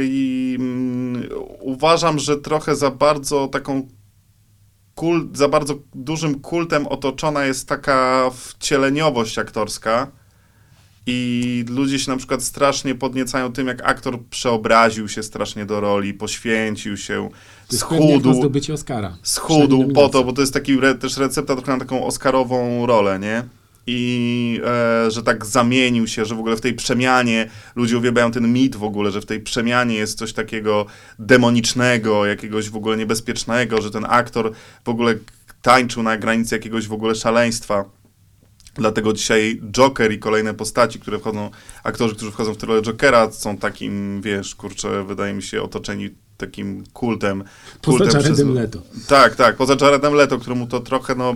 i 0.03 0.55
mm, 0.59 1.29
uważam, 1.59 2.19
że 2.19 2.37
trochę 2.37 2.75
za 2.75 2.91
bardzo 2.91 3.47
taką 3.47 3.87
kult, 4.95 5.37
za 5.37 5.47
bardzo 5.47 5.75
dużym 5.95 6.39
kultem 6.39 6.87
otoczona 6.87 7.45
jest 7.45 7.67
taka 7.67 8.29
wcieleniowość 8.33 9.37
aktorska 9.37 10.07
i 11.07 11.65
ludzie 11.69 11.99
się 11.99 12.11
na 12.11 12.17
przykład 12.17 12.43
strasznie 12.43 12.95
podniecają 12.95 13.51
tym, 13.53 13.67
jak 13.67 13.89
aktor 13.89 14.19
przeobraził 14.29 15.07
się 15.07 15.23
strasznie 15.23 15.65
do 15.65 15.79
roli, 15.79 16.13
poświęcił 16.13 16.97
się, 16.97 17.29
To 17.67 17.77
schudł, 17.77 18.33
zdobycie 18.33 18.73
Oscara. 18.73 19.17
schudł 19.23 19.93
po 19.93 20.09
to, 20.09 20.23
bo 20.23 20.33
to 20.33 20.41
jest 20.41 20.53
taki 20.53 20.73
re, 20.73 20.95
też 20.95 21.17
recepta 21.17 21.55
trochę 21.55 21.71
na 21.71 21.79
taką 21.79 22.05
oscarową 22.05 22.85
rolę, 22.85 23.19
nie? 23.19 23.43
I 23.93 24.61
e, 24.65 25.11
że 25.11 25.23
tak 25.23 25.45
zamienił 25.45 26.07
się, 26.07 26.25
że 26.25 26.35
w 26.35 26.39
ogóle 26.39 26.55
w 26.55 26.61
tej 26.61 26.73
przemianie 26.73 27.49
ludzie 27.75 27.97
uwielbiają 27.97 28.31
ten 28.31 28.53
mit 28.53 28.75
w 28.75 28.83
ogóle, 28.83 29.11
że 29.11 29.21
w 29.21 29.25
tej 29.25 29.39
przemianie 29.39 29.95
jest 29.95 30.17
coś 30.17 30.33
takiego 30.33 30.85
demonicznego, 31.19 32.25
jakiegoś 32.25 32.69
w 32.69 32.75
ogóle 32.75 32.97
niebezpiecznego, 32.97 33.81
że 33.81 33.91
ten 33.91 34.05
aktor 34.09 34.51
w 34.85 34.89
ogóle 34.89 35.15
tańczył 35.61 36.03
na 36.03 36.17
granicy 36.17 36.55
jakiegoś 36.55 36.87
w 36.87 36.93
ogóle 36.93 37.15
szaleństwa. 37.15 37.85
Dlatego 38.75 39.13
dzisiaj 39.13 39.61
Joker 39.71 40.11
i 40.11 40.19
kolejne 40.19 40.53
postaci, 40.53 40.99
które 40.99 41.19
wchodzą, 41.19 41.49
aktorzy, 41.83 42.15
którzy 42.15 42.31
wchodzą 42.31 42.53
w 42.53 42.63
rolę 42.63 42.81
Jokera, 42.81 43.31
są 43.31 43.57
takim, 43.57 44.21
wiesz, 44.21 44.55
kurczę, 44.55 45.03
wydaje 45.03 45.33
mi 45.33 45.43
się, 45.43 45.61
otoczeni 45.61 46.09
takim 46.37 46.83
kultem. 46.93 47.43
Poza 47.81 47.97
kultem 47.97 48.21
Jaredem 48.21 48.53
Leto. 48.53 48.81
tak, 49.07 49.35
tak, 49.35 49.55
poza 49.55 49.75
Jaredem 49.81 50.13
Leto, 50.13 50.37
któremu 50.37 50.67
to 50.67 50.79
trochę, 50.79 51.15
no... 51.15 51.35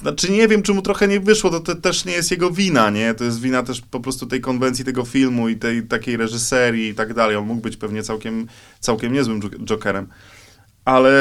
Znaczy 0.00 0.32
nie 0.32 0.48
wiem, 0.48 0.62
czy 0.62 0.74
mu 0.74 0.82
trochę 0.82 1.08
nie 1.08 1.20
wyszło, 1.20 1.60
to, 1.60 1.74
też 1.74 2.04
nie 2.04 2.12
jest 2.12 2.30
jego 2.30 2.50
wina, 2.50 2.90
nie? 2.90 3.14
To 3.14 3.24
jest 3.24 3.40
wina 3.40 3.62
też 3.62 3.80
po 3.80 4.00
prostu 4.00 4.26
tej 4.26 4.40
konwencji 4.40 4.84
tego 4.84 5.04
filmu 5.04 5.48
i 5.48 5.56
tej 5.56 5.82
takiej 5.82 6.16
reżyserii 6.16 6.88
i 6.88 6.94
tak 6.94 7.14
dalej. 7.14 7.36
On 7.36 7.46
mógł 7.46 7.60
być 7.60 7.76
pewnie 7.76 8.02
całkiem, 8.02 8.46
całkiem 8.80 9.12
niezłym 9.12 9.40
Jokerem. 9.64 10.08
Ale, 10.84 11.12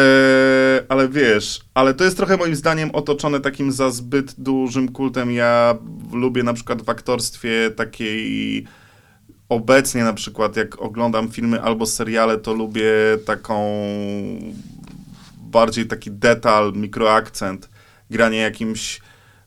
ale 0.90 1.10
wiesz, 1.10 1.62
ale 1.74 1.94
to 1.94 2.04
jest 2.04 2.18
trochę 2.18 2.38
moim 2.38 2.56
zdaniem 2.56 2.92
otoczone 2.92 3.40
takim 3.40 3.72
za 3.72 3.90
zbyt 3.90 4.36
dużym 4.38 4.92
kultem. 4.92 5.32
Ja 5.32 5.78
lubię 6.14 6.44
na 6.44 6.54
przykład 6.54 6.82
w 6.82 6.90
aktorstwie 6.90 7.72
takiej 7.72 8.68
obecnie 9.50 10.04
na 10.04 10.14
przykład, 10.14 10.58
jak 10.58 10.82
oglądam 10.82 11.32
filmy 11.32 11.62
albo 11.62 11.86
seriale, 11.86 12.38
to 12.38 12.54
lubię 12.54 12.92
taką 13.26 13.80
bardziej 15.38 15.88
taki 15.88 16.12
detal, 16.12 16.74
mikroakcent, 16.74 17.70
granie 18.10 18.38
jakimś 18.38 19.02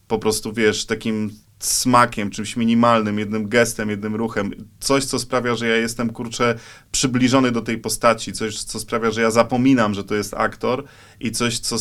po 0.09 0.19
prostu, 0.19 0.53
wiesz, 0.53 0.87
takim 0.87 1.31
smakiem, 1.59 2.31
czymś 2.31 2.57
minimalnym, 2.57 3.19
jednym 3.19 3.49
gestem, 3.49 3.91
jednym 3.91 4.17
ruchem. 4.17 4.51
Coś, 4.81 5.05
co 5.05 5.19
sprawia, 5.19 5.55
że 5.55 5.69
ja 5.69 5.77
jestem, 5.77 6.11
kurczę, 6.11 6.55
przybliżony 6.93 7.53
do 7.53 7.63
tej 7.63 7.79
postaci, 7.79 8.33
coś, 8.33 8.63
co 8.63 8.81
sprawia, 8.81 9.11
że 9.11 9.23
ja 9.23 9.31
zapominam, 9.31 9.95
że 9.95 10.05
to 10.05 10.15
jest 10.15 10.35
aktor 10.35 10.85
i 11.21 11.31
coś, 11.31 11.59
co, 11.59 11.77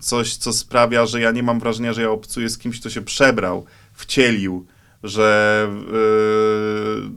coś, 0.00 0.36
co 0.36 0.52
sprawia, 0.52 1.06
że 1.06 1.20
ja 1.20 1.30
nie 1.30 1.42
mam 1.42 1.60
wrażenia, 1.60 1.92
że 1.92 2.02
ja 2.02 2.10
obcuję 2.10 2.48
z 2.48 2.58
kimś, 2.58 2.80
kto 2.80 2.90
się 2.90 3.02
przebrał, 3.02 3.64
wcielił, 3.92 4.66
że 5.02 5.68
yy, 5.92 7.10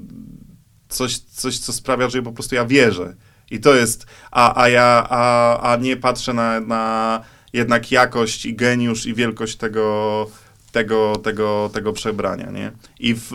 coś, 0.90 1.18
coś, 1.18 1.60
co 1.60 1.74
sprawia, 1.74 2.10
że 2.10 2.22
po 2.22 2.32
prostu 2.32 2.56
ja 2.56 2.66
wierzę. 2.66 3.16
I 3.52 3.60
to 3.60 3.76
jest, 3.76 4.06
a, 4.32 4.62
a 4.62 4.70
ja, 4.70 5.08
a, 5.10 5.60
a 5.72 5.76
nie 5.76 5.98
patrzę 5.98 6.34
na, 6.34 6.60
na 6.60 7.22
jednak 7.54 7.92
jakość 7.92 8.46
i 8.46 8.56
geniusz 8.56 9.06
i 9.06 9.14
wielkość 9.14 9.56
tego, 9.56 10.28
tego, 10.72 11.16
tego, 11.16 11.70
tego 11.74 11.94
przebrania, 11.94 12.52
nie? 12.52 12.72
I 13.00 13.14
w, 13.14 13.34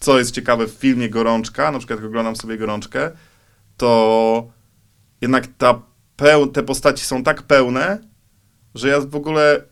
co 0.00 0.18
jest 0.18 0.30
ciekawe 0.30 0.66
w 0.66 0.70
filmie 0.70 1.10
Gorączka, 1.10 1.72
na 1.72 1.78
przykład 1.78 2.00
jak 2.00 2.08
oglądam 2.08 2.36
sobie 2.36 2.58
Gorączkę, 2.58 3.10
to 3.76 4.50
jednak 5.20 5.46
ta 5.58 5.82
peł, 6.16 6.46
te 6.46 6.62
postaci 6.62 7.04
są 7.04 7.22
tak 7.22 7.42
pełne, 7.42 7.98
że 8.74 8.88
ja 8.88 9.00
w 9.00 9.16
ogóle 9.16 9.62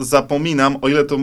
zapominam, 0.00 0.76
o 0.82 0.88
ile 0.88 1.04
to, 1.04 1.18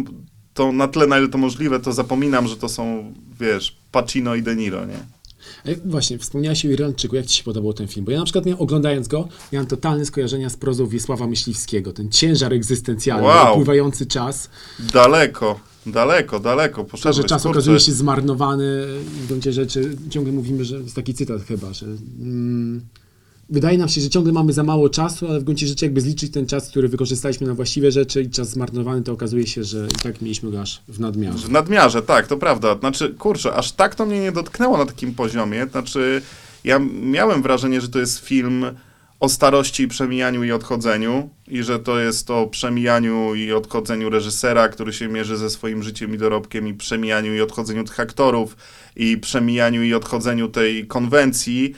to 0.54 0.72
na 0.72 0.88
tyle, 0.88 1.08
na 1.08 1.18
ile 1.18 1.28
to 1.28 1.38
możliwe, 1.38 1.80
to 1.80 1.94
zapominam, 1.94 2.48
że 2.48 2.58
to 2.58 2.70
są, 2.70 3.14
wiesz, 3.40 3.78
Pacino 3.92 4.36
i 4.36 4.42
De 4.42 4.56
Niro, 4.56 4.86
nie? 4.86 5.19
E, 5.66 5.76
Właśnie, 5.86 6.18
wspomniałeś 6.18 6.66
o 6.66 6.70
Irlandczyku. 6.70 7.16
Jak 7.16 7.26
ci 7.26 7.38
się 7.38 7.44
podobał 7.44 7.74
ten 7.74 7.88
film? 7.88 8.06
Bo 8.06 8.12
ja 8.12 8.20
na 8.20 8.24
przykład 8.26 8.46
miał, 8.46 8.62
oglądając 8.64 9.08
go, 9.08 9.28
miałem 9.54 9.68
totalne 9.68 10.06
skojarzenia 10.06 10.50
z 10.50 10.58
prozą 10.58 10.88
Wiesława 10.88 11.28
Myśliwskiego. 11.28 11.94
Ten 11.94 12.10
ciężar 12.12 12.54
egzystencjalny, 12.54 13.28
Wow. 13.28 13.54
upływający 13.54 14.06
czas. 14.06 14.50
Daleko, 14.94 15.60
daleko, 15.86 16.40
daleko. 16.40 16.84
To, 16.84 16.90
Poszedłeś, 16.90 17.16
że 17.16 17.24
czas 17.24 17.42
kurczę. 17.44 17.58
okazuje 17.58 17.80
się 17.80 17.92
zmarnowany. 17.92 18.86
W 19.24 19.28
gruncie 19.28 19.54
rzeczy 19.54 19.96
ciągle 20.10 20.34
mówimy, 20.34 20.66
że 20.66 20.78
jest 20.78 20.96
taki 20.96 21.14
cytat 21.14 21.42
chyba, 21.42 21.74
że 21.74 21.86
mm, 21.86 22.82
wydaje 23.50 23.78
nam 23.78 23.90
się, 23.90 24.02
że 24.02 24.10
ciągle 24.10 24.34
mamy 24.34 24.54
za 24.54 24.64
mało 24.64 24.90
czasu, 24.90 25.28
ale 25.28 25.40
w 25.40 25.44
gruncie 25.44 25.68
rzeczy 25.68 25.86
jakby 25.86 26.02
zliczyć 26.02 26.34
ten 26.34 26.46
czas, 26.46 26.70
który 26.70 26.88
wykorzystaliśmy 26.88 27.48
na 27.48 27.54
właściwe 27.54 27.92
rzeczy 27.92 28.22
i 28.22 28.30
czas 28.30 28.50
zmarnowany, 28.50 29.02
to 29.02 29.12
okazuje 29.12 29.48
się, 29.48 29.64
że 29.64 29.88
i 29.88 30.02
tak 30.04 30.22
mieliśmy 30.22 30.52
go 30.52 30.62
aż 30.62 30.82
w 30.88 31.00
nadmiarze. 31.00 31.48
W 31.48 31.52
nadmiarze, 31.52 32.02
tak, 32.02 32.28
to 32.28 32.38
prawda. 32.38 32.78
Znaczy, 32.80 33.10
kurczę, 33.10 33.54
aż 33.54 33.72
tak 33.72 33.96
to 33.96 34.06
mnie 34.06 34.20
nie 34.20 34.32
dotknęło 34.32 34.78
na 34.78 34.86
takim 34.86 35.16
poziomie. 35.16 35.68
Znaczy, 35.72 36.22
ja 36.64 36.80
miałem 37.02 37.42
wrażenie, 37.42 37.82
że 37.82 37.90
to 37.90 38.00
jest 38.00 38.20
film 38.20 38.66
o 39.20 39.30
starości, 39.30 39.88
przemijaniu 39.88 40.44
i 40.44 40.52
odchodzeniu 40.52 41.30
i 41.48 41.64
że 41.64 41.80
to 41.80 42.00
jest 42.00 42.32
o 42.32 42.48
przemijaniu 42.48 43.36
i 43.36 43.52
odchodzeniu 43.52 44.10
reżysera, 44.10 44.70
który 44.70 44.94
się 44.94 45.08
mierzy 45.08 45.38
ze 45.38 45.50
swoim 45.50 45.84
życiem 45.84 46.16
i 46.16 46.18
dorobkiem 46.18 46.68
i 46.68 46.74
przemijaniu 46.74 47.36
i 47.36 47.42
odchodzeniu 47.42 47.84
tych 47.84 48.00
aktorów 48.00 48.58
i 48.96 49.18
przemijaniu 49.18 49.84
i 49.84 49.94
odchodzeniu 49.94 50.48
tej 50.48 50.88
konwencji, 50.88 51.74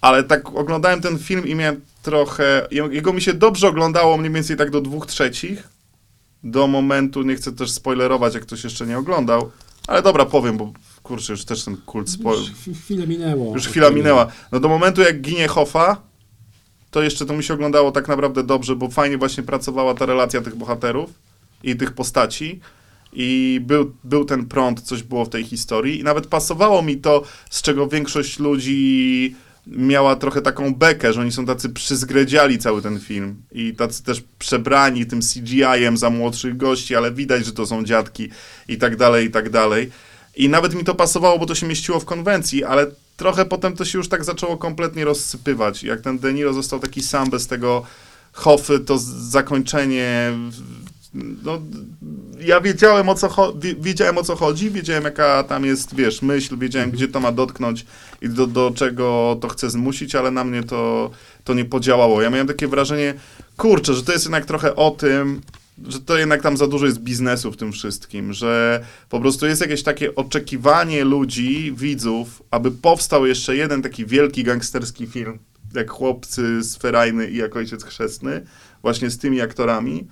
ale 0.00 0.24
tak 0.24 0.48
oglądałem 0.48 1.00
ten 1.00 1.18
film 1.18 1.46
i 1.46 1.54
miałem 1.54 1.80
trochę, 2.02 2.68
jego 2.70 3.12
mi 3.12 3.20
się 3.20 3.34
dobrze 3.34 3.68
oglądało 3.68 4.16
mniej 4.16 4.32
więcej 4.32 4.56
tak 4.56 4.70
do 4.70 4.80
dwóch 4.80 5.06
trzecich, 5.06 5.68
do 6.44 6.66
momentu, 6.66 7.22
nie 7.22 7.36
chcę 7.36 7.52
też 7.52 7.70
spoilerować, 7.70 8.34
jak 8.34 8.42
ktoś 8.42 8.64
jeszcze 8.64 8.86
nie 8.86 8.98
oglądał, 8.98 9.50
ale 9.86 10.02
dobra, 10.02 10.24
powiem, 10.24 10.56
bo 10.56 10.72
kurczę, 11.02 11.32
już 11.32 11.44
też 11.44 11.64
ten 11.64 11.76
kult 11.76 12.10
spoil... 12.10 12.38
Już 12.38 12.50
chw- 12.50 12.74
chwilę 12.84 13.06
minęło. 13.06 13.54
Już 13.54 13.68
chwila 13.68 13.90
minęła. 13.90 14.26
No 14.52 14.60
do 14.60 14.68
momentu, 14.68 15.00
jak 15.00 15.20
ginie 15.20 15.48
Hoffa, 15.48 15.96
to 16.90 17.02
jeszcze 17.02 17.26
to 17.26 17.34
mi 17.34 17.44
się 17.44 17.54
oglądało 17.54 17.92
tak 17.92 18.08
naprawdę 18.08 18.44
dobrze, 18.44 18.76
bo 18.76 18.88
fajnie 18.88 19.18
właśnie 19.18 19.42
pracowała 19.42 19.94
ta 19.94 20.06
relacja 20.06 20.40
tych 20.40 20.56
bohaterów 20.56 21.10
i 21.62 21.76
tych 21.76 21.92
postaci. 21.92 22.60
I 23.12 23.60
był, 23.62 23.92
był 24.04 24.24
ten 24.24 24.46
prąd, 24.46 24.80
coś 24.80 25.02
było 25.02 25.24
w 25.24 25.28
tej 25.28 25.44
historii. 25.44 26.00
I 26.00 26.04
nawet 26.04 26.26
pasowało 26.26 26.82
mi 26.82 26.96
to, 26.96 27.22
z 27.50 27.62
czego 27.62 27.88
większość 27.88 28.38
ludzi 28.38 29.36
miała 29.68 30.16
trochę 30.16 30.42
taką 30.42 30.74
bekę, 30.74 31.12
że 31.12 31.20
oni 31.20 31.32
są 31.32 31.46
tacy 31.46 31.68
przyzgredziali 31.68 32.58
cały 32.58 32.82
ten 32.82 33.00
film. 33.00 33.36
I 33.52 33.74
tacy 33.74 34.02
też 34.02 34.22
przebrani 34.38 35.06
tym 35.06 35.20
CGI-em 35.20 35.96
za 35.96 36.10
młodszych 36.10 36.56
gości, 36.56 36.96
ale 36.96 37.12
widać, 37.12 37.46
że 37.46 37.52
to 37.52 37.66
są 37.66 37.84
dziadki 37.84 38.28
i 38.68 38.78
tak 38.78 38.96
dalej, 38.96 39.26
i 39.26 39.30
tak 39.30 39.50
dalej. 39.50 39.90
I 40.36 40.48
nawet 40.48 40.74
mi 40.74 40.84
to 40.84 40.94
pasowało, 40.94 41.38
bo 41.38 41.46
to 41.46 41.54
się 41.54 41.66
mieściło 41.66 42.00
w 42.00 42.04
konwencji, 42.04 42.64
ale 42.64 42.86
trochę 43.16 43.44
potem 43.44 43.76
to 43.76 43.84
się 43.84 43.98
już 43.98 44.08
tak 44.08 44.24
zaczęło 44.24 44.56
kompletnie 44.56 45.04
rozsypywać. 45.04 45.82
Jak 45.82 46.00
ten 46.00 46.18
De 46.18 46.32
Niro 46.32 46.52
został 46.52 46.80
taki 46.80 47.02
sam 47.02 47.30
bez 47.30 47.46
tego 47.46 47.82
Hoffy, 48.32 48.80
to 48.80 48.98
zakończenie. 49.18 50.32
No, 51.14 51.62
ja 52.40 52.60
wiedziałem 52.60 53.08
o, 53.08 53.14
co 53.14 53.28
cho- 53.28 53.60
wi- 53.60 53.76
wiedziałem 53.80 54.18
o 54.18 54.22
co 54.22 54.36
chodzi, 54.36 54.70
wiedziałem 54.70 55.04
jaka 55.04 55.42
tam 55.42 55.64
jest, 55.64 55.94
wiesz, 55.94 56.22
myśl, 56.22 56.58
wiedziałem 56.58 56.90
gdzie 56.90 57.08
to 57.08 57.20
ma 57.20 57.32
dotknąć 57.32 57.86
i 58.22 58.28
do, 58.28 58.46
do 58.46 58.72
czego 58.74 59.36
to 59.40 59.48
chce 59.48 59.70
zmusić, 59.70 60.14
ale 60.14 60.30
na 60.30 60.44
mnie 60.44 60.62
to, 60.62 61.10
to 61.44 61.54
nie 61.54 61.64
podziałało. 61.64 62.22
Ja 62.22 62.30
miałem 62.30 62.46
takie 62.46 62.68
wrażenie, 62.68 63.14
kurczę, 63.56 63.94
że 63.94 64.02
to 64.02 64.12
jest 64.12 64.24
jednak 64.24 64.44
trochę 64.46 64.76
o 64.76 64.90
tym, 64.90 65.40
że 65.88 66.00
to 66.00 66.18
jednak 66.18 66.42
tam 66.42 66.56
za 66.56 66.66
dużo 66.66 66.86
jest 66.86 66.98
biznesu 67.00 67.52
w 67.52 67.56
tym 67.56 67.72
wszystkim, 67.72 68.32
że 68.32 68.84
po 69.08 69.20
prostu 69.20 69.46
jest 69.46 69.60
jakieś 69.60 69.82
takie 69.82 70.14
oczekiwanie 70.14 71.04
ludzi, 71.04 71.72
widzów, 71.76 72.42
aby 72.50 72.70
powstał 72.70 73.26
jeszcze 73.26 73.56
jeden 73.56 73.82
taki 73.82 74.06
wielki 74.06 74.44
gangsterski 74.44 75.06
film, 75.06 75.38
jak 75.74 75.90
Chłopcy 75.90 76.62
z 76.62 76.76
Ferajny 76.76 77.30
i 77.30 77.36
jak 77.36 77.56
Ojciec 77.56 77.84
Chrzestny, 77.84 78.40
właśnie 78.82 79.10
z 79.10 79.18
tymi 79.18 79.40
aktorami. 79.40 80.06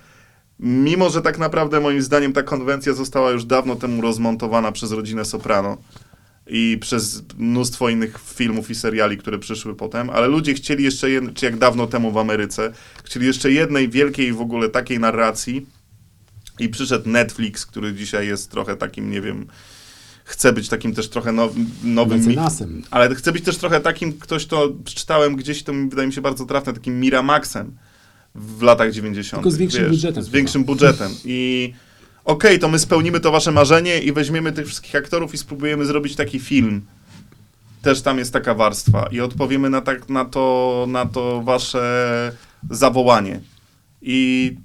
Mimo, 0.59 1.09
że 1.09 1.21
tak 1.21 1.37
naprawdę 1.37 1.79
moim 1.79 2.01
zdaniem 2.01 2.33
ta 2.33 2.43
konwencja 2.43 2.93
została 2.93 3.31
już 3.31 3.45
dawno 3.45 3.75
temu 3.75 4.01
rozmontowana 4.01 4.71
przez 4.71 4.91
rodzinę 4.91 5.25
Soprano 5.25 5.77
i 6.47 6.77
przez 6.81 7.23
mnóstwo 7.37 7.89
innych 7.89 8.19
filmów 8.35 8.69
i 8.69 8.75
seriali, 8.75 9.17
które 9.17 9.39
przyszły 9.39 9.75
potem, 9.75 10.09
ale 10.09 10.27
ludzie 10.27 10.53
chcieli 10.53 10.83
jeszcze, 10.83 11.09
jed... 11.09 11.33
czy 11.33 11.45
jak 11.45 11.57
dawno 11.57 11.87
temu 11.87 12.11
w 12.11 12.17
Ameryce, 12.17 12.73
chcieli 13.03 13.25
jeszcze 13.25 13.51
jednej 13.51 13.89
wielkiej 13.89 14.33
w 14.33 14.41
ogóle 14.41 14.69
takiej 14.69 14.99
narracji 14.99 15.65
i 16.59 16.69
przyszedł 16.69 17.09
Netflix, 17.09 17.65
który 17.65 17.93
dzisiaj 17.93 18.27
jest 18.27 18.51
trochę 18.51 18.75
takim, 18.75 19.11
nie 19.11 19.21
wiem, 19.21 19.47
chce 20.23 20.53
być 20.53 20.69
takim 20.69 20.93
też 20.93 21.09
trochę 21.09 21.31
nowym, 21.31 21.69
nowym 21.83 22.19
Mecenasem. 22.19 22.81
ale 22.91 23.15
chce 23.15 23.31
być 23.31 23.43
też 23.43 23.57
trochę 23.57 23.79
takim, 23.79 24.13
ktoś 24.13 24.45
to 24.45 24.69
przeczytałem 24.83 25.35
gdzieś, 25.35 25.63
to 25.63 25.73
mi 25.73 25.89
wydaje 25.89 26.07
mi 26.07 26.13
się 26.13 26.21
bardzo 26.21 26.45
trafne, 26.45 26.73
takim 26.73 26.99
Miramaxem 26.99 27.77
w 28.37 28.61
latach 28.61 28.91
90. 28.91 29.43
Tylko 29.43 29.51
z 29.51 29.57
większym 29.57 29.89
budżetem 29.89 30.23
Z 30.23 30.29
większym 30.29 30.63
budżetem. 30.63 31.11
I 31.25 31.73
okej, 32.25 32.59
to 32.59 32.69
my 32.69 32.79
spełnimy 32.79 33.19
to 33.19 33.31
wasze 33.31 33.51
marzenie 33.51 33.99
i 33.99 34.11
weźmiemy 34.11 34.51
tych 34.51 34.67
wszystkich 34.67 34.95
aktorów 34.95 35.33
i 35.33 35.37
spróbujemy 35.37 35.85
zrobić 35.85 36.15
taki 36.15 36.39
film. 36.39 36.81
Też 37.81 38.01
tam 38.01 38.17
jest 38.17 38.33
taka 38.33 38.53
warstwa 38.53 39.07
i 39.11 39.19
odpowiemy 39.19 39.69
na, 39.69 39.81
tak, 39.81 40.09
na, 40.09 40.25
to, 40.25 40.85
na 40.89 41.05
to 41.05 41.41
wasze 41.41 42.31
zawołanie. 42.69 43.39
I 44.01 44.55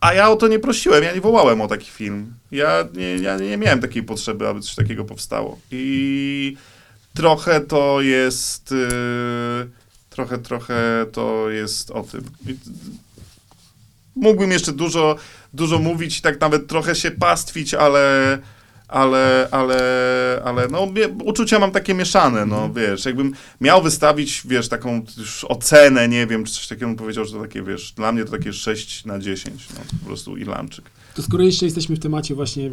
a 0.00 0.14
ja 0.14 0.30
o 0.30 0.36
to 0.36 0.48
nie 0.48 0.58
prosiłem, 0.58 1.04
ja 1.04 1.14
nie 1.14 1.20
wołałem 1.20 1.60
o 1.60 1.68
taki 1.68 1.90
film. 1.90 2.34
Ja 2.50 2.88
nie, 2.94 3.16
ja 3.16 3.36
nie 3.38 3.56
miałem 3.56 3.80
takiej 3.80 4.02
potrzeby, 4.02 4.48
aby 4.48 4.60
coś 4.60 4.74
takiego 4.74 5.04
powstało. 5.04 5.58
I 5.70 6.56
trochę 7.14 7.60
to 7.60 8.00
jest. 8.00 8.70
Yy, 8.70 9.83
trochę, 10.14 10.38
trochę 10.38 11.06
to 11.12 11.50
jest 11.50 11.90
o 11.90 12.02
tym. 12.02 12.24
Mógłbym 14.16 14.50
jeszcze 14.50 14.72
dużo, 14.72 15.16
dużo 15.54 15.78
mówić 15.78 16.18
i 16.18 16.22
tak 16.22 16.40
nawet 16.40 16.66
trochę 16.66 16.94
się 16.94 17.10
pastwić, 17.10 17.74
ale. 17.74 18.38
Ale, 18.88 19.48
ale, 19.50 19.78
ale, 20.44 20.68
no, 20.68 20.88
uczucia 21.24 21.58
mam 21.58 21.70
takie 21.70 21.94
mieszane, 21.94 22.46
no, 22.46 22.72
wiesz, 22.72 23.04
jakbym 23.04 23.32
miał 23.60 23.82
wystawić, 23.82 24.42
wiesz, 24.44 24.68
taką 24.68 25.04
już 25.18 25.44
ocenę, 25.44 26.08
nie 26.08 26.26
wiem, 26.26 26.44
czy 26.44 26.54
coś 26.54 26.68
takiego, 26.68 26.86
bym 26.86 26.96
powiedział, 26.96 27.24
że 27.24 27.32
to 27.32 27.40
takie, 27.40 27.62
wiesz, 27.62 27.92
dla 27.92 28.12
mnie 28.12 28.24
to 28.24 28.30
takie 28.30 28.52
6 28.52 29.04
na 29.04 29.18
10, 29.18 29.68
no, 29.74 29.80
po 30.00 30.06
prostu 30.06 30.36
Irlandczyk. 30.36 30.84
To 31.14 31.22
skoro 31.22 31.44
jeszcze 31.44 31.64
jesteśmy 31.64 31.96
w 31.96 32.00
temacie 32.00 32.34
właśnie 32.34 32.70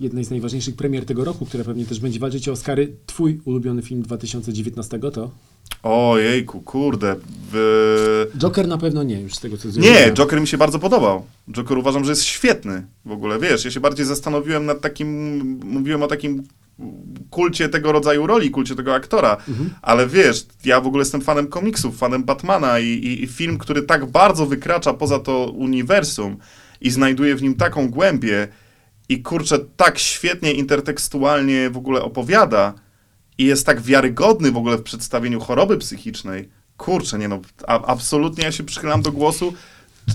jednej 0.00 0.24
z 0.24 0.30
najważniejszych 0.30 0.76
premier 0.76 1.06
tego 1.06 1.24
roku, 1.24 1.46
która 1.46 1.64
pewnie 1.64 1.86
też 1.86 2.00
będzie 2.00 2.18
walczyć 2.20 2.48
o 2.48 2.52
Oscary, 2.52 2.96
twój 3.06 3.40
ulubiony 3.44 3.82
film 3.82 4.02
2019 4.02 4.98
to? 4.98 5.30
Ojejku, 5.82 6.60
kurde. 6.60 7.16
Joker 8.38 8.68
na 8.68 8.78
pewno 8.78 9.02
nie, 9.02 9.20
już 9.20 9.34
z 9.34 9.40
tego 9.40 9.56
co 9.56 9.68
Nie, 9.68 9.72
zrozumiałem. 9.72 10.14
Joker 10.14 10.40
mi 10.40 10.48
się 10.48 10.58
bardzo 10.58 10.78
podobał. 10.78 11.26
Joker 11.52 11.78
uważam, 11.78 12.04
że 12.04 12.12
jest 12.12 12.24
świetny 12.24 12.86
w 13.04 13.12
ogóle. 13.12 13.38
Wiesz, 13.38 13.64
ja 13.64 13.70
się 13.70 13.80
bardziej 13.80 14.06
zastanowiłem 14.06 14.66
nad 14.66 14.80
takim, 14.80 15.38
mówiłem 15.64 16.02
o 16.02 16.06
takim 16.06 16.42
kulcie 17.30 17.68
tego 17.68 17.92
rodzaju 17.92 18.26
roli, 18.26 18.50
kulcie 18.50 18.74
tego 18.74 18.94
aktora, 18.94 19.36
ale 19.82 20.06
wiesz, 20.06 20.46
ja 20.64 20.80
w 20.80 20.86
ogóle 20.86 21.00
jestem 21.00 21.20
fanem 21.20 21.46
komiksów, 21.46 21.98
fanem 21.98 22.24
Batmana 22.24 22.78
i, 22.78 22.86
i, 22.86 23.24
i 23.24 23.26
film, 23.26 23.58
który 23.58 23.82
tak 23.82 24.06
bardzo 24.06 24.46
wykracza 24.46 24.94
poza 24.94 25.18
to 25.18 25.50
uniwersum 25.50 26.36
i 26.80 26.90
znajduje 26.90 27.36
w 27.36 27.42
nim 27.42 27.54
taką 27.54 27.90
głębię 27.90 28.48
i 29.08 29.22
kurczę, 29.22 29.58
tak 29.76 29.98
świetnie 29.98 30.52
intertekstualnie 30.52 31.70
w 31.70 31.76
ogóle 31.76 32.02
opowiada 32.02 32.74
i 33.38 33.44
jest 33.44 33.66
tak 33.66 33.80
wiarygodny 33.80 34.52
w 34.52 34.56
ogóle 34.56 34.76
w 34.76 34.82
przedstawieniu 34.82 35.40
choroby 35.40 35.78
psychicznej. 35.78 36.48
Kurczę, 36.76 37.18
nie 37.18 37.28
no, 37.28 37.40
a, 37.66 37.82
absolutnie 37.82 38.44
ja 38.44 38.52
się 38.52 38.64
przychylam 38.64 39.02
do 39.02 39.12
głosu. 39.12 39.54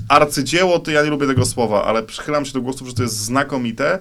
Arcydzieło 0.10 0.80
to 0.80 0.92
ja 0.92 1.04
nie 1.04 1.10
lubię 1.10 1.28
tego 1.28 1.46
słowa, 1.46 1.86
ale 1.86 2.04
przychylam 2.04 2.46
się 2.46 2.54
do 2.54 2.62
głosu, 2.62 2.86
że 2.86 2.94
to 2.94 3.04
jest 3.04 3.18
znakomite 3.18 4.00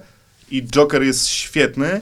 i 0.51 0.63
Joker 0.63 1.03
jest 1.03 1.27
świetny, 1.27 2.01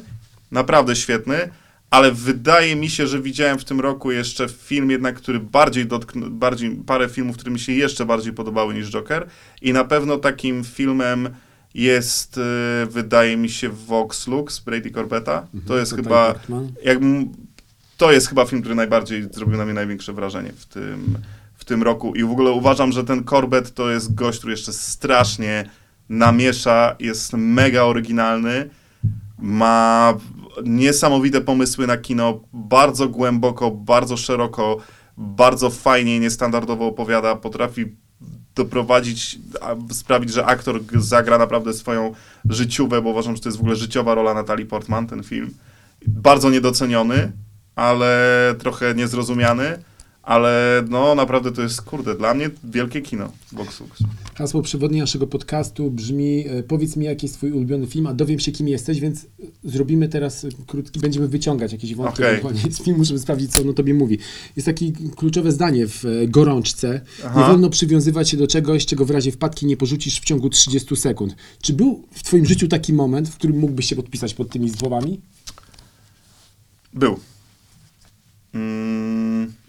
naprawdę 0.52 0.96
świetny, 0.96 1.50
ale 1.90 2.12
wydaje 2.12 2.76
mi 2.76 2.90
się, 2.90 3.08
że 3.08 3.22
widziałem 3.22 3.60
w 3.60 3.66
tym 3.66 3.80
roku 3.80 4.12
jeszcze 4.12 4.50
film 4.50 4.92
jednak, 4.92 5.16
który 5.16 5.40
bardziej 5.40 5.86
dotknął, 5.86 6.30
bardziej, 6.30 6.72
parę 6.86 7.10
filmów, 7.10 7.38
które 7.38 7.52
mi 7.52 7.60
się 7.60 7.72
jeszcze 7.72 8.06
bardziej 8.06 8.34
podobały 8.34 8.74
niż 8.74 8.92
Joker 8.92 9.28
i 9.62 9.74
na 9.74 9.84
pewno 9.84 10.18
takim 10.18 10.64
filmem 10.64 11.30
jest, 11.74 12.38
y, 12.38 12.42
wydaje 12.86 13.38
mi 13.38 13.50
się, 13.50 13.70
Vox 13.70 14.28
Lux 14.28 14.60
Brady 14.60 14.92
Corbetta. 14.92 15.48
To 15.68 15.78
jest 15.78 15.98
Natalie 15.98 16.04
chyba 16.04 16.36
jak, 16.84 17.00
to 17.98 18.12
jest 18.12 18.28
chyba 18.28 18.46
film, 18.46 18.62
który 18.62 18.76
najbardziej 18.76 19.24
zrobił 19.32 19.58
na 19.58 19.66
mnie 19.66 19.74
największe 19.74 20.14
wrażenie 20.14 20.54
w 20.56 20.66
tym, 20.66 21.18
w 21.56 21.66
tym 21.66 21.84
roku. 21.84 22.16
I 22.16 22.24
w 22.24 22.32
ogóle 22.32 22.52
uważam, 22.52 22.92
że 22.92 23.04
ten 23.04 23.24
Corbett 23.24 23.74
to 23.74 23.92
jest 23.92 24.16
gość, 24.16 24.40
który 24.40 24.54
jeszcze 24.54 24.74
strasznie 24.74 25.70
namiesza, 26.10 26.96
jest 27.00 27.34
mega 27.34 27.84
oryginalny, 27.84 28.70
ma 29.40 30.14
niesamowite 30.64 31.42
pomysły 31.42 31.88
na 31.88 31.98
kino, 31.98 32.40
bardzo 32.54 33.10
głęboko, 33.10 33.72
bardzo 33.72 34.18
szeroko, 34.18 34.78
bardzo 35.18 35.70
fajnie, 35.70 36.20
niestandardowo 36.20 36.88
opowiada, 36.88 37.36
potrafi 37.36 37.86
doprowadzić, 38.56 39.40
sprawić, 39.92 40.32
że 40.32 40.46
aktor 40.46 40.80
zagra 40.96 41.38
naprawdę 41.38 41.74
swoją 41.74 42.14
życiówę, 42.50 43.02
bo 43.02 43.10
uważam, 43.10 43.36
że 43.36 43.42
to 43.42 43.50
jest 43.50 43.58
w 43.58 43.62
ogóle 43.62 43.76
życiowa 43.76 44.16
rola 44.16 44.34
Natalii 44.34 44.66
Portman, 44.66 45.08
ten 45.08 45.24
film. 45.24 45.54
Bardzo 46.08 46.50
niedoceniony, 46.50 47.32
ale 47.76 48.56
trochę 48.60 48.96
niezrozumiany, 48.96 49.84
ale 50.24 50.84
no 50.90 51.16
naprawdę 51.16 51.52
to 51.52 51.62
jest, 51.62 51.82
kurde, 51.82 52.16
dla 52.16 52.34
mnie 52.34 52.50
wielkie 52.64 53.02
kino, 53.02 53.32
Vox 53.52 53.80
Lux. 53.80 54.04
Hasło 54.36 54.62
przewodnie 54.62 55.00
naszego 55.00 55.28
podcastu 55.28 55.92
brzmi 55.92 56.46
e, 56.48 56.64
powiedz 56.64 56.96
mi 56.96 57.06
jaki 57.06 57.26
jest 57.26 57.36
twój 57.36 57.52
ulubiony 57.52 57.88
film, 57.88 58.08
a 58.08 58.14
dowiem 58.14 58.40
się 58.40 58.52
kim 58.52 58.68
jesteś, 58.68 59.00
więc 59.00 59.24
e, 59.24 59.28
zrobimy 59.64 60.08
teraz 60.08 60.46
e, 60.46 60.50
krótki, 60.68 61.00
będziemy 61.00 61.28
wyciągać 61.28 61.72
jakieś 61.72 61.96
wątki 61.96 62.24
ewentualnie 62.24 62.62
z 62.72 62.84
filmu, 62.84 63.04
żeby 63.04 63.20
sprawdzić 63.20 63.54
co 63.54 63.62
ono 63.62 63.74
tobie 63.74 63.94
mówi. 63.94 64.18
Jest 64.56 64.66
takie 64.66 64.92
kluczowe 65.16 65.52
zdanie 65.52 65.88
w 65.88 66.04
gorączce. 66.28 67.02
Aha. 67.26 67.40
Nie 67.40 67.48
wolno 67.48 67.70
przywiązywać 67.70 68.30
się 68.30 68.38
do 68.38 68.48
czegoś, 68.48 68.86
czego 68.86 69.06
w 69.06 69.12
razie 69.12 69.32
wpadki 69.32 69.66
nie 69.66 69.78
porzucisz 69.78 70.20
w 70.20 70.26
ciągu 70.26 70.50
30 70.50 70.96
sekund. 70.96 71.36
Czy 71.62 71.74
był 71.74 72.04
w 72.12 72.24
twoim 72.24 72.46
życiu 72.46 72.68
taki 72.68 72.94
moment, 72.94 73.30
w 73.30 73.36
którym 73.36 73.60
mógłbyś 73.60 73.86
się 73.86 73.96
podpisać 73.96 74.34
pod 74.34 74.50
tymi 74.50 74.70
słowami? 74.70 75.22
Był. 76.94 77.20
Mm, 78.54 79.13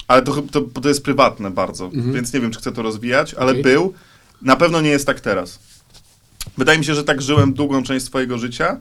ale 0.08 0.22
to, 0.22 0.42
to, 0.42 0.60
to 0.60 0.88
jest 0.88 1.04
prywatne 1.04 1.50
bardzo, 1.50 1.90
więc 1.90 2.32
nie 2.32 2.40
wiem, 2.40 2.50
czy 2.50 2.58
chcę 2.58 2.72
to 2.72 2.82
rozwijać, 2.82 3.34
ale 3.34 3.50
Okej. 3.50 3.62
był. 3.62 3.94
Na 4.42 4.56
pewno 4.56 4.80
nie 4.80 4.90
jest 4.90 5.06
tak 5.06 5.20
teraz. 5.20 5.58
Wydaje 6.58 6.78
mi 6.78 6.84
się, 6.84 6.94
że 6.94 7.04
tak 7.04 7.22
żyłem 7.22 7.54
długą 7.54 7.82
część 7.82 8.06
swojego 8.06 8.38
życia, 8.38 8.80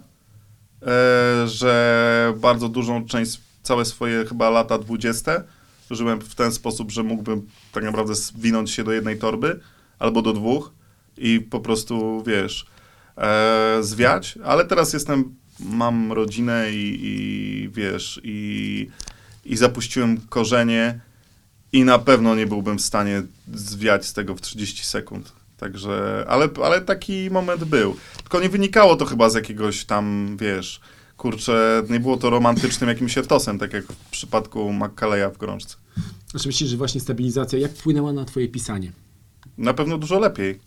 e, 0.81 1.47
że 1.47 2.33
bardzo 2.37 2.69
dużą 2.69 3.05
część, 3.05 3.41
całe 3.63 3.85
swoje 3.85 4.25
chyba 4.25 4.49
lata 4.49 4.77
dwudzieste 4.77 5.43
żyłem 5.95 6.21
w 6.21 6.35
ten 6.35 6.51
sposób, 6.51 6.91
że 6.91 7.03
mógłbym 7.03 7.47
tak 7.71 7.83
naprawdę 7.83 8.15
zwinąć 8.15 8.71
się 8.71 8.83
do 8.83 8.91
jednej 8.91 9.19
torby 9.19 9.59
albo 9.99 10.21
do 10.21 10.33
dwóch 10.33 10.71
i 11.17 11.39
po 11.39 11.59
prostu, 11.59 12.23
wiesz, 12.27 12.65
e, 13.17 13.77
zwiać, 13.81 14.39
ale 14.45 14.65
teraz 14.65 14.93
jestem, 14.93 15.35
mam 15.59 16.11
rodzinę 16.11 16.71
i, 16.71 16.99
i 17.03 17.69
wiesz, 17.69 18.21
i, 18.23 18.87
i 19.45 19.57
zapuściłem 19.57 20.21
korzenie 20.29 20.99
i 21.73 21.83
na 21.83 21.99
pewno 21.99 22.35
nie 22.35 22.47
byłbym 22.47 22.77
w 22.77 22.81
stanie 22.81 23.23
zwiać 23.53 24.05
z 24.05 24.13
tego 24.13 24.35
w 24.35 24.41
30 24.41 24.83
sekund. 24.83 25.31
Także, 25.57 26.25
ale, 26.27 26.49
ale 26.63 26.81
taki 26.81 27.29
moment 27.31 27.63
był. 27.63 27.95
Tylko 28.17 28.41
nie 28.41 28.49
wynikało 28.49 28.95
to 28.95 29.05
chyba 29.05 29.29
z 29.29 29.35
jakiegoś 29.35 29.85
tam, 29.85 30.37
wiesz, 30.39 30.81
kurczę, 31.17 31.83
nie 31.89 31.99
było 31.99 32.17
to 32.17 32.29
romantycznym 32.29 32.89
jakimś 32.89 33.17
etosem, 33.17 33.59
tak 33.59 33.73
jak 33.73 33.85
w 33.85 34.09
przypadku 34.09 34.73
Maccaleya 34.73 35.33
w 35.33 35.37
Gorączce. 35.37 35.75
Znaczy 36.31 36.47
myślisz, 36.47 36.69
że 36.69 36.77
właśnie 36.77 37.01
stabilizacja, 37.01 37.59
jak 37.59 37.71
wpłynęła 37.71 38.13
na 38.13 38.25
twoje 38.25 38.47
pisanie? 38.47 38.91
Na 39.57 39.73
pewno 39.73 39.97
dużo 39.97 40.19
lepiej. 40.19 40.59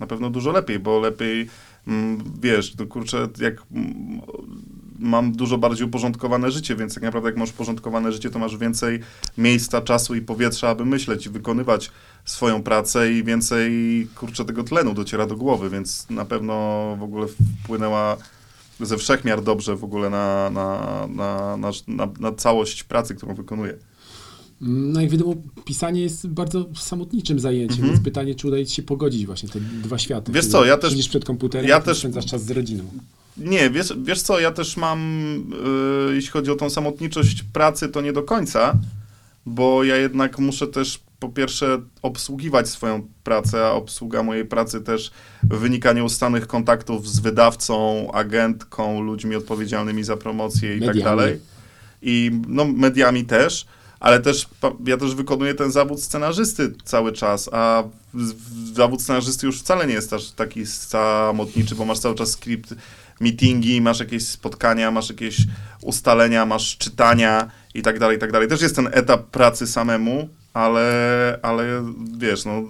Na 0.00 0.06
pewno 0.06 0.30
dużo 0.30 0.52
lepiej, 0.52 0.78
bo 0.78 1.00
lepiej, 1.00 1.48
mm, 1.86 2.32
wiesz, 2.40 2.76
no 2.78 2.86
kurczę, 2.86 3.28
jak 3.40 3.62
mm, 3.72 4.20
mam 4.98 5.32
dużo 5.32 5.58
bardziej 5.58 5.86
uporządkowane 5.86 6.50
życie, 6.50 6.76
więc 6.76 6.94
tak 6.94 7.02
naprawdę 7.02 7.28
jak 7.28 7.36
masz 7.38 7.50
uporządkowane 7.50 8.12
życie, 8.12 8.30
to 8.30 8.38
masz 8.38 8.56
więcej 8.56 9.00
miejsca, 9.38 9.80
czasu 9.80 10.14
i 10.14 10.20
powietrza, 10.20 10.68
aby 10.68 10.84
myśleć 10.84 11.26
i 11.26 11.30
wykonywać 11.30 11.90
swoją 12.24 12.62
pracę 12.62 13.12
i 13.12 13.24
więcej, 13.24 13.70
kurczę, 14.14 14.44
tego 14.44 14.64
tlenu 14.64 14.94
dociera 14.94 15.26
do 15.26 15.36
głowy, 15.36 15.70
więc 15.70 16.06
na 16.10 16.24
pewno 16.24 16.54
w 16.98 17.02
ogóle 17.02 17.26
wpłynęła 17.64 18.16
ze 18.80 18.96
wszechmiar 18.98 19.42
dobrze 19.42 19.76
w 19.76 19.84
ogóle 19.84 20.10
na, 20.10 20.50
na, 20.50 21.06
na, 21.06 21.56
na, 21.88 22.08
na, 22.20 22.32
całość 22.32 22.84
pracy, 22.84 23.14
którą 23.14 23.34
wykonuję. 23.34 23.74
No 24.60 25.00
jak 25.00 25.10
wiadomo, 25.10 25.34
pisanie 25.64 26.02
jest 26.02 26.26
bardzo 26.28 26.66
samotniczym 26.80 27.40
zajęciem, 27.40 27.76
Mhm. 27.76 27.92
więc 27.92 28.04
pytanie, 28.04 28.34
czy 28.34 28.48
udaje 28.48 28.66
ci 28.66 28.74
się 28.74 28.82
pogodzić 28.82 29.26
właśnie 29.26 29.48
te 29.48 29.60
dwa 29.60 29.98
światy. 29.98 30.32
Wiesz 30.32 30.46
co, 30.46 30.64
ja 30.64 30.76
też- 30.76 30.90
Siedzisz 30.90 31.08
przed 31.08 31.24
komputerem, 31.24 31.68
ja 31.68 31.80
też- 31.80 31.98
spędzasz 31.98 32.26
czas 32.26 32.44
z 32.44 32.50
rodziną. 32.50 32.84
Nie, 33.38 33.70
wiesz, 33.70 33.92
wiesz 34.02 34.22
co, 34.22 34.40
ja 34.40 34.50
też 34.50 34.76
mam, 34.76 35.00
y, 36.10 36.14
jeśli 36.14 36.30
chodzi 36.30 36.50
o 36.50 36.56
tą 36.56 36.70
samotniczość 36.70 37.42
pracy, 37.42 37.88
to 37.88 38.00
nie 38.00 38.12
do 38.12 38.22
końca, 38.22 38.74
bo 39.46 39.84
ja 39.84 39.96
jednak 39.96 40.38
muszę 40.38 40.66
też 40.66 41.00
po 41.18 41.28
pierwsze 41.28 41.80
obsługiwać 42.02 42.68
swoją 42.68 43.08
pracę, 43.24 43.66
a 43.66 43.72
obsługa 43.72 44.22
mojej 44.22 44.44
pracy 44.44 44.80
też 44.80 45.10
wynika 45.42 45.92
nieustannych 45.92 46.46
kontaktów 46.46 47.08
z 47.08 47.18
wydawcą, 47.18 48.10
agentką, 48.12 49.02
ludźmi 49.02 49.36
odpowiedzialnymi 49.36 50.04
za 50.04 50.16
promocję 50.16 50.76
i 50.76 50.80
tak 50.80 50.88
Mediami. 50.88 51.04
dalej. 51.04 51.40
I 52.02 52.40
no, 52.48 52.64
mediami 52.64 53.24
też, 53.24 53.66
ale 54.00 54.20
też 54.20 54.48
ja 54.86 54.96
też 54.96 55.14
wykonuję 55.14 55.54
ten 55.54 55.72
zawód 55.72 56.02
scenarzysty 56.02 56.74
cały 56.84 57.12
czas, 57.12 57.50
a 57.52 57.84
zawód 58.74 59.02
scenarzysty 59.02 59.46
już 59.46 59.60
wcale 59.60 59.86
nie 59.86 59.94
jest 59.94 60.12
aż 60.12 60.30
taki 60.30 60.66
samotniczy, 60.66 61.74
bo 61.74 61.84
masz 61.84 61.98
cały 61.98 62.14
czas 62.14 62.30
skrypt, 62.30 62.74
meetingi, 63.20 63.80
masz 63.80 64.00
jakieś 64.00 64.26
spotkania, 64.26 64.90
masz 64.90 65.08
jakieś 65.08 65.36
ustalenia, 65.82 66.46
masz 66.46 66.78
czytania 66.78 67.50
i 67.74 67.82
tak 67.82 67.98
dalej, 67.98 68.16
i 68.16 68.20
tak 68.20 68.32
dalej. 68.32 68.48
Też 68.48 68.62
jest 68.62 68.76
ten 68.76 68.88
etap 68.92 69.26
pracy 69.26 69.66
samemu, 69.66 70.28
ale, 70.54 71.38
ale 71.42 71.84
wiesz, 72.18 72.44
no 72.44 72.62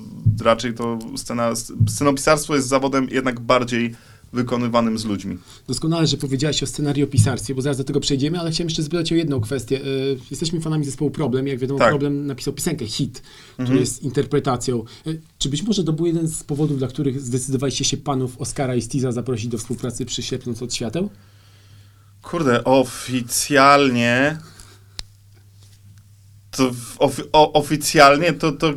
raczej 0.45 0.75
to 0.75 0.99
scena, 1.17 1.53
scenopisarstwo 1.89 2.55
jest 2.55 2.69
zawodem 2.69 3.09
jednak 3.11 3.41
bardziej 3.41 3.95
wykonywanym 4.37 4.99
z 4.99 5.05
ludźmi. 5.05 5.39
Doskonale, 5.69 6.07
że 6.07 6.17
powiedziałeś 6.17 6.63
o 6.63 6.67
scenariopisarstwie, 6.67 7.55
bo 7.55 7.63
zaraz 7.63 7.79
do 7.79 7.85
tego 7.85 8.01
przejdziemy, 8.01 8.41
ale 8.41 8.51
chciałem 8.51 8.69
jeszcze 8.69 8.83
zapytać 8.83 9.13
o 9.13 9.15
jedną 9.15 9.41
kwestię. 9.41 9.81
Y, 9.87 10.19
Jesteśmy 10.31 10.61
fanami 10.61 10.85
zespołu 10.85 11.11
Problem. 11.11 11.47
Jak 11.47 11.59
wiadomo, 11.59 11.79
Tak. 11.79 11.91
Problem 11.91 12.27
napisał 12.27 12.53
piosenkę 12.55 12.87
Hit, 12.87 13.21
który 13.53 13.63
Mhm. 13.63 13.81
jest 13.81 14.03
interpretacją. 14.03 14.85
Y, 15.07 15.21
Czy 15.39 15.49
być 15.49 15.63
może 15.63 15.85
to 15.85 15.93
był 15.93 16.07
jeden 16.07 16.29
z 16.29 16.43
powodów, 16.43 16.79
dla 16.79 16.89
których 16.89 17.21
zdecydowaliście 17.21 17.85
się 17.85 17.97
panów 17.97 18.39
Oscara 18.41 18.75
i 18.75 18.83
Stiza 18.83 19.13
zaprosić 19.13 19.49
do 19.49 19.59
współpracy 19.59 20.07
przy 20.07 20.23
Ślepnąc 20.23 20.63
od 20.63 20.75
świateł? 20.75 21.11
Kurde, 22.23 22.65
oficjalnie. 22.65 24.39
To 26.57 26.71
ofi 26.99 27.23
o, 27.33 27.53
oficjalnie 27.53 28.33
to, 28.33 28.53
to 28.53 28.73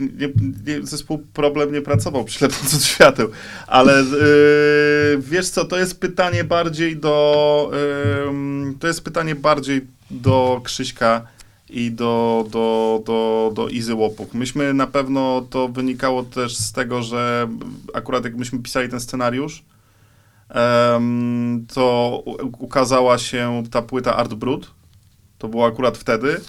nie, 0.00 0.28
nie, 0.66 0.86
zespół 0.86 1.18
problem 1.32 1.72
nie 1.72 1.82
pracował 1.82 2.24
przy 2.24 2.38
Ślepnąc 2.38 2.74
od 2.74 2.82
świateł, 2.82 3.28
ale 3.66 4.02
yy, 4.02 5.22
wiesz 5.22 5.48
co, 5.48 5.64
to 5.64 5.78
jest 5.78 6.00
pytanie 6.00 6.44
bardziej 6.44 6.96
do 6.96 7.70
ym, 8.28 8.76
to 8.80 8.86
jest 8.86 9.04
pytanie 9.04 9.34
bardziej 9.34 9.86
do 10.10 10.60
Krzyśka 10.64 11.22
i 11.70 11.90
do, 11.90 12.46
do, 12.50 13.02
do, 13.06 13.52
do 13.54 13.68
Izy 13.68 13.94
Łopuch. 13.94 14.34
Myśmy 14.34 14.74
na 14.74 14.86
pewno, 14.86 15.46
to 15.50 15.68
wynikało 15.68 16.22
też 16.22 16.56
z 16.56 16.72
tego, 16.72 17.02
że 17.02 17.48
akurat 17.94 18.24
jak 18.24 18.36
myśmy 18.36 18.58
pisali 18.58 18.88
ten 18.88 19.00
scenariusz, 19.00 19.64
to 21.74 22.22
ukazała 22.58 23.18
się 23.18 23.62
ta 23.70 23.82
płyta 23.82 24.16
Art 24.16 24.34
Brut. 24.34 24.70
To 25.38 25.48
było 25.48 25.66
akurat 25.66 25.98
wtedy. 25.98 26.40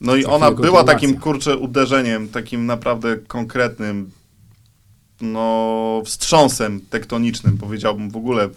No 0.00 0.16
i 0.16 0.24
ona 0.24 0.50
była 0.50 0.84
takim, 0.84 1.16
kurczę, 1.16 1.56
uderzeniem, 1.56 2.28
takim 2.28 2.66
naprawdę 2.66 3.16
konkretnym, 3.16 4.10
no, 5.20 6.02
wstrząsem 6.04 6.80
tektonicznym, 6.90 7.58
powiedziałbym 7.58 8.10
w 8.10 8.16
ogóle 8.16 8.48
w 8.48 8.54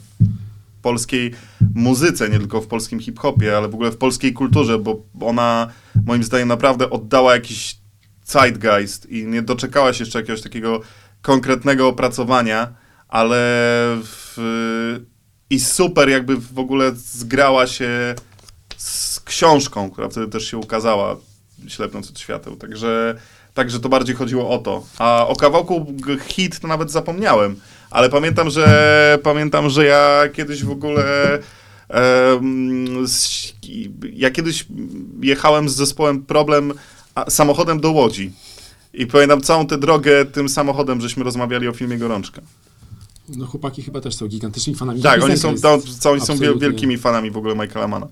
polskiej 0.81 1.31
muzyce, 1.75 2.29
nie 2.29 2.39
tylko 2.39 2.61
w 2.61 2.67
polskim 2.67 2.99
hip-hopie, 2.99 3.57
ale 3.57 3.67
w 3.67 3.73
ogóle 3.73 3.91
w 3.91 3.97
polskiej 3.97 4.33
kulturze, 4.33 4.79
bo 4.79 5.01
ona 5.21 5.67
moim 6.05 6.23
zdaniem 6.23 6.47
naprawdę 6.47 6.89
oddała 6.89 7.33
jakiś 7.33 7.77
zeitgeist 8.25 9.05
i 9.09 9.25
nie 9.25 9.41
doczekała 9.41 9.93
się 9.93 10.03
jeszcze 10.03 10.19
jakiegoś 10.19 10.41
takiego 10.41 10.81
konkretnego 11.21 11.87
opracowania, 11.87 12.73
ale 13.07 13.37
w, 14.03 14.37
i 15.49 15.59
super 15.59 16.09
jakby 16.09 16.37
w 16.37 16.59
ogóle 16.59 16.91
zgrała 16.95 17.67
się 17.67 18.15
z 18.77 19.19
książką, 19.19 19.91
która 19.91 20.09
wtedy 20.09 20.27
też 20.27 20.47
się 20.47 20.57
ukazała, 20.57 21.15
Ślepnąc 21.67 22.09
od 22.09 22.19
świateł, 22.19 22.55
także, 22.55 23.15
także 23.53 23.79
to 23.79 23.89
bardziej 23.89 24.15
chodziło 24.15 24.49
o 24.49 24.57
to. 24.57 24.83
A 24.97 25.27
o 25.27 25.35
kawałku 25.35 25.85
hit 26.27 26.59
to 26.59 26.67
nawet 26.67 26.91
zapomniałem, 26.91 27.55
ale 27.91 28.09
pamiętam, 28.09 28.49
że 28.49 29.19
pamiętam, 29.23 29.69
że 29.69 29.85
ja 29.85 30.23
kiedyś 30.33 30.63
w 30.63 30.71
ogóle 30.71 31.39
ja 34.13 34.31
kiedyś 34.31 34.65
jechałem 35.21 35.69
z 35.69 35.75
zespołem 35.75 36.23
Problem 36.23 36.73
a, 37.15 37.29
samochodem 37.29 37.79
do 37.79 37.91
Łodzi 37.91 38.31
i 38.93 39.07
pamiętam 39.07 39.41
całą 39.41 39.67
tę 39.67 39.77
drogę 39.77 40.25
tym 40.25 40.49
samochodem, 40.49 41.01
żeśmy 41.01 41.23
rozmawiali 41.23 41.67
o 41.67 41.73
filmie 41.73 41.97
Gorączka. 41.97 42.41
No 43.29 43.45
chłopaki 43.45 43.83
chyba 43.83 44.01
też 44.01 44.15
są 44.15 44.27
gigantycznymi 44.27 44.79
fanami. 44.79 45.01
Tak, 45.01 45.19
Ta 45.19 45.25
oni 45.25 45.37
są, 45.37 45.55
to, 45.55 45.79
oni 46.11 46.21
są 46.21 46.37
wielkimi 46.37 46.97
fanami 46.97 47.31
w 47.31 47.37
ogóle 47.37 47.55
Michaela 47.55 47.87
Mana. 47.87 48.07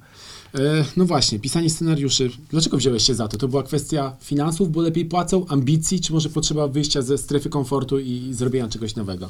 E, 0.55 0.85
no 0.97 1.05
właśnie, 1.05 1.39
pisanie 1.39 1.69
scenariuszy. 1.69 2.29
Dlaczego 2.49 2.77
wziąłeś 2.77 3.03
się 3.03 3.15
za 3.15 3.27
to? 3.27 3.37
To 3.37 3.47
była 3.47 3.63
kwestia 3.63 4.15
finansów, 4.21 4.71
bo 4.71 4.81
lepiej 4.81 5.05
płacą, 5.05 5.45
ambicji, 5.47 6.01
czy 6.01 6.13
może 6.13 6.29
potrzeba 6.29 6.67
wyjścia 6.67 7.01
ze 7.01 7.17
strefy 7.17 7.49
komfortu 7.49 7.99
i 7.99 8.29
zrobienia 8.33 8.67
czegoś 8.67 8.95
nowego? 8.95 9.29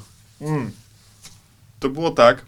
To 1.79 1.89
było 1.89 2.11
tak. 2.11 2.45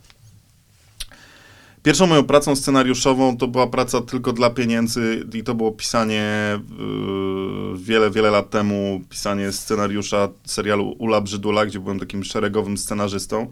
Pierwszą 1.84 2.08
moją 2.08 2.24
pracą 2.24 2.56
scenariuszową 2.56 3.38
to 3.38 3.48
była 3.48 3.68
praca 3.68 4.02
tylko 4.02 4.34
dla 4.34 4.50
pieniędzy 4.50 5.26
i 5.34 5.44
to 5.44 5.56
było 5.56 5.72
pisanie 5.72 6.60
yy, 6.80 7.78
wiele, 7.78 8.12
wiele 8.12 8.32
lat 8.32 8.50
temu, 8.50 9.02
pisanie 9.10 9.52
scenariusza 9.52 10.30
serialu 10.46 10.96
Ula 11.00 11.22
Brzydula, 11.22 11.66
gdzie 11.66 11.80
byłem 11.80 12.00
takim 12.00 12.24
szeregowym 12.24 12.78
scenarzystą 12.78 13.48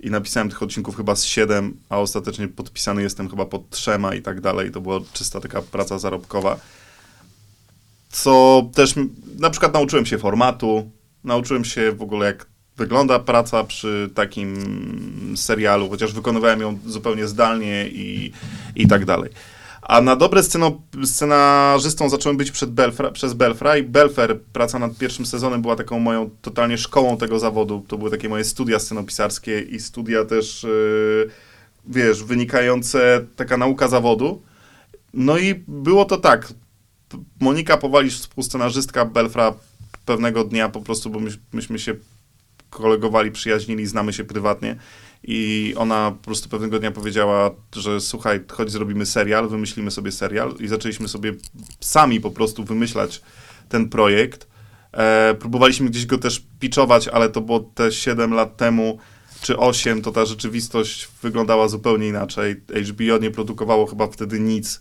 i 0.00 0.10
napisałem 0.10 0.48
tych 0.48 0.62
odcinków 0.62 0.96
chyba 0.96 1.16
z 1.16 1.24
siedem, 1.24 1.76
a 1.88 1.98
ostatecznie 1.98 2.48
podpisany 2.48 3.02
jestem 3.02 3.28
chyba 3.30 3.46
pod 3.46 3.70
trzema 3.70 4.14
i 4.14 4.22
tak 4.22 4.40
dalej. 4.40 4.70
To 4.70 4.80
była 4.80 5.00
czysta 5.12 5.40
taka 5.40 5.62
praca 5.62 5.98
zarobkowa. 5.98 6.60
Co 8.10 8.62
też 8.74 8.94
na 9.38 9.50
przykład 9.50 9.74
nauczyłem 9.74 10.06
się 10.06 10.18
formatu, 10.18 10.90
nauczyłem 11.24 11.64
się 11.64 11.92
w 11.92 12.02
ogóle 12.02 12.26
jak 12.26 12.46
wygląda 12.76 13.18
praca 13.18 13.64
przy 13.64 14.10
takim 14.14 14.56
serialu, 15.36 15.90
chociaż 15.90 16.12
wykonywałem 16.12 16.60
ją 16.60 16.78
zupełnie 16.86 17.26
zdalnie 17.26 17.88
i, 17.88 18.32
i 18.76 18.88
tak 18.88 19.04
dalej. 19.04 19.30
A 19.88 20.00
na 20.00 20.16
dobre 20.16 20.42
sceno, 20.42 20.82
scenarzystą 21.04 22.08
zacząłem 22.08 22.36
być 22.36 22.50
przed 22.50 22.70
Belfra, 22.70 23.10
przez 23.10 23.34
Belfra 23.34 23.76
i 23.76 23.82
Belfer, 23.82 24.40
praca 24.52 24.78
nad 24.78 24.98
pierwszym 24.98 25.26
sezonem 25.26 25.62
była 25.62 25.76
taką 25.76 25.98
moją 25.98 26.30
totalnie 26.42 26.78
szkołą 26.78 27.16
tego 27.16 27.38
zawodu. 27.38 27.84
To 27.88 27.98
były 27.98 28.10
takie 28.10 28.28
moje 28.28 28.44
studia 28.44 28.78
scenopisarskie 28.78 29.60
i 29.60 29.80
studia 29.80 30.24
też, 30.24 30.62
yy, 30.62 31.30
wiesz, 31.86 32.24
wynikające, 32.24 33.26
taka 33.36 33.56
nauka 33.56 33.88
zawodu. 33.88 34.42
No 35.14 35.38
i 35.38 35.54
było 35.68 36.04
to 36.04 36.16
tak. 36.16 36.52
Monika 37.40 37.76
Powalisz, 37.76 38.20
współscenarzystka 38.20 39.04
Belfra, 39.04 39.54
pewnego 40.04 40.44
dnia 40.44 40.68
po 40.68 40.80
prostu, 40.80 41.10
bo 41.10 41.20
myś, 41.20 41.38
myśmy 41.52 41.78
się 41.78 41.94
kolegowali, 42.70 43.30
przyjaźnili, 43.30 43.86
znamy 43.86 44.12
się 44.12 44.24
prywatnie 44.24 44.76
i 45.26 45.74
ona 45.76 46.10
po 46.10 46.24
prostu 46.24 46.48
pewnego 46.48 46.78
dnia 46.78 46.90
powiedziała, 46.90 47.50
że 47.76 48.00
słuchaj, 48.00 48.40
chodź 48.52 48.70
zrobimy 48.70 49.06
serial, 49.06 49.48
wymyślimy 49.48 49.90
sobie 49.90 50.12
serial 50.12 50.54
i 50.60 50.68
zaczęliśmy 50.68 51.08
sobie 51.08 51.34
sami 51.80 52.20
po 52.20 52.30
prostu 52.30 52.64
wymyślać 52.64 53.22
ten 53.68 53.88
projekt. 53.88 54.48
E, 54.92 55.34
próbowaliśmy 55.38 55.90
gdzieś 55.90 56.06
go 56.06 56.18
też 56.18 56.42
pitchować, 56.60 57.08
ale 57.08 57.28
to 57.28 57.40
było 57.40 57.60
te 57.60 57.92
7 57.92 58.34
lat 58.34 58.56
temu 58.56 58.98
czy 59.40 59.58
8, 59.58 60.02
to 60.02 60.12
ta 60.12 60.24
rzeczywistość 60.24 61.08
wyglądała 61.22 61.68
zupełnie 61.68 62.08
inaczej. 62.08 62.56
HBO 62.90 63.18
nie 63.18 63.30
produkowało 63.30 63.86
chyba 63.86 64.06
wtedy 64.06 64.40
nic 64.40 64.80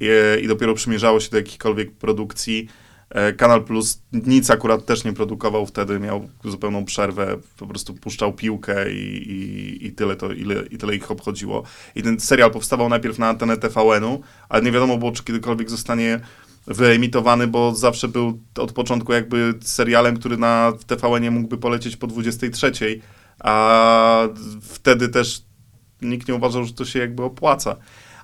i, 0.00 0.06
i 0.42 0.48
dopiero 0.48 0.74
przymierzało 0.74 1.20
się 1.20 1.30
do 1.30 1.36
jakichkolwiek 1.36 1.92
produkcji. 1.92 2.68
E, 3.10 3.32
Kanal 3.32 3.64
Plus 3.64 4.02
nic 4.12 4.50
akurat 4.50 4.86
też 4.86 5.04
nie 5.04 5.12
produkował 5.12 5.66
wtedy, 5.66 6.00
miał 6.00 6.28
zupełną 6.44 6.84
przerwę, 6.84 7.36
po 7.58 7.66
prostu 7.66 7.94
puszczał 7.94 8.32
piłkę 8.32 8.92
i, 8.92 9.32
i, 9.32 9.86
i, 9.86 9.92
tyle, 9.92 10.16
to, 10.16 10.32
ile, 10.32 10.54
i 10.70 10.78
tyle 10.78 10.96
ich 10.96 11.10
obchodziło. 11.10 11.62
I 11.94 12.02
ten 12.02 12.20
serial 12.20 12.50
powstawał 12.50 12.88
najpierw 12.88 13.18
na 13.18 13.28
antenę 13.28 13.56
TVN-u, 13.56 14.20
ale 14.48 14.62
nie 14.62 14.72
wiadomo 14.72 14.98
było, 14.98 15.12
czy 15.12 15.24
kiedykolwiek 15.24 15.70
zostanie 15.70 16.20
wyemitowany, 16.66 17.46
bo 17.46 17.74
zawsze 17.74 18.08
był 18.08 18.40
od 18.58 18.72
początku 18.72 19.12
jakby 19.12 19.54
serialem, 19.60 20.16
który 20.16 20.36
na 20.36 20.72
TVN-ie 20.86 21.30
mógłby 21.30 21.58
polecieć 21.58 21.96
po 21.96 22.06
23, 22.06 22.72
a 23.38 24.28
wtedy 24.62 25.08
też 25.08 25.42
nikt 26.02 26.28
nie 26.28 26.34
uważał, 26.34 26.64
że 26.64 26.72
to 26.72 26.84
się 26.84 26.98
jakby 26.98 27.22
opłaca. 27.22 27.76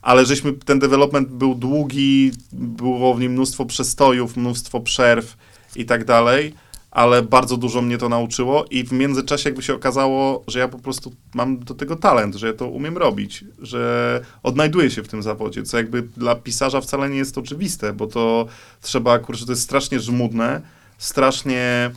Ale 0.04 0.26
żeśmy, 0.26 0.52
ten 0.52 0.78
development 0.78 1.28
był 1.28 1.54
długi, 1.54 2.32
było 2.52 3.14
w 3.14 3.20
nim 3.20 3.32
mnóstwo 3.32 3.64
przestojów, 3.64 4.36
mnóstwo 4.36 4.80
przerw 4.80 5.36
i 5.76 5.84
tak 5.84 6.04
dalej, 6.04 6.54
ale 6.90 7.22
bardzo 7.22 7.56
dużo 7.56 7.82
mnie 7.82 7.98
to 7.98 8.08
nauczyło 8.08 8.64
i 8.70 8.84
w 8.84 8.92
międzyczasie 8.92 9.48
jakby 9.48 9.62
się 9.62 9.74
okazało, 9.74 10.44
że 10.46 10.58
ja 10.58 10.68
po 10.68 10.78
prostu 10.78 11.12
mam 11.34 11.58
do 11.58 11.74
tego 11.74 11.96
talent, 11.96 12.34
że 12.34 12.46
ja 12.46 12.52
to 12.52 12.68
umiem 12.68 12.98
robić, 12.98 13.44
że 13.58 14.20
odnajduję 14.42 14.90
się 14.90 15.02
w 15.02 15.08
tym 15.08 15.22
zawodzie, 15.22 15.62
co 15.62 15.76
jakby 15.76 16.02
dla 16.02 16.34
pisarza 16.34 16.80
wcale 16.80 17.10
nie 17.10 17.18
jest 17.18 17.38
oczywiste, 17.38 17.92
bo 17.92 18.06
to 18.06 18.46
trzeba, 18.80 19.18
kurczę, 19.18 19.46
to 19.46 19.52
jest 19.52 19.62
strasznie 19.62 20.00
żmudne, 20.00 20.60
strasznie 20.98 21.90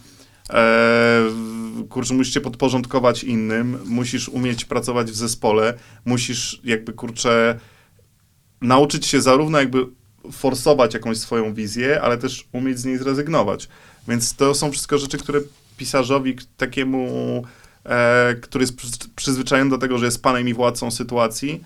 e, 0.49 1.23
kurczę, 1.89 2.13
musisz 2.13 2.33
się 2.33 2.41
podporządkować 2.41 3.23
innym, 3.23 3.79
musisz 3.85 4.29
umieć 4.29 4.65
pracować 4.65 5.11
w 5.11 5.15
zespole, 5.15 5.73
musisz 6.05 6.61
jakby, 6.63 6.93
kurczę, 6.93 7.59
nauczyć 8.61 9.05
się 9.05 9.21
zarówno 9.21 9.59
jakby 9.59 9.87
forsować 10.31 10.93
jakąś 10.93 11.17
swoją 11.17 11.53
wizję, 11.53 12.01
ale 12.01 12.17
też 12.17 12.47
umieć 12.51 12.79
z 12.79 12.85
niej 12.85 12.97
zrezygnować. 12.97 13.69
Więc 14.07 14.35
to 14.35 14.53
są 14.53 14.71
wszystko 14.71 14.97
rzeczy, 14.97 15.17
które 15.17 15.39
pisarzowi 15.77 16.35
takiemu, 16.57 17.43
e, 17.85 18.35
który 18.41 18.63
jest 18.63 18.75
przy, 18.75 18.91
przyzwyczajony 19.15 19.69
do 19.69 19.77
tego, 19.77 19.97
że 19.97 20.05
jest 20.05 20.23
panem 20.23 20.47
i 20.47 20.53
władcą 20.53 20.91
sytuacji, 20.91 21.63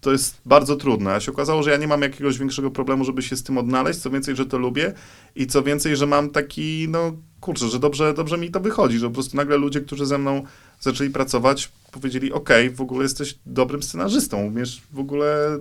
to 0.00 0.12
jest 0.12 0.40
bardzo 0.46 0.76
trudne. 0.76 1.14
A 1.14 1.20
się 1.20 1.32
okazało, 1.32 1.62
że 1.62 1.70
ja 1.70 1.76
nie 1.76 1.88
mam 1.88 2.02
jakiegoś 2.02 2.38
większego 2.38 2.70
problemu, 2.70 3.04
żeby 3.04 3.22
się 3.22 3.36
z 3.36 3.42
tym 3.42 3.58
odnaleźć, 3.58 4.00
co 4.00 4.10
więcej, 4.10 4.36
że 4.36 4.46
to 4.46 4.58
lubię 4.58 4.92
i 5.36 5.46
co 5.46 5.62
więcej, 5.62 5.96
że 5.96 6.06
mam 6.06 6.30
taki, 6.30 6.86
no 6.88 7.12
kurczę, 7.40 7.68
że 7.68 7.78
dobrze, 7.78 8.14
dobrze 8.14 8.38
mi 8.38 8.50
to 8.50 8.60
wychodzi, 8.60 8.98
że 8.98 9.08
po 9.08 9.14
prostu 9.14 9.36
nagle 9.36 9.56
ludzie, 9.56 9.80
którzy 9.80 10.06
ze 10.06 10.18
mną 10.18 10.42
zaczęli 10.80 11.10
pracować, 11.10 11.70
powiedzieli, 11.92 12.32
okej, 12.32 12.70
w 12.70 12.80
ogóle 12.80 13.02
jesteś 13.02 13.38
dobrym 13.46 13.82
scenarzystą, 13.82 14.46
umiesz 14.46 14.82
w 14.92 14.98
ogóle 14.98 15.58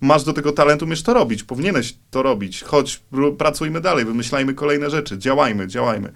masz 0.00 0.24
do 0.24 0.32
tego 0.32 0.52
talentu, 0.52 0.84
umiesz 0.84 1.02
to 1.02 1.14
robić, 1.14 1.44
powinieneś 1.44 1.94
to 2.10 2.22
robić, 2.22 2.62
chodź, 2.62 3.02
pracujmy 3.38 3.80
dalej, 3.80 4.04
wymyślajmy 4.04 4.54
kolejne 4.54 4.90
rzeczy, 4.90 5.18
działajmy, 5.18 5.68
działajmy. 5.68 6.12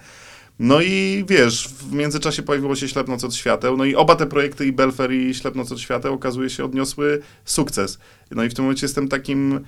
No 0.59 0.81
i 0.81 1.25
wiesz, 1.29 1.69
w 1.69 1.93
międzyczasie 1.93 2.43
pojawiło 2.43 2.77
się 2.77 2.89
Ślepnoc 2.89 3.25
od 3.25 3.35
świateł, 3.35 3.77
no 3.77 3.85
i 3.85 3.95
oba 3.95 4.17
te 4.17 4.27
projekty, 4.27 4.67
i 4.67 4.73
Belfer, 4.73 5.13
i 5.13 5.35
Ślepnoc 5.35 5.73
od 5.73 5.81
świateł, 5.81 6.15
okazuje 6.15 6.51
się, 6.51 6.65
odniosły 6.65 7.23
sukces. 7.45 7.99
No 8.31 8.45
i 8.45 8.49
w 8.49 8.55
tym 8.55 8.65
momencie 8.65 8.87
jestem 8.87 9.09
takim, 9.09 9.61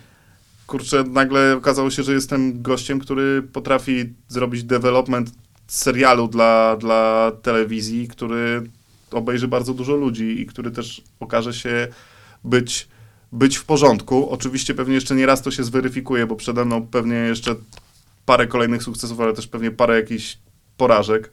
kurczę, 0.72 1.04
nagle 1.04 1.56
okazało 1.56 1.90
się, 1.90 2.02
że 2.02 2.12
jestem 2.12 2.62
gościem, 2.62 2.98
który 2.98 3.42
potrafi 3.42 4.14
zrobić 4.28 4.64
development 4.64 5.30
serialu 5.66 6.28
dla, 6.28 6.76
dla 6.76 7.32
telewizji, 7.42 8.08
który 8.08 8.62
obejrzy 9.10 9.48
bardzo 9.48 9.74
dużo 9.74 9.96
ludzi 9.96 10.40
i 10.40 10.46
który 10.46 10.70
też 10.70 11.02
okaże 11.20 11.54
się 11.54 11.88
być, 12.44 12.88
być 13.32 13.56
w 13.56 13.64
porządku. 13.64 14.30
Oczywiście 14.30 14.74
pewnie 14.74 14.94
jeszcze 14.94 15.14
nie 15.14 15.26
raz 15.26 15.42
to 15.42 15.50
się 15.50 15.64
zweryfikuje, 15.64 16.26
bo 16.26 16.36
przede 16.36 16.64
mną 16.64 16.86
pewnie 16.86 17.14
jeszcze 17.14 17.54
parę 18.26 18.46
kolejnych 18.46 18.82
sukcesów, 18.82 19.20
ale 19.20 19.32
też 19.32 19.46
pewnie 19.46 19.70
parę 19.70 19.96
jakichś 19.96 20.38
porażek, 20.76 21.30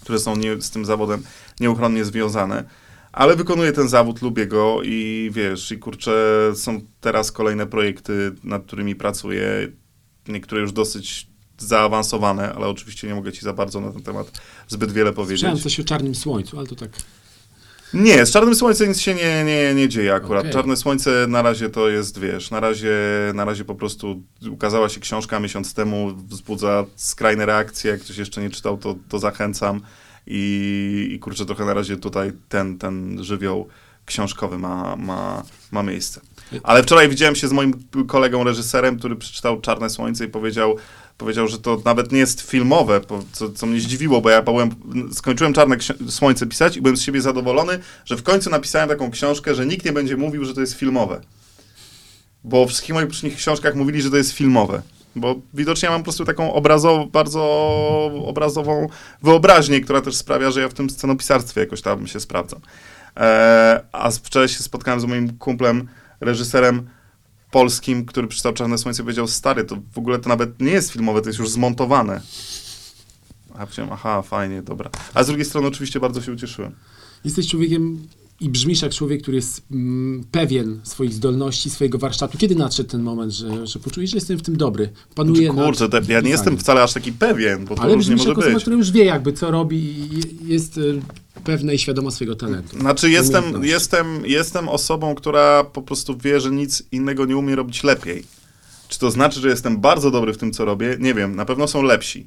które 0.00 0.18
są 0.18 0.36
nie, 0.36 0.62
z 0.62 0.70
tym 0.70 0.84
zawodem 0.84 1.22
nieuchronnie 1.60 2.04
związane. 2.04 2.64
Ale 3.12 3.36
wykonuję 3.36 3.72
ten 3.72 3.88
zawód, 3.88 4.22
lubię 4.22 4.46
go 4.46 4.80
i 4.84 5.30
wiesz, 5.32 5.72
i 5.72 5.78
kurczę, 5.78 6.12
są 6.54 6.80
teraz 7.00 7.32
kolejne 7.32 7.66
projekty, 7.66 8.32
nad 8.44 8.62
którymi 8.66 8.94
pracuję. 8.94 9.68
Niektóre 10.28 10.60
już 10.60 10.72
dosyć 10.72 11.26
zaawansowane, 11.58 12.52
ale 12.52 12.66
oczywiście 12.66 13.08
nie 13.08 13.14
mogę 13.14 13.32
ci 13.32 13.40
za 13.40 13.52
bardzo 13.52 13.80
na 13.80 13.92
ten 13.92 14.02
temat 14.02 14.40
zbyt 14.68 14.92
wiele 14.92 15.12
powiedzieć. 15.12 15.40
Słyszałem 15.40 15.62
coś 15.62 15.80
o 15.80 15.84
Czarnym 15.84 16.14
Słońcu, 16.14 16.58
ale 16.58 16.66
to 16.66 16.74
tak... 16.74 16.90
Nie, 17.94 18.26
z 18.26 18.30
Czarnym 18.30 18.54
Słońcem 18.54 18.88
nic 18.88 19.00
się 19.00 19.14
nie, 19.14 19.44
nie, 19.44 19.74
nie 19.74 19.88
dzieje 19.88 20.14
akurat. 20.14 20.40
Okej. 20.40 20.52
Czarne 20.52 20.76
Słońce 20.76 21.26
na 21.28 21.42
razie 21.42 21.70
to 21.70 21.88
jest, 21.88 22.18
wiesz, 22.18 22.50
na 22.50 22.60
razie, 22.60 22.96
na 23.34 23.44
razie 23.44 23.64
po 23.64 23.74
prostu 23.74 24.22
ukazała 24.50 24.88
się 24.88 25.00
książka 25.00 25.40
miesiąc 25.40 25.74
temu, 25.74 26.12
wzbudza 26.28 26.84
skrajne 26.96 27.46
reakcje, 27.46 27.90
jak 27.90 28.00
ktoś 28.00 28.18
jeszcze 28.18 28.40
nie 28.40 28.50
czytał, 28.50 28.78
to, 28.78 28.96
to 29.08 29.18
zachęcam 29.18 29.80
i, 30.26 31.08
i 31.12 31.18
kurczę, 31.18 31.46
trochę 31.46 31.64
na 31.64 31.74
razie 31.74 31.96
tutaj 31.96 32.32
ten, 32.48 32.78
ten 32.78 33.24
żywioł 33.24 33.68
książkowy 34.06 34.58
ma, 34.58 34.96
ma, 34.96 35.42
ma 35.70 35.82
miejsce. 35.82 36.20
Ale 36.62 36.82
wczoraj 36.82 37.08
widziałem 37.08 37.34
się 37.34 37.48
z 37.48 37.52
moim 37.52 37.84
kolegą 38.06 38.44
reżyserem, 38.44 38.98
który 38.98 39.16
przeczytał 39.16 39.60
Czarne 39.60 39.90
Słońce 39.90 40.24
i 40.24 40.28
powiedział, 40.28 40.76
powiedział, 41.18 41.48
że 41.48 41.58
to 41.58 41.82
nawet 41.84 42.12
nie 42.12 42.18
jest 42.18 42.40
filmowe, 42.40 43.00
co, 43.32 43.50
co 43.50 43.66
mnie 43.66 43.80
zdziwiło, 43.80 44.20
bo 44.20 44.30
ja 44.30 44.42
byłem, 44.42 44.70
skończyłem 45.12 45.52
Czarne 45.52 45.76
Słońce 46.08 46.46
pisać 46.46 46.76
i 46.76 46.82
byłem 46.82 46.96
z 46.96 47.02
siebie 47.02 47.20
zadowolony, 47.20 47.78
że 48.04 48.16
w 48.16 48.22
końcu 48.22 48.50
napisałem 48.50 48.88
taką 48.88 49.10
książkę, 49.10 49.54
że 49.54 49.66
nikt 49.66 49.84
nie 49.84 49.92
będzie 49.92 50.16
mówił, 50.16 50.44
że 50.44 50.54
to 50.54 50.60
jest 50.60 50.74
filmowe. 50.74 51.20
Bo 52.44 52.66
w 52.66 52.68
wszystkich 52.68 52.94
moich 52.94 53.36
książkach 53.36 53.74
mówili, 53.74 54.02
że 54.02 54.10
to 54.10 54.16
jest 54.16 54.32
filmowe. 54.32 54.82
Bo 55.16 55.34
widocznie 55.54 55.86
ja 55.86 55.92
mam 55.92 56.00
po 56.00 56.04
prostu 56.04 56.24
taką 56.24 56.52
obrazow, 56.52 57.10
bardzo 57.10 57.42
obrazową 58.24 58.88
wyobraźnię, 59.22 59.80
która 59.80 60.00
też 60.00 60.16
sprawia, 60.16 60.50
że 60.50 60.60
ja 60.60 60.68
w 60.68 60.74
tym 60.74 60.90
scenopisarstwie 60.90 61.60
jakoś 61.60 61.82
tam 61.82 62.06
się 62.06 62.20
sprawdzam. 62.20 62.60
E, 63.16 63.84
a 63.92 64.10
wczoraj 64.10 64.48
się 64.48 64.62
spotkałem 64.62 65.00
z 65.00 65.04
moim 65.04 65.38
kumplem, 65.38 65.88
reżyserem 66.20 66.88
polskim, 67.50 68.04
który 68.04 68.28
przeczytał 68.28 68.52
Czarne 68.52 68.78
Słońce 68.78 69.02
i 69.02 69.04
powiedział, 69.04 69.28
stary, 69.28 69.64
to 69.64 69.76
w 69.92 69.98
ogóle 69.98 70.18
to 70.18 70.28
nawet 70.28 70.60
nie 70.60 70.70
jest 70.70 70.92
filmowe, 70.92 71.22
to 71.22 71.28
jest 71.28 71.38
już 71.38 71.50
zmontowane. 71.50 72.20
A 73.54 73.66
powiedziałem, 73.66 73.92
aha, 73.92 74.22
fajnie, 74.22 74.62
dobra. 74.62 74.90
A 75.14 75.22
z 75.22 75.26
drugiej 75.26 75.44
strony 75.44 75.68
oczywiście 75.68 76.00
bardzo 76.00 76.22
się 76.22 76.32
ucieszyłem. 76.32 76.74
Jesteś 77.24 77.48
człowiekiem 77.48 78.08
i 78.42 78.48
brzmisz 78.48 78.82
jak 78.82 78.94
człowiek, 78.94 79.22
który 79.22 79.36
jest 79.36 79.62
mm, 79.70 80.24
pewien 80.30 80.80
swoich 80.82 81.12
zdolności, 81.12 81.70
swojego 81.70 81.98
warsztatu. 81.98 82.38
Kiedy 82.38 82.54
nadszedł 82.54 82.90
ten 82.90 83.02
moment, 83.02 83.32
że, 83.32 83.66
że 83.66 83.78
poczujesz, 83.78 84.10
że 84.10 84.16
jestem 84.16 84.38
w 84.38 84.42
tym 84.42 84.56
dobry? 84.56 84.90
Panuje 85.14 85.52
Znaczy, 85.52 85.66
kurczę, 85.66 85.88
te, 85.88 86.12
ja 86.12 86.20
nie 86.20 86.30
jestem 86.30 86.58
wcale 86.58 86.82
aż 86.82 86.92
taki 86.92 87.12
pewien, 87.12 87.64
bo 87.64 87.74
to 87.74 87.82
Ale 87.82 87.94
różnie 87.94 88.14
brzmisz 88.14 88.18
może 88.18 88.30
jako 88.30 88.40
osoba, 88.40 88.54
być. 88.54 88.62
która 88.62 88.76
już 88.76 88.90
wie 88.90 89.04
jakby, 89.04 89.32
co 89.32 89.50
robi 89.50 89.76
i 89.76 90.08
jest 90.52 90.78
y, 90.78 91.02
pewna 91.44 91.72
i 91.72 91.78
świadoma 91.78 92.10
swojego 92.10 92.36
talentu. 92.36 92.78
Znaczy 92.80 93.10
jestem, 93.10 93.44
jestem, 93.64 94.06
jestem 94.26 94.68
osobą, 94.68 95.14
która 95.14 95.64
po 95.64 95.82
prostu 95.82 96.18
wie, 96.18 96.40
że 96.40 96.50
nic 96.50 96.82
innego 96.92 97.26
nie 97.26 97.36
umie 97.36 97.56
robić 97.56 97.84
lepiej. 97.84 98.24
Czy 98.88 98.98
to 98.98 99.10
znaczy, 99.10 99.40
że 99.40 99.48
jestem 99.48 99.80
bardzo 99.80 100.10
dobry 100.10 100.32
w 100.32 100.38
tym, 100.38 100.52
co 100.52 100.64
robię? 100.64 100.96
Nie 101.00 101.14
wiem, 101.14 101.36
na 101.36 101.44
pewno 101.44 101.68
są 101.68 101.82
lepsi. 101.82 102.26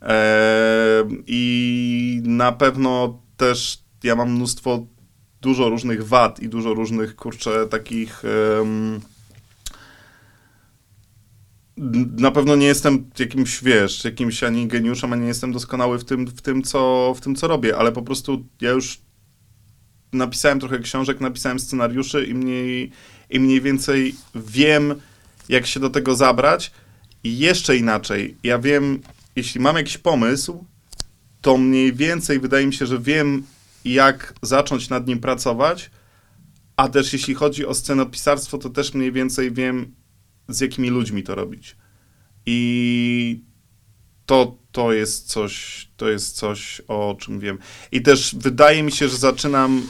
Eee, 0.00 1.04
I 1.26 2.22
na 2.24 2.52
pewno 2.52 3.18
też 3.36 3.78
ja 4.02 4.16
mam 4.16 4.32
mnóstwo, 4.32 4.86
dużo 5.44 5.68
różnych 5.68 6.06
wad 6.08 6.40
i 6.40 6.48
dużo 6.48 6.74
różnych, 6.74 7.16
kurczę, 7.16 7.66
takich... 7.70 8.22
n- 11.78 12.16
na 12.16 12.30
pewno 12.30 12.56
nie 12.56 12.66
jestem 12.66 13.10
jakimś, 13.18 13.62
wiesz, 13.62 14.04
jakimś 14.04 14.44
ani 14.44 14.66
geniuszem, 14.66 15.12
ani 15.12 15.22
nie 15.22 15.28
jestem 15.28 15.52
doskonały 15.52 15.98
w 15.98 16.04
tym, 16.04 16.26
w 16.26 16.42
tym, 16.42 16.62
co, 16.62 17.14
w 17.16 17.20
tym, 17.20 17.34
co 17.34 17.48
robię, 17.48 17.76
ale 17.76 17.92
po 17.92 18.02
prostu 18.02 18.44
ja 18.60 18.70
już 18.70 19.00
napisałem 20.12 20.60
trochę 20.60 20.78
książek, 20.78 21.20
napisałem 21.20 21.58
scenariuszy 21.58 22.24
i 22.24 22.34
mniej, 22.34 22.90
i 23.30 23.40
mniej 23.40 23.60
więcej 23.60 24.14
wiem, 24.34 24.94
jak 25.48 25.66
się 25.66 25.80
do 25.80 25.90
tego 25.90 26.14
zabrać. 26.14 26.72
I 27.24 27.38
jeszcze 27.38 27.76
inaczej, 27.76 28.36
ja 28.42 28.58
wiem, 28.58 29.00
jeśli 29.36 29.60
mam 29.60 29.76
jakiś 29.76 29.98
pomysł, 29.98 30.64
to 31.40 31.58
mniej 31.58 31.92
więcej 31.92 32.40
wydaje 32.40 32.66
mi 32.66 32.72
się, 32.72 32.86
że 32.86 32.98
wiem, 32.98 33.42
jak 33.84 34.34
zacząć 34.42 34.88
nad 34.88 35.06
nim 35.06 35.18
pracować, 35.18 35.90
a 36.76 36.88
też 36.88 37.12
jeśli 37.12 37.34
chodzi 37.34 37.66
o 37.66 37.74
scenopisarstwo, 37.74 38.58
to 38.58 38.70
też 38.70 38.94
mniej 38.94 39.12
więcej 39.12 39.52
wiem, 39.52 39.94
z 40.48 40.60
jakimi 40.60 40.90
ludźmi 40.90 41.22
to 41.22 41.34
robić. 41.34 41.76
I 42.46 43.40
to, 44.26 44.56
to 44.72 44.92
jest 44.92 45.28
coś, 45.28 45.86
to 45.96 46.08
jest 46.08 46.36
coś, 46.36 46.82
o 46.88 47.16
czym 47.20 47.40
wiem. 47.40 47.58
I 47.92 48.02
też 48.02 48.34
wydaje 48.34 48.82
mi 48.82 48.92
się, 48.92 49.08
że 49.08 49.16
zaczynam 49.16 49.88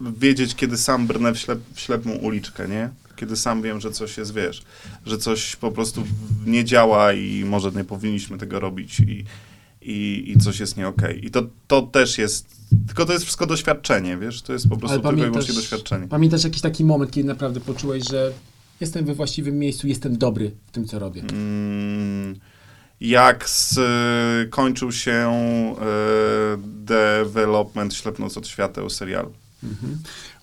wiedzieć, 0.00 0.54
kiedy 0.54 0.76
sam 0.76 1.06
brnę 1.06 1.32
w, 1.32 1.38
ślep, 1.38 1.60
w 1.74 1.80
ślepą 1.80 2.10
uliczkę, 2.10 2.68
nie? 2.68 2.90
Kiedy 3.16 3.36
sam 3.36 3.62
wiem, 3.62 3.80
że 3.80 3.90
coś 3.90 4.18
jest, 4.18 4.34
wiesz, 4.34 4.62
że 5.06 5.18
coś 5.18 5.56
po 5.56 5.72
prostu 5.72 6.06
nie 6.46 6.64
działa 6.64 7.12
i 7.12 7.44
może 7.44 7.70
nie 7.70 7.84
powinniśmy 7.84 8.38
tego 8.38 8.60
robić 8.60 9.00
i, 9.00 9.24
i, 9.82 10.24
i 10.26 10.40
coś 10.40 10.60
jest 10.60 10.76
nie 10.76 10.88
okej. 10.88 11.26
I 11.26 11.30
to, 11.30 11.42
to 11.66 11.82
też 11.82 12.18
jest, 12.18 12.59
tylko 12.86 13.06
to 13.06 13.12
jest 13.12 13.24
wszystko 13.24 13.46
doświadczenie, 13.46 14.16
wiesz, 14.16 14.42
to 14.42 14.52
jest 14.52 14.68
po 14.68 14.76
prostu 14.76 15.00
tylko 15.00 15.12
i 15.12 15.16
wyłącznie 15.16 15.54
doświadczenie. 15.54 16.08
pamiętasz 16.08 16.44
jakiś 16.44 16.60
taki 16.60 16.84
moment, 16.84 17.10
kiedy 17.10 17.28
naprawdę 17.28 17.60
poczułeś, 17.60 18.08
że 18.08 18.32
jestem 18.80 19.04
we 19.04 19.14
właściwym 19.14 19.58
miejscu, 19.58 19.88
jestem 19.88 20.18
dobry 20.18 20.50
w 20.66 20.70
tym, 20.70 20.84
co 20.84 20.98
robię? 20.98 21.22
Mm, 21.32 22.36
jak 23.00 23.48
skończył 23.48 24.92
się 24.92 25.12
e, 25.12 26.56
development 26.84 27.94
Ślepnoc 27.94 28.36
od 28.36 28.48
świateł 28.48 28.90
serialu. 28.90 29.32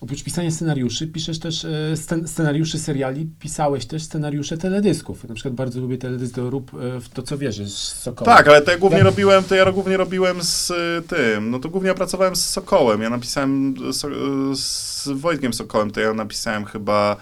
Oprócz 0.00 0.22
pisania 0.22 0.50
scenariuszy, 0.50 1.06
piszesz 1.06 1.38
też 1.38 1.64
e, 1.64 1.68
scen- 1.94 2.26
scenariuszy 2.26 2.78
seriali, 2.78 3.28
pisałeś 3.40 3.86
też 3.86 4.02
scenariusze 4.02 4.58
teledysków. 4.58 5.24
Na 5.24 5.34
przykład 5.34 5.54
bardzo 5.54 5.80
lubię 5.80 5.98
teledysk 5.98 6.34
do 6.34 6.50
Rób 6.50 6.74
e, 6.74 7.00
w 7.00 7.08
to, 7.08 7.22
co 7.22 7.38
wierzysz, 7.38 7.72
z 7.72 8.02
Sokołem. 8.02 8.36
Tak, 8.36 8.48
ale 8.48 8.62
to 8.62 8.70
ja 8.70 8.78
głównie 8.78 9.02
robiłem, 9.02 9.44
to 9.44 9.54
ja 9.54 9.72
głównie 9.72 9.96
robiłem 9.96 10.42
z 10.42 10.70
y, 10.70 11.08
tym, 11.08 11.50
no 11.50 11.58
to 11.58 11.68
głównie 11.68 11.88
ja 11.88 11.94
pracowałem 11.94 12.36
z 12.36 12.44
Sokołem. 12.44 13.02
Ja 13.02 13.10
napisałem 13.10 13.74
so, 13.92 14.08
z 14.56 15.08
Wojtkiem 15.08 15.52
Sokołem, 15.52 15.90
to 15.90 16.00
ja 16.00 16.14
napisałem 16.14 16.64
chyba 16.64 17.16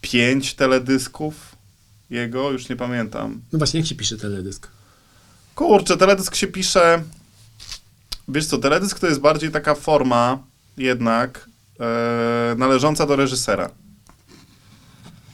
pięć 0.00 0.54
teledysków 0.54 1.56
jego, 2.10 2.50
już 2.50 2.68
nie 2.68 2.76
pamiętam. 2.76 3.40
No 3.52 3.58
właśnie, 3.58 3.80
jak 3.80 3.88
się 3.88 3.94
pisze 3.94 4.16
teledysk? 4.16 4.68
Kurczę, 5.54 5.96
teledysk 5.96 6.34
się 6.34 6.46
pisze. 6.46 7.02
Wiesz 8.28 8.46
co, 8.46 8.58
teledysk 8.58 8.98
to 8.98 9.06
jest 9.06 9.20
bardziej 9.20 9.50
taka 9.50 9.74
forma 9.74 10.38
jednak 10.76 11.48
e, 11.80 12.54
należąca 12.58 13.06
do 13.06 13.16
reżysera. 13.16 13.70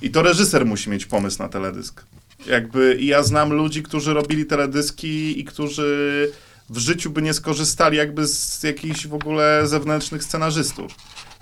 I 0.02 0.10
to 0.10 0.22
reżyser 0.22 0.66
musi 0.66 0.90
mieć 0.90 1.06
pomysł 1.06 1.38
na 1.38 1.48
teledysk. 1.48 2.04
Jakby 2.46 2.98
ja 3.00 3.22
znam 3.22 3.52
ludzi, 3.52 3.82
którzy 3.82 4.14
robili 4.14 4.46
teledyski 4.46 5.40
i 5.40 5.44
którzy 5.44 6.32
w 6.70 6.78
życiu 6.78 7.10
by 7.10 7.22
nie 7.22 7.34
skorzystali 7.34 7.96
jakby 7.96 8.26
z 8.26 8.62
jakichś 8.62 9.06
w 9.06 9.14
ogóle 9.14 9.66
zewnętrznych 9.66 10.24
scenarzystów. 10.24 10.92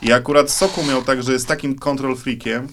I 0.03 0.13
akurat 0.13 0.51
Soku 0.51 0.85
miał 0.85 1.03
tak, 1.03 1.23
że 1.23 1.33
jest 1.33 1.47
takim 1.47 1.75
control 1.75 2.17
freakiem, 2.17 2.69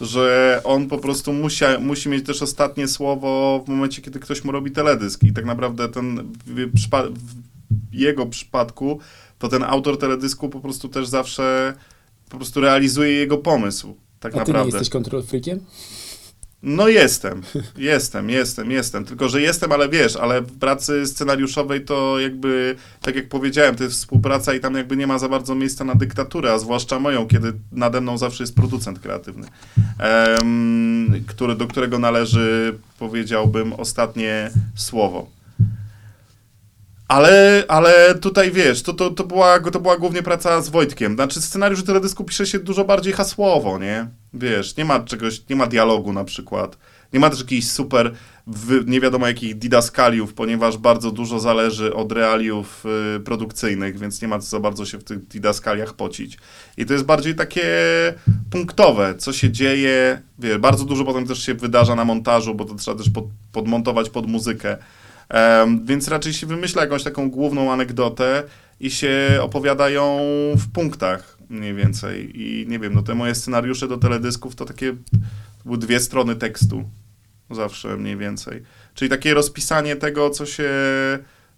że 0.00 0.60
on 0.64 0.88
po 0.88 0.98
prostu 0.98 1.32
musi, 1.32 1.64
musi 1.80 2.08
mieć 2.08 2.26
też 2.26 2.42
ostatnie 2.42 2.88
słowo 2.88 3.62
w 3.66 3.68
momencie, 3.68 4.02
kiedy 4.02 4.20
ktoś 4.20 4.44
mu 4.44 4.52
robi 4.52 4.70
teledysk. 4.70 5.22
I 5.22 5.32
tak 5.32 5.44
naprawdę 5.44 5.88
ten 5.88 6.32
w, 6.46 6.72
przypa- 6.74 7.12
w 7.12 7.94
jego 7.94 8.26
przypadku, 8.26 9.00
to 9.40 9.48
ten 9.48 9.62
autor 9.62 9.98
teledysku 9.98 10.48
po 10.48 10.60
prostu 10.60 10.88
też 10.88 11.08
zawsze 11.08 11.74
po 12.28 12.36
prostu 12.36 12.60
realizuje 12.60 13.12
jego 13.12 13.38
pomysł. 13.38 13.96
Tak 14.20 14.36
A 14.36 14.44
ty 14.44 14.52
nie 14.52 14.64
jesteś 14.64 14.88
control 14.88 15.22
freakiem? 15.22 15.60
No 16.62 16.88
jestem, 16.88 17.42
jestem, 17.78 18.30
jestem, 18.30 18.70
jestem. 18.70 19.04
Tylko, 19.04 19.28
że 19.28 19.40
jestem, 19.40 19.72
ale 19.72 19.88
wiesz, 19.88 20.16
ale 20.16 20.40
w 20.40 20.58
pracy 20.58 21.06
scenariuszowej 21.06 21.84
to 21.84 22.18
jakby, 22.18 22.76
tak 23.02 23.16
jak 23.16 23.28
powiedziałem, 23.28 23.76
to 23.76 23.84
jest 23.84 23.96
współpraca 23.96 24.54
i 24.54 24.60
tam 24.60 24.74
jakby 24.74 24.96
nie 24.96 25.06
ma 25.06 25.18
za 25.18 25.28
bardzo 25.28 25.54
miejsca 25.54 25.84
na 25.84 25.94
dyktaturę, 25.94 26.52
a 26.52 26.58
zwłaszcza 26.58 27.00
moją, 27.00 27.26
kiedy 27.26 27.52
nade 27.72 28.00
mną 28.00 28.18
zawsze 28.18 28.42
jest 28.42 28.54
producent 28.54 28.98
kreatywny, 28.98 29.46
em, 29.98 31.24
który, 31.26 31.56
do 31.56 31.66
którego 31.66 31.98
należy, 31.98 32.78
powiedziałbym, 32.98 33.72
ostatnie 33.72 34.50
słowo. 34.74 35.39
Ale, 37.10 37.64
ale 37.68 38.14
tutaj 38.14 38.50
wiesz, 38.50 38.82
to, 38.82 38.92
to, 38.92 39.10
to, 39.10 39.24
była, 39.24 39.60
to 39.60 39.80
była 39.80 39.96
głównie 39.96 40.22
praca 40.22 40.62
z 40.62 40.68
Wojtkiem. 40.68 41.14
Znaczy, 41.14 41.40
scenariusz 41.40 41.84
teledysku 41.84 42.24
pisze 42.24 42.46
się 42.46 42.58
dużo 42.58 42.84
bardziej 42.84 43.12
hasłowo, 43.12 43.78
nie? 43.78 44.06
Wiesz, 44.34 44.76
nie 44.76 44.84
ma 44.84 45.00
czegoś, 45.00 45.48
nie 45.48 45.56
ma 45.56 45.66
dialogu 45.66 46.12
na 46.12 46.24
przykład. 46.24 46.78
Nie 47.12 47.20
ma 47.20 47.30
też 47.30 47.38
jakichś 47.38 47.66
super, 47.66 48.14
nie 48.86 49.00
wiadomo 49.00 49.26
jakich 49.26 49.58
didaskaliów, 49.58 50.34
ponieważ 50.34 50.76
bardzo 50.76 51.10
dużo 51.10 51.40
zależy 51.40 51.94
od 51.94 52.12
realiów 52.12 52.84
y, 53.16 53.20
produkcyjnych, 53.20 53.98
więc 53.98 54.22
nie 54.22 54.28
ma 54.28 54.40
za 54.40 54.60
bardzo 54.60 54.86
się 54.86 54.98
w 54.98 55.04
tych 55.04 55.26
didaskaliach 55.26 55.94
pocić. 55.94 56.38
I 56.76 56.86
to 56.86 56.92
jest 56.92 57.04
bardziej 57.04 57.34
takie 57.34 57.64
punktowe, 58.50 59.14
co 59.18 59.32
się 59.32 59.50
dzieje. 59.50 60.22
Wiesz, 60.38 60.58
bardzo 60.58 60.84
dużo 60.84 61.04
potem 61.04 61.26
też 61.26 61.42
się 61.42 61.54
wydarza 61.54 61.94
na 61.94 62.04
montażu, 62.04 62.54
bo 62.54 62.64
to 62.64 62.74
trzeba 62.74 62.98
też 62.98 63.10
pod, 63.10 63.24
podmontować 63.52 64.10
pod 64.10 64.26
muzykę. 64.26 64.76
Em, 65.30 65.86
więc 65.86 66.08
raczej 66.08 66.32
się 66.32 66.46
wymyśla 66.46 66.82
jakąś 66.82 67.02
taką 67.02 67.30
główną 67.30 67.72
anegdotę 67.72 68.42
i 68.80 68.90
się 68.90 69.38
opowiadają 69.40 70.18
w 70.56 70.72
punktach 70.72 71.38
mniej 71.50 71.74
więcej. 71.74 72.42
I 72.42 72.66
nie 72.68 72.78
wiem, 72.78 72.94
no 72.94 73.02
te 73.02 73.14
moje 73.14 73.34
scenariusze 73.34 73.88
do 73.88 73.96
teledysków 73.96 74.56
to 74.56 74.64
takie 74.64 74.92
to 74.92 75.64
były 75.64 75.78
dwie 75.78 76.00
strony 76.00 76.36
tekstu 76.36 76.84
zawsze 77.50 77.96
mniej 77.96 78.16
więcej. 78.16 78.62
Czyli 78.94 79.08
takie 79.08 79.34
rozpisanie 79.34 79.96
tego, 79.96 80.30
co 80.30 80.46
się, 80.46 80.70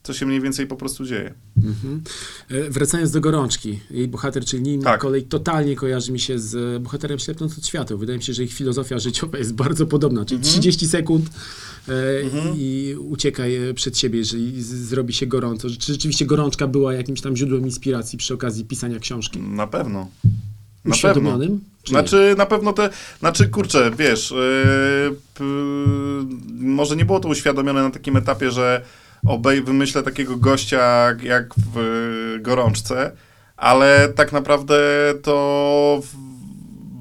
co 0.03 0.13
się 0.15 0.27
mniej 0.27 0.41
więcej 0.41 0.67
po 0.67 0.77
prostu 0.77 1.05
dzieje. 1.05 1.35
Mhm. 1.65 2.03
E, 2.51 2.71
Wracając 2.71 3.11
do 3.11 3.21
gorączki, 3.21 3.81
jej 3.91 4.09
bohater, 4.09 4.45
czyli 4.45 4.63
Nina, 4.63 4.85
Tak. 4.85 5.01
kolej 5.01 5.23
totalnie 5.23 5.77
kojarzy 5.77 6.13
mi 6.13 6.21
się 6.21 6.39
z 6.39 6.55
e, 6.77 6.81
bohaterem 6.81 7.19
ślepnąc 7.19 7.59
od 7.59 7.67
światła. 7.67 7.97
Wydaje 7.97 8.19
mi 8.19 8.25
się, 8.25 8.33
że 8.35 8.45
ich 8.45 8.53
filozofia 8.53 8.99
życiowa 8.99 9.39
jest 9.39 9.55
bardzo 9.55 9.87
podobna, 9.87 10.25
czyli 10.25 10.41
30 10.41 10.89
sekund 10.89 11.31
e, 11.89 11.93
i 12.57 12.97
uciekaj 13.01 13.57
e, 13.69 13.75
przed 13.75 13.99
siebie, 13.99 14.19
jeżeli 14.19 14.63
zrobi 14.63 15.13
się 15.15 15.27
gorąco. 15.27 15.69
Czy 15.79 15.93
rzeczywiście 15.93 16.27
gorączka 16.27 16.67
była 16.67 16.95
jakimś 16.95 17.21
tam 17.21 17.37
źródłem 17.37 17.65
inspiracji 17.65 18.19
przy 18.19 18.35
okazji 18.35 18.65
pisania 18.65 18.99
książki? 18.99 19.41
Na 19.41 19.67
pewno. 19.67 19.99
Na 19.99 20.07
pewno. 20.83 20.95
Uświadomionym? 20.95 21.61
Czy 21.83 21.93
nie? 21.93 21.99
Znaczy, 21.99 22.35
na 22.39 22.47
pewno 22.47 22.73
te, 22.73 22.91
znaczy, 23.21 23.49
kurczę, 23.49 23.91
wiesz, 23.99 24.31
yy, 24.31 25.17
p, 25.35 25.45
może 26.59 26.97
nie 26.97 27.05
było 27.05 27.21
to 27.21 27.29
uświadomione 27.29 27.83
na 27.83 27.91
takim 27.91 28.17
etapie, 28.17 28.51
że 28.51 28.85
obej 29.27 29.63
wymyślę 29.63 30.03
takiego 30.03 30.37
gościa 30.37 31.15
jak, 31.23 31.55
w 31.75 32.39
gorączce, 32.41 33.13
ale 33.57 34.09
tak 34.09 34.33
naprawdę 34.33 34.77
to 35.23 36.01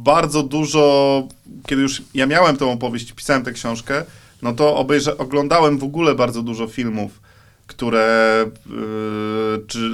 bardzo 0.03 0.43
dużo, 0.43 1.27
kiedy 1.67 1.81
już 1.81 2.01
ja 2.13 2.25
miałem 2.25 2.57
tą 2.57 2.71
opowieść, 2.71 3.11
pisałem 3.11 3.43
tę 3.43 3.51
książkę, 3.51 4.05
no 4.41 4.53
to 4.53 4.75
obejrza, 4.75 5.17
oglądałem 5.17 5.77
w 5.77 5.83
ogóle 5.83 6.15
bardzo 6.15 6.41
dużo 6.41 6.67
filmów, 6.67 7.21
które, 7.67 8.45
yy, 8.69 9.65
czy 9.67 9.89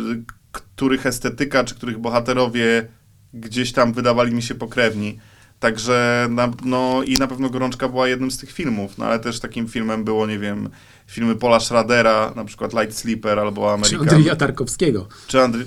których 0.52 1.06
estetyka, 1.06 1.64
czy 1.64 1.76
których 1.76 1.98
bohaterowie 1.98 2.88
gdzieś 3.34 3.74
tam 3.74 3.94
wydawali 3.94 4.34
mi 4.34 4.42
się 4.44 4.56
pokrewni. 4.56 5.20
Także, 5.60 6.28
na, 6.30 6.52
no 6.66 7.04
i 7.04 7.18
na 7.18 7.28
pewno 7.28 7.50
Gorączka 7.50 7.90
była 7.90 8.08
jednym 8.08 8.32
z 8.32 8.38
tych 8.38 8.52
filmów, 8.52 8.98
no 8.98 9.06
ale 9.06 9.20
też 9.20 9.40
takim 9.40 9.68
filmem 9.68 10.04
było, 10.04 10.28
nie 10.28 10.40
wiem, 10.40 10.70
filmy 11.08 11.36
Paula 11.36 11.60
Schradera, 11.60 12.34
na 12.36 12.46
przykład 12.46 12.74
Light 12.74 12.98
Sleeper 12.98 13.40
albo 13.40 13.62
Czy 13.62 13.74
American. 13.74 14.16
Andrzeja 14.16 14.36
Tarkowskiego? 14.36 15.08
Czy 15.28 15.42
Andry... 15.42 15.66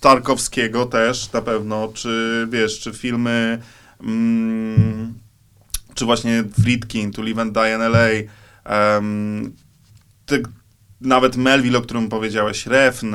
Tarkowskiego 0.00 0.86
też 0.86 1.32
na 1.32 1.42
pewno, 1.42 1.88
czy 1.94 2.46
wiesz, 2.50 2.80
czy 2.80 2.92
filmy, 2.92 3.58
mm, 4.00 5.14
czy 5.94 6.04
właśnie 6.04 6.44
Friedkin, 6.62 7.12
To 7.12 7.22
Live 7.22 7.38
and 7.38 7.54
Die 7.54 7.74
in 7.74 7.80
L.A., 7.80 8.08
em, 8.96 9.52
ty, 10.26 10.42
nawet 11.00 11.36
Melville, 11.36 11.78
o 11.78 11.82
którym 11.82 12.08
powiedziałeś, 12.08 12.66
Refn, 12.66 13.14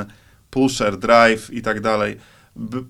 Pusher, 0.50 0.98
Drive 0.98 1.54
i 1.54 1.62
tak 1.62 1.82
dalej. 1.82 2.18
B- 2.56 2.84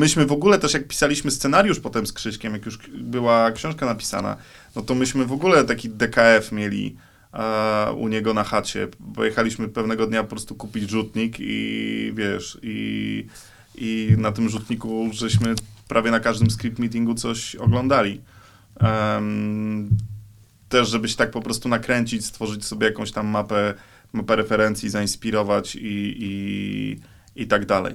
myśmy 0.00 0.26
w 0.26 0.32
ogóle 0.32 0.58
też, 0.58 0.74
jak 0.74 0.88
pisaliśmy 0.88 1.30
scenariusz 1.30 1.80
potem 1.80 2.06
z 2.06 2.12
Krzyśkiem, 2.12 2.52
jak 2.52 2.66
już 2.66 2.78
była 2.88 3.52
książka 3.52 3.86
napisana, 3.86 4.36
no 4.76 4.82
to 4.82 4.94
myśmy 4.94 5.26
w 5.26 5.32
ogóle 5.32 5.64
taki 5.64 5.88
DKF 5.88 6.52
mieli 6.52 6.96
e, 7.32 7.92
u 7.92 8.08
niego 8.08 8.34
na 8.34 8.44
chacie. 8.44 8.88
Pojechaliśmy 9.14 9.68
pewnego 9.68 10.06
dnia 10.06 10.22
po 10.22 10.28
prostu 10.28 10.54
kupić 10.54 10.90
rzutnik 10.90 11.36
i 11.38 12.12
wiesz, 12.14 12.58
i, 12.62 13.26
i 13.74 14.14
na 14.18 14.32
tym 14.32 14.48
rzutniku 14.48 15.10
żeśmy 15.12 15.54
prawie 15.88 16.10
na 16.10 16.20
każdym 16.20 16.50
script 16.50 16.78
meetingu 16.78 17.14
coś 17.14 17.56
oglądali. 17.56 18.20
Em, 18.80 19.88
też, 20.68 20.88
żeby 20.88 21.08
się 21.08 21.16
tak 21.16 21.30
po 21.30 21.40
prostu 21.40 21.68
nakręcić, 21.68 22.24
stworzyć 22.26 22.64
sobie 22.64 22.86
jakąś 22.86 23.12
tam 23.12 23.26
mapę, 23.26 23.74
mapę 24.12 24.36
referencji, 24.36 24.90
zainspirować 24.90 25.76
i, 25.76 26.16
i, 26.18 27.00
i 27.42 27.46
tak 27.46 27.66
dalej. 27.66 27.94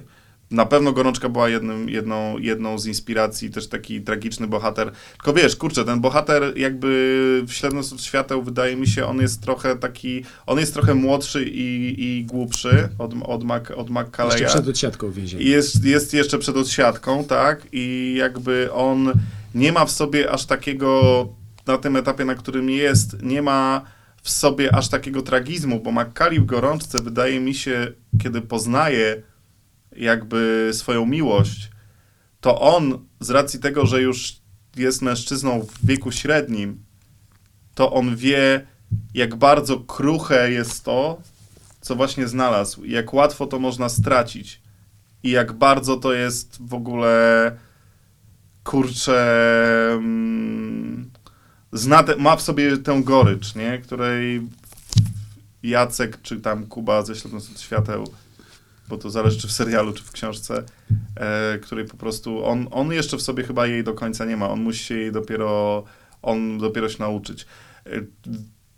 Na 0.50 0.66
pewno 0.66 0.92
Gorączka 0.92 1.28
była 1.28 1.48
jednym, 1.48 1.88
jedną, 1.88 2.38
jedną 2.38 2.78
z 2.78 2.86
inspiracji, 2.86 3.50
też 3.50 3.68
taki 3.68 4.00
tragiczny 4.00 4.46
bohater. 4.46 4.92
Tylko 5.12 5.32
wiesz, 5.32 5.56
kurczę, 5.56 5.84
ten 5.84 6.00
bohater 6.00 6.58
jakby 6.58 7.42
w 7.46 7.52
Śledząc 7.52 7.92
od 7.92 8.02
świateł, 8.02 8.42
wydaje 8.42 8.76
mi 8.76 8.86
się, 8.86 9.06
on 9.06 9.20
jest 9.20 9.42
trochę 9.42 9.76
taki, 9.76 10.24
on 10.46 10.58
jest 10.58 10.74
trochę 10.74 10.94
młodszy 10.94 11.44
i, 11.44 11.94
i 12.04 12.24
głupszy 12.24 12.88
od, 12.98 13.14
od, 13.24 13.44
Mac, 13.44 13.70
od 13.70 13.88
Jeszcze 13.88 14.02
McCalleya. 14.02 14.46
przed 14.46 14.68
odsiadką 14.68 15.08
w 15.10 15.14
więzieniu. 15.14 15.42
I 15.44 15.48
Jest, 15.48 15.84
jest 15.84 16.14
jeszcze 16.14 16.38
przed 16.38 16.56
odsiadką, 16.56 17.24
tak? 17.24 17.66
I 17.72 18.14
jakby 18.18 18.68
on 18.72 19.12
nie 19.54 19.72
ma 19.72 19.84
w 19.84 19.90
sobie 19.90 20.30
aż 20.30 20.46
takiego, 20.46 21.28
na 21.66 21.78
tym 21.78 21.96
etapie, 21.96 22.24
na 22.24 22.34
którym 22.34 22.70
jest, 22.70 23.22
nie 23.22 23.42
ma 23.42 23.82
w 24.22 24.30
sobie 24.30 24.74
aż 24.74 24.88
takiego 24.88 25.22
tragizmu, 25.22 25.80
bo 25.80 25.92
Macaulay 25.92 26.40
w 26.40 26.44
gorączce 26.46 27.02
wydaje 27.02 27.40
mi 27.40 27.54
się, 27.54 27.92
kiedy 28.22 28.40
poznaje 28.40 29.22
jakby 29.98 30.70
swoją 30.72 31.06
miłość, 31.06 31.70
to 32.40 32.60
on 32.60 33.06
z 33.20 33.30
racji 33.30 33.60
tego, 33.60 33.86
że 33.86 34.02
już 34.02 34.36
jest 34.76 35.02
mężczyzną 35.02 35.60
w 35.60 35.86
wieku 35.86 36.12
średnim, 36.12 36.84
to 37.74 37.92
on 37.92 38.16
wie, 38.16 38.66
jak 39.14 39.34
bardzo 39.34 39.80
kruche 39.80 40.50
jest 40.50 40.84
to, 40.84 41.20
co 41.80 41.96
właśnie 41.96 42.28
znalazł, 42.28 42.84
jak 42.84 43.14
łatwo 43.14 43.46
to 43.46 43.58
można 43.58 43.88
stracić 43.88 44.60
i 45.22 45.30
jak 45.30 45.52
bardzo 45.52 45.96
to 45.96 46.12
jest 46.12 46.58
w 46.60 46.74
ogóle 46.74 47.52
kurczę 48.64 49.92
mm, 49.92 51.10
zna 51.72 52.02
te, 52.02 52.16
ma 52.16 52.36
w 52.36 52.42
sobie 52.42 52.76
tę 52.76 53.00
gorycz, 53.04 53.54
nie? 53.54 53.78
Której 53.78 54.42
Jacek 55.62 56.22
czy 56.22 56.40
tam 56.40 56.66
Kuba 56.66 57.02
ze 57.02 57.12
od 57.12 57.60
świateł 57.60 58.04
bo 58.88 58.98
to 58.98 59.10
zależy 59.10 59.40
czy 59.40 59.48
w 59.48 59.52
serialu, 59.52 59.92
czy 59.92 60.04
w 60.04 60.12
książce, 60.12 60.64
e, 61.16 61.58
której 61.58 61.84
po 61.84 61.96
prostu 61.96 62.44
on, 62.44 62.68
on 62.70 62.92
jeszcze 62.92 63.16
w 63.16 63.22
sobie 63.22 63.44
chyba 63.44 63.66
jej 63.66 63.84
do 63.84 63.94
końca 63.94 64.24
nie 64.24 64.36
ma. 64.36 64.50
On 64.50 64.62
musi 64.62 64.84
się 64.84 64.94
jej 64.94 65.12
dopiero, 65.12 65.84
on 66.22 66.58
dopiero 66.58 66.88
się 66.88 66.96
nauczyć. 66.98 67.46
E, 67.86 67.90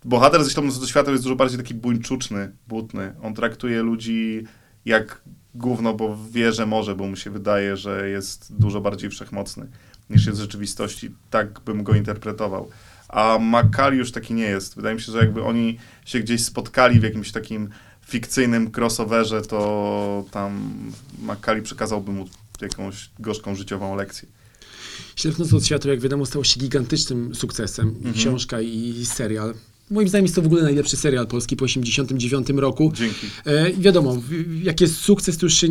bohater 0.05 0.43
ze 0.43 0.51
Śląsku 0.51 0.81
do 0.81 0.87
świata 0.87 1.11
jest 1.11 1.23
dużo 1.23 1.35
bardziej 1.35 1.57
taki 1.57 1.73
buńczuczny, 1.73 2.51
butny. 2.67 3.13
On 3.21 3.33
traktuje 3.33 3.81
ludzi 3.81 4.43
jak 4.85 5.21
gówno, 5.55 5.93
bo 5.93 6.17
wie, 6.31 6.53
że 6.53 6.65
może, 6.65 6.95
bo 6.95 7.07
mu 7.07 7.15
się 7.15 7.29
wydaje, 7.29 7.77
że 7.77 8.09
jest 8.09 8.55
dużo 8.59 8.81
bardziej 8.81 9.09
wszechmocny 9.09 9.67
niż 10.09 10.25
jest 10.25 10.37
w 10.39 10.41
rzeczywistości. 10.41 11.15
Tak 11.29 11.59
bym 11.59 11.83
go 11.83 11.95
interpretował. 11.95 12.69
A 13.09 13.37
Makali 13.41 13.97
już 13.97 14.11
taki 14.11 14.33
nie 14.33 14.43
jest. 14.43 14.75
Wydaje 14.75 14.95
mi 14.95 15.01
się, 15.01 15.11
że 15.11 15.17
jakby 15.17 15.43
oni 15.43 15.77
się 16.05 16.19
gdzieś 16.19 16.45
spotkali 16.45 16.99
w 16.99 17.03
jakimś 17.03 17.31
takim 17.31 17.69
fikcyjnym 18.09 18.71
crossoverze, 18.77 19.41
to 19.41 20.25
tam 20.31 20.73
Makali 21.21 21.61
przekazałby 21.61 22.11
mu 22.11 22.25
jakąś 22.61 23.09
gorzką 23.19 23.55
życiową 23.55 23.95
lekcję. 23.95 24.27
Ślepnąc 25.15 25.53
od 25.53 25.65
światła, 25.65 25.91
jak 25.91 25.99
wiadomo, 25.99 26.25
stało 26.25 26.43
się 26.43 26.59
gigantycznym 26.59 27.35
sukcesem. 27.35 27.87
Mhm. 27.87 28.15
Książka, 28.15 28.61
i 28.61 29.05
serial. 29.05 29.53
Moim 29.91 30.07
zdaniem 30.07 30.25
jest 30.25 30.35
to 30.35 30.41
w 30.41 30.45
ogóle 30.45 30.63
najlepszy 30.63 30.97
serial 30.97 31.27
polski 31.27 31.55
po 31.55 31.65
1989 31.65 32.61
roku. 32.61 32.91
Dzięki. 32.95 33.27
E, 33.45 33.73
wiadomo, 33.73 34.21
jak 34.63 34.81
jest 34.81 34.95
sukces, 34.95 35.37
to 35.37 35.45
już 35.45 35.53
się 35.53 35.67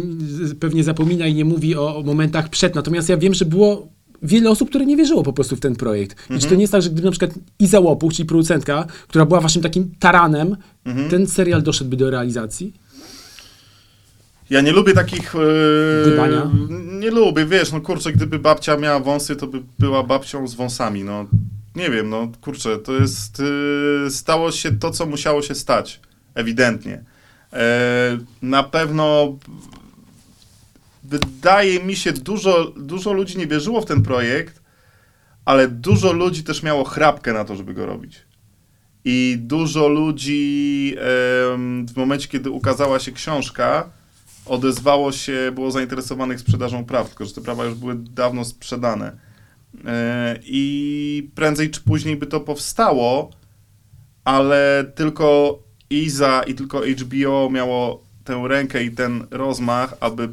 pewnie 0.60 0.84
zapomina 0.84 1.26
i 1.26 1.34
nie 1.34 1.44
mówi 1.44 1.76
o, 1.76 1.96
o 1.96 2.02
momentach 2.02 2.48
przed. 2.48 2.74
Natomiast 2.74 3.08
ja 3.08 3.16
wiem, 3.16 3.34
że 3.34 3.44
było 3.44 3.88
wiele 4.22 4.50
osób, 4.50 4.68
które 4.68 4.86
nie 4.86 4.96
wierzyło 4.96 5.22
po 5.22 5.32
prostu 5.32 5.56
w 5.56 5.60
ten 5.60 5.76
projekt. 5.76 6.30
I 6.30 6.38
czy 6.38 6.48
to 6.48 6.54
nie 6.54 6.60
jest 6.60 6.72
tak, 6.72 6.82
że 6.82 6.90
gdyby 6.90 7.04
na 7.04 7.10
przykład 7.10 7.30
Iza 7.58 7.80
Łopuch, 7.80 8.12
czyli 8.12 8.26
producentka, 8.26 8.86
która 9.08 9.26
była 9.26 9.40
waszym 9.40 9.62
takim 9.62 9.90
taranem, 9.98 10.56
ten 11.10 11.26
serial 11.26 11.62
doszedłby 11.62 11.96
do 11.96 12.10
realizacji? 12.10 12.74
Ja 14.50 14.60
nie 14.60 14.72
lubię 14.72 14.94
takich. 14.94 15.34
Yy, 15.34 16.02
Gdybania? 16.06 16.50
Nie 17.00 17.10
lubię, 17.10 17.46
wiesz, 17.46 17.72
no 17.72 17.80
kurczę, 17.80 18.12
gdyby 18.12 18.38
babcia 18.38 18.76
miała 18.76 19.00
wąsy, 19.00 19.36
to 19.36 19.46
by 19.46 19.62
była 19.78 20.02
babcią 20.02 20.48
z 20.48 20.54
wąsami, 20.54 21.04
no. 21.04 21.26
Nie 21.76 21.90
wiem, 21.90 22.10
no 22.10 22.28
kurczę, 22.40 22.78
to 22.78 22.92
jest. 22.92 23.38
Yy, 24.04 24.10
stało 24.10 24.52
się 24.52 24.78
to, 24.78 24.90
co 24.90 25.06
musiało 25.06 25.42
się 25.42 25.54
stać. 25.54 26.00
Ewidentnie. 26.34 27.04
E, 27.52 28.18
na 28.42 28.62
pewno. 28.62 29.36
Wydaje 31.08 31.80
mi 31.80 31.96
się, 31.96 32.12
dużo, 32.12 32.72
dużo 32.76 33.12
ludzi 33.12 33.38
nie 33.38 33.46
wierzyło 33.46 33.80
w 33.80 33.86
ten 33.86 34.02
projekt, 34.02 34.62
ale 35.44 35.68
dużo 35.68 36.12
ludzi 36.12 36.44
też 36.44 36.62
miało 36.62 36.84
chrapkę 36.84 37.32
na 37.32 37.44
to, 37.44 37.56
żeby 37.56 37.74
go 37.74 37.86
robić. 37.86 38.22
I 39.04 39.36
dużo 39.40 39.88
ludzi 39.88 40.94
w 41.88 41.92
momencie, 41.96 42.28
kiedy 42.28 42.50
ukazała 42.50 42.98
się 42.98 43.12
książka, 43.12 43.90
odezwało 44.46 45.12
się, 45.12 45.52
było 45.54 45.70
zainteresowanych 45.70 46.40
sprzedażą 46.40 46.84
praw, 46.84 47.08
tylko 47.08 47.24
że 47.24 47.34
te 47.34 47.40
prawa 47.40 47.64
już 47.64 47.74
były 47.74 47.94
dawno 47.94 48.44
sprzedane. 48.44 49.16
E, 49.86 50.38
I 50.42 51.30
prędzej 51.34 51.70
czy 51.70 51.80
później 51.80 52.16
by 52.16 52.26
to 52.26 52.40
powstało, 52.40 53.30
ale 54.24 54.92
tylko 54.94 55.58
Iza 55.90 56.42
i 56.42 56.54
tylko 56.54 56.80
HBO 56.80 57.50
miało 57.50 58.04
tę 58.24 58.42
rękę 58.48 58.84
i 58.84 58.90
ten 58.90 59.26
rozmach, 59.30 59.94
aby 60.00 60.28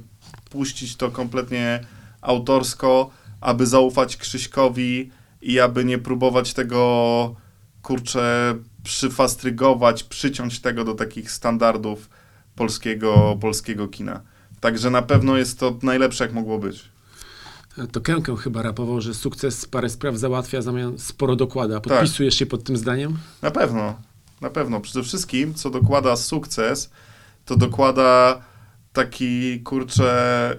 puścić 0.56 0.96
to 0.96 1.12
kompletnie 1.12 1.80
autorsko, 2.22 3.10
aby 3.42 3.68
zaufać 3.68 4.18
Krzyśkowi 4.18 5.12
i 5.42 5.60
aby 5.60 5.86
nie 5.86 5.98
próbować 5.98 6.54
tego, 6.54 7.36
kurczę, 7.82 8.56
przyfastrygować, 8.84 10.04
przyciąć 10.04 10.60
tego 10.60 10.84
do 10.84 10.94
takich 10.94 11.32
standardów 11.32 12.10
polskiego, 12.56 13.38
polskiego 13.42 13.88
kina. 13.88 14.22
Także 14.60 14.90
na 14.90 15.02
pewno 15.02 15.38
jest 15.38 15.60
to 15.60 15.78
najlepsze, 15.84 16.24
jak 16.24 16.34
mogło 16.34 16.60
być. 16.60 16.90
To 17.92 18.02
Kękę 18.02 18.36
chyba 18.38 18.62
rapował, 18.62 19.02
że 19.02 19.14
sukces 19.14 19.66
parę 19.66 19.90
spraw 19.90 20.18
załatwia, 20.18 20.62
zamiast 20.62 21.06
sporo 21.06 21.36
dokłada. 21.36 21.82
Podpisujesz 21.82 22.36
się 22.36 22.46
pod 22.46 22.64
tym 22.64 22.78
zdaniem? 22.78 23.18
Na 23.42 23.52
pewno, 23.52 23.96
na 24.42 24.50
pewno. 24.50 24.82
Przede 24.82 25.04
wszystkim, 25.04 25.54
co 25.54 25.70
dokłada 25.70 26.16
sukces, 26.16 26.90
to 27.46 27.56
dokłada 27.56 28.42
taki, 28.96 29.60
kurczę, 29.60 30.50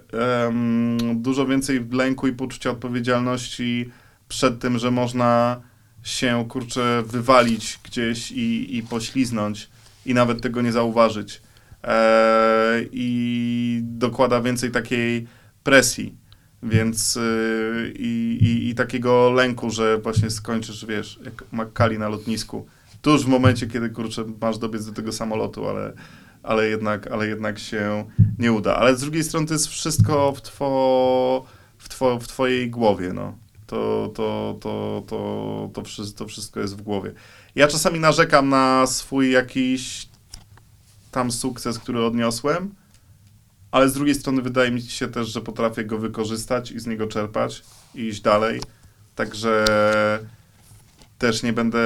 em, 0.47 0.99
dużo 1.23 1.47
więcej 1.47 1.87
lęku 1.93 2.27
i 2.27 2.33
poczucia 2.33 2.71
odpowiedzialności 2.71 3.91
przed 4.29 4.59
tym, 4.59 4.79
że 4.79 4.91
można 4.91 5.61
się, 6.03 6.45
kurczę, 6.49 7.03
wywalić 7.07 7.79
gdzieś 7.85 8.33
i, 8.33 8.77
i 8.77 8.83
pośliznąć 8.83 9.69
i 10.07 10.15
nawet 10.15 10.43
tego 10.43 10.63
nie 10.63 10.73
zauważyć. 10.73 11.43
E, 11.85 12.81
I 12.93 13.81
dokłada 13.83 14.41
więcej 14.41 14.71
takiej 14.71 15.27
presji. 15.63 16.15
Więc 16.63 17.15
yy, 17.15 17.93
i, 17.99 18.69
i, 18.69 18.75
takiego 18.75 19.31
lęku, 19.31 19.71
że 19.71 19.99
właśnie 19.99 20.31
skończysz, 20.31 20.87
wiesz, 20.87 21.19
jak 21.25 21.45
Makkali 21.53 21.99
na 21.99 22.09
lotnisku. 22.09 22.67
Tuż 23.03 23.25
w 23.25 23.29
momencie, 23.29 23.67
kiedy 23.67 23.91
kurczę, 23.91 24.25
masz 24.41 24.59
dobiec 24.59 24.87
do 24.87 24.93
tego 24.93 25.13
samolotu, 25.13 25.69
ale, 25.69 25.93
ale, 26.47 26.69
jednak, 26.69 27.07
ale 27.07 27.27
jednak 27.27 27.59
się 27.59 28.05
nie 28.39 28.53
uda. 28.53 28.77
Ale 28.77 28.97
z 28.97 29.01
drugiej 29.01 29.25
strony 29.25 29.47
to 29.47 29.53
jest 29.53 29.67
wszystko 29.67 30.33
w, 30.33 30.41
two, 30.41 31.45
w, 31.79 31.89
two, 31.89 32.19
w 32.21 32.29
twojej 32.29 32.71
głowie, 32.71 33.13
no. 33.13 33.39
To, 33.67 34.13
to, 34.15 34.59
to, 34.61 35.03
to, 35.07 35.83
to, 35.83 35.83
to 36.17 36.27
wszystko 36.27 36.61
jest 36.61 36.77
w 36.77 36.83
głowie. 36.83 37.13
Ja 37.55 37.69
czasami 37.69 38.01
narzekam 38.01 38.49
na 38.49 38.87
swój 38.87 39.31
jakiś 39.31 40.09
tam 41.11 41.33
sukces, 41.33 41.79
który 41.79 42.05
odniosłem, 42.05 42.75
ale 43.71 43.89
z 43.89 43.95
drugiej 43.95 44.15
strony 44.15 44.43
wydaje 44.43 44.71
mi 44.71 44.83
się 44.83 45.09
też, 45.09 45.29
że 45.29 45.41
potrafię 45.41 45.85
go 45.85 45.99
wykorzystać 45.99 46.71
i 46.71 46.81
z 46.81 46.87
niego 46.87 47.07
czerpać 47.07 47.63
i 47.95 48.01
iść 48.01 48.21
dalej. 48.21 48.61
Także 49.15 49.65
też 51.19 51.43
nie 51.43 51.53
będę, 51.53 51.79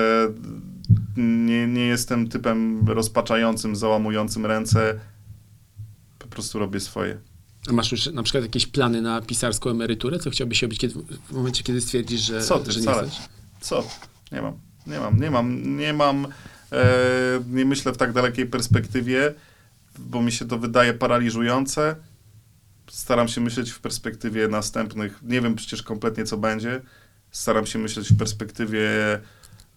nie, 1.17 1.67
nie 1.67 1.87
jestem 1.87 2.29
typem 2.29 2.89
rozpaczającym, 2.89 3.77
załamującym 3.77 4.47
ręce. 4.47 5.01
Po 6.19 6.27
prostu 6.29 6.59
robię 6.59 6.81
swoje. 6.81 7.19
A 7.69 7.73
masz 7.73 7.93
już 7.93 8.07
na 8.07 8.23
przykład 8.23 8.45
jakieś 8.45 8.67
plany 8.67 9.03
na 9.03 9.21
pisarską 9.21 9.71
emeryturę? 9.71 10.19
Co 10.19 10.31
chciałbyś 10.31 10.63
robić 10.63 10.79
kiedy, 10.79 10.95
w 11.29 11.33
momencie, 11.33 11.63
kiedy 11.63 11.81
stwierdzisz, 11.81 12.21
że, 12.21 12.43
Co 12.43 12.59
ty, 12.59 12.73
że 12.73 12.81
nie 12.81 12.87
wcale. 12.87 13.09
chcesz? 13.09 13.21
Co? 13.61 13.85
Nie 14.33 14.43
mam, 14.43 14.55
nie 14.87 15.01
mam, 15.01 15.21
nie 15.21 15.31
mam, 15.31 15.77
nie 15.77 15.93
mam, 15.93 16.27
e, 16.73 17.41
nie 17.51 17.65
myślę 17.65 17.93
w 17.93 17.97
tak 17.97 18.13
dalekiej 18.13 18.47
perspektywie, 18.47 19.35
bo 19.99 20.23
mi 20.23 20.33
się 20.33 20.49
to 20.49 20.59
wydaje 20.59 20.95
paraliżujące. 20.95 21.97
Staram 22.91 23.29
się 23.29 23.41
myśleć 23.41 23.71
w 23.71 23.81
perspektywie 23.81 24.49
następnych, 24.49 25.19
nie 25.23 25.41
wiem 25.41 25.55
przecież 25.55 25.83
kompletnie 25.83 26.25
co 26.25 26.37
będzie. 26.37 26.81
Staram 27.31 27.67
się 27.67 27.79
myśleć 27.79 28.09
w 28.09 28.17
perspektywie 28.17 28.89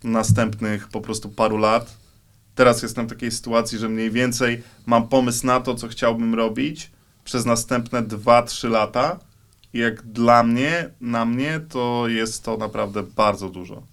następnych 0.04 0.88
po 0.88 1.02
prostu 1.02 1.30
paru 1.30 1.58
lat. 1.58 1.98
Teraz 2.56 2.84
jestem 2.84 3.08
w 3.08 3.10
takiej 3.10 3.32
sytuacji, 3.32 3.78
że 3.78 3.90
mniej 3.90 4.12
więcej 4.12 4.64
mam 4.86 5.08
pomysł 5.08 5.46
na 5.46 5.60
to, 5.60 5.76
co 5.76 5.88
chciałbym 5.88 6.36
robić 6.36 6.92
przez 7.24 7.46
następne 7.46 8.04
2-3 8.04 8.70
lata. 8.70 9.20
I 9.74 9.78
jak 9.78 10.02
dla 10.02 10.44
mnie, 10.44 10.90
na 11.02 11.26
mnie, 11.26 11.60
to 11.70 12.08
jest 12.08 12.44
to 12.44 12.58
naprawdę 12.58 13.04
bardzo 13.04 13.50
dużo. 13.50 13.84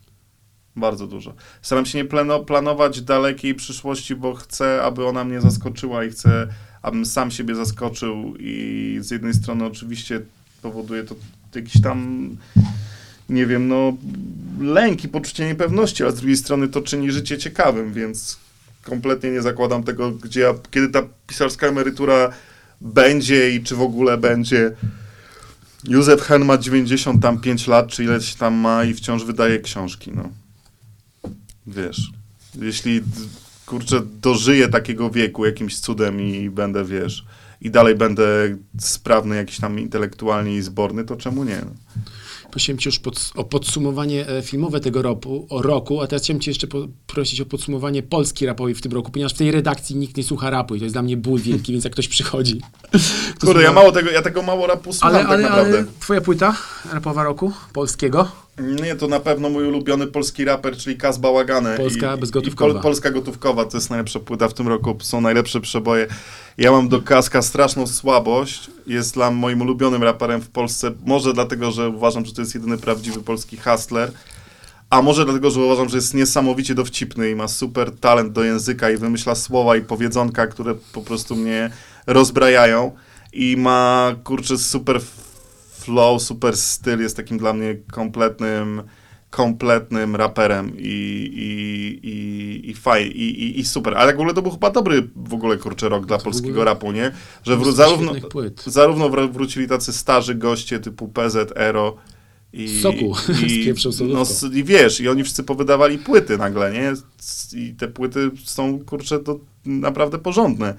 Bardzo 0.77 1.07
dużo. 1.07 1.35
Staram 1.63 1.87
się 1.87 1.99
nie 1.99 2.05
plano, 2.05 2.41
planować 2.41 3.01
dalekiej 3.01 3.55
przyszłości, 3.55 4.17
bo 4.17 4.35
chcę, 4.35 4.83
aby 4.83 5.07
ona 5.07 5.25
mnie 5.25 5.41
zaskoczyła 5.41 6.05
i 6.05 6.11
chcę, 6.11 6.49
abym 6.83 7.07
sam 7.07 7.31
siebie 7.31 7.55
zaskoczył. 7.55 8.35
I 8.39 8.99
z 9.01 9.11
jednej 9.11 9.35
strony 9.35 9.65
oczywiście 9.65 10.21
powoduje 10.63 11.05
to 11.05 11.15
jakiś 11.55 11.83
tam, 11.83 12.29
nie 13.31 13.47
wiem, 13.47 13.69
no, 13.69 13.97
lęk 14.61 15.05
i 15.05 15.09
poczucie 15.09 15.47
niepewności, 15.47 16.05
a 16.05 16.11
z 16.11 16.15
drugiej 16.15 16.37
strony 16.37 16.69
to 16.69 16.83
czyni 16.83 17.13
życie 17.13 17.39
ciekawym, 17.39 17.93
więc 17.93 18.39
kompletnie 18.83 19.31
nie 19.31 19.43
zakładam 19.43 19.85
tego, 19.85 20.11
gdzie 20.11 20.41
ja, 20.41 20.55
kiedy 20.71 20.89
ta 20.89 21.03
pisarska 21.27 21.67
emerytura 21.67 22.31
będzie 22.81 23.51
i 23.51 23.63
czy 23.63 23.77
w 23.77 23.83
ogóle 23.83 24.19
będzie. 24.19 24.73
Józef 25.89 26.21
Hen 26.21 26.45
ma 26.45 26.59
95 26.59 27.67
lat, 27.67 27.89
czy 27.89 28.05
ileś 28.05 28.35
tam 28.35 28.55
ma 28.55 28.85
i 28.85 28.95
wciąż 28.95 29.25
wydaje 29.25 29.61
książki, 29.61 30.13
no. 30.15 30.31
Wiesz, 31.67 32.11
jeśli, 32.55 33.01
kurczę, 33.67 34.03
dożyję 34.23 34.69
takiego 34.69 35.11
wieku 35.11 35.47
jakimś 35.47 35.81
cudem 35.81 36.21
i 36.21 36.51
będę, 36.51 36.85
wiesz, 36.85 37.25
i 37.61 37.71
dalej 37.71 37.95
będę 37.95 38.57
sprawny 38.79 39.37
jakiś 39.37 39.61
tam 39.61 39.79
intelektualnie 39.79 40.57
i 40.57 40.63
zborny, 40.63 41.05
to 41.05 41.17
czemu 41.17 41.45
nie? 41.45 41.61
No. 41.65 42.03
Prosiłem 42.51 42.79
cię 42.79 42.89
już 42.89 42.99
pod, 42.99 43.31
o 43.35 43.45
podsumowanie 43.45 44.29
e, 44.29 44.43
filmowe 44.43 44.81
tego 44.81 45.03
roku, 45.03 45.47
o 45.51 45.63
roku, 45.63 46.01
a 46.03 46.07
teraz 46.07 46.23
chciałem 46.23 46.41
cię 46.41 46.51
jeszcze 46.51 46.67
prosić 47.07 47.41
o 47.41 47.47
podsumowanie 47.47 48.03
Polski 48.03 48.47
rapowej 48.47 48.75
w 48.75 48.83
tym 48.83 48.93
roku, 48.93 49.11
ponieważ 49.11 49.35
w 49.35 49.39
tej 49.39 49.51
redakcji 49.51 49.97
nikt 49.97 50.17
nie 50.17 50.25
słucha 50.25 50.51
rapu 50.51 50.75
i 50.75 50.79
to 50.79 50.85
jest 50.85 50.95
dla 50.95 51.03
mnie 51.03 51.17
ból 51.17 51.41
wielki, 51.41 51.73
więc 51.73 51.85
jak 51.85 51.93
ktoś 51.93 52.09
przychodzi... 52.09 52.61
Kurde, 53.41 53.63
ja 53.63 53.73
mało 53.73 53.93
tego, 53.93 54.11
ja 54.11 54.23
tego 54.23 54.43
mało 54.43 54.67
rapu 54.67 54.93
słucham 54.93 55.11
Ale, 55.11 55.19
tak 55.19 55.33
ale, 55.33 55.43
naprawdę. 55.43 55.79
ale 55.79 55.87
twoja 56.01 56.21
płyta? 56.21 56.57
rapowa 56.93 57.25
roku 57.25 57.53
polskiego? 57.73 58.29
Nie, 58.61 58.95
to 58.95 59.09
na 59.09 59.21
pewno 59.21 59.49
mój 59.49 59.69
ulubiony 59.69 60.07
polski 60.07 60.45
raper, 60.45 60.77
czyli 60.77 60.97
Kaz 60.97 61.19
Bałagane. 61.19 61.77
Polska 61.77 62.15
I, 62.15 62.21
bezgotówkowa. 62.21 62.71
I 62.71 62.75
pol, 62.75 62.83
Polska 62.83 63.11
gotówkowa, 63.11 63.65
to 63.65 63.77
jest 63.77 63.91
najlepsza 63.91 64.21
płyta 64.21 64.49
w 64.49 64.55
tym 64.55 64.69
roku, 64.69 64.97
są 65.03 65.21
najlepsze 65.21 65.61
przeboje. 65.61 66.07
Ja 66.59 66.73
mam 66.73 66.89
do 66.89 67.03
Kaska 67.03 67.43
straszną 67.43 67.87
słabość, 67.87 68.71
jest 68.87 69.15
dla 69.15 69.31
moim 69.31 69.63
ulubionym 69.63 70.03
raperem 70.03 70.41
w 70.41 70.49
Polsce, 70.49 70.93
może 71.07 71.33
dlatego, 71.33 71.71
że 71.71 71.89
uważam, 71.89 72.25
że 72.25 72.33
to 72.33 72.43
jest 72.43 72.55
jedyny 72.55 72.79
prawdziwy 72.79 73.23
polski 73.23 73.57
hustler, 73.57 74.13
a 74.91 75.03
może 75.03 75.25
dlatego, 75.25 75.51
że 75.51 75.61
uważam, 75.61 75.89
że 75.89 75.97
jest 75.97 76.15
niesamowicie 76.15 76.75
dowcipny 76.75 77.31
i 77.31 77.35
ma 77.35 77.49
super 77.49 77.97
talent 77.97 78.33
do 78.33 78.45
języka 78.45 78.91
i 78.91 78.97
wymyśla 78.97 79.35
słowa 79.35 79.77
i 79.77 79.81
powiedzonka, 79.81 80.47
które 80.47 80.75
po 80.93 81.01
prostu 81.01 81.37
mnie 81.37 81.71
rozbrajają 82.07 82.93
i 83.33 83.57
ma, 83.57 84.15
kurczę, 84.25 84.59
super 84.59 85.01
flow, 85.91 86.23
super 86.23 86.57
styl, 86.57 87.01
jest 87.01 87.17
takim 87.17 87.39
dla 87.39 87.53
mnie 87.53 87.77
kompletnym 87.93 88.83
kompletnym 89.31 90.17
raperem 90.17 90.73
i, 90.79 90.83
i, 91.35 92.09
i, 92.09 92.71
i, 92.71 92.75
faj, 92.75 93.07
i, 93.07 93.43
i, 93.43 93.61
i 93.61 93.65
super. 93.65 93.95
Ale 93.97 94.13
w 94.13 94.17
ogóle 94.17 94.35
to 94.35 94.43
był 94.43 94.51
chyba 94.51 94.71
dobry 94.71 95.09
w 95.17 95.35
ogóle, 95.35 95.57
kurczę, 95.57 95.89
rok 95.89 96.07
dla 96.07 96.19
polskiego 96.19 96.65
rapu, 96.65 96.93
nie? 96.93 97.13
Że 97.43 97.57
wró- 97.57 97.73
zarówno, 97.73 98.13
zarówno 98.67 99.11
wr- 99.11 99.33
wrócili 99.33 99.69
tacy 99.69 99.93
starzy 99.93 100.35
goście 100.35 100.81
typu 100.81 101.09
PZ, 101.09 101.53
Ero 101.57 101.97
i... 102.53 102.81
Soku 102.81 103.15
solówką. 103.93 104.25
no, 104.49 104.55
I 104.55 104.65
wiesz, 104.65 105.01
i 105.01 105.09
oni 105.09 105.23
wszyscy 105.25 105.45
powydawali 105.45 105.99
płyty 105.99 106.39
nagle, 106.39 106.73
nie? 106.73 106.93
I 107.55 107.75
te 107.75 107.89
płyty 107.89 108.31
są, 108.45 108.79
kurczę, 108.85 109.19
to 109.19 109.39
naprawdę 109.67 110.19
porządne. 110.19 110.75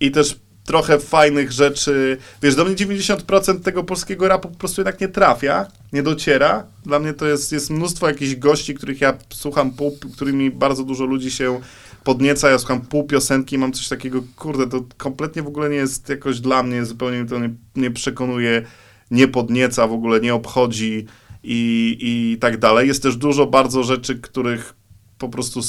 I 0.00 0.10
też 0.10 0.40
trochę 0.70 1.00
fajnych 1.00 1.52
rzeczy. 1.52 2.16
Wiesz, 2.42 2.54
do 2.54 2.64
mnie 2.64 2.74
90% 2.74 3.60
tego 3.60 3.84
polskiego 3.84 4.28
rapu 4.28 4.48
po 4.48 4.58
prostu 4.58 4.80
jednak 4.80 5.00
nie 5.00 5.08
trafia, 5.08 5.66
nie 5.92 6.02
dociera. 6.02 6.66
Dla 6.86 6.98
mnie 6.98 7.12
to 7.12 7.26
jest, 7.26 7.52
jest 7.52 7.70
mnóstwo 7.70 8.08
jakichś 8.08 8.34
gości, 8.34 8.74
których 8.74 9.00
ja 9.00 9.18
słucham, 9.30 9.70
pół, 9.70 9.98
którymi 10.14 10.50
bardzo 10.50 10.84
dużo 10.84 11.04
ludzi 11.04 11.30
się 11.30 11.60
podnieca. 12.04 12.50
Ja 12.50 12.58
słucham 12.58 12.80
pół 12.80 13.04
piosenki 13.04 13.56
i 13.56 13.58
mam 13.58 13.72
coś 13.72 13.88
takiego, 13.88 14.22
kurde, 14.36 14.66
to 14.66 14.84
kompletnie 14.96 15.42
w 15.42 15.46
ogóle 15.46 15.70
nie 15.70 15.76
jest 15.76 16.08
jakoś 16.08 16.40
dla 16.40 16.62
mnie, 16.62 16.84
zupełnie 16.84 17.26
to 17.26 17.38
nie, 17.38 17.50
nie 17.76 17.90
przekonuje, 17.90 18.62
nie 19.10 19.28
podnieca, 19.28 19.86
w 19.86 19.92
ogóle 19.92 20.20
nie 20.20 20.34
obchodzi 20.34 21.06
i, 21.42 21.96
i 22.00 22.38
tak 22.40 22.58
dalej. 22.58 22.88
Jest 22.88 23.02
też 23.02 23.16
dużo 23.16 23.46
bardzo 23.46 23.82
rzeczy, 23.82 24.18
których 24.18 24.74
po 25.18 25.28
prostu, 25.28 25.60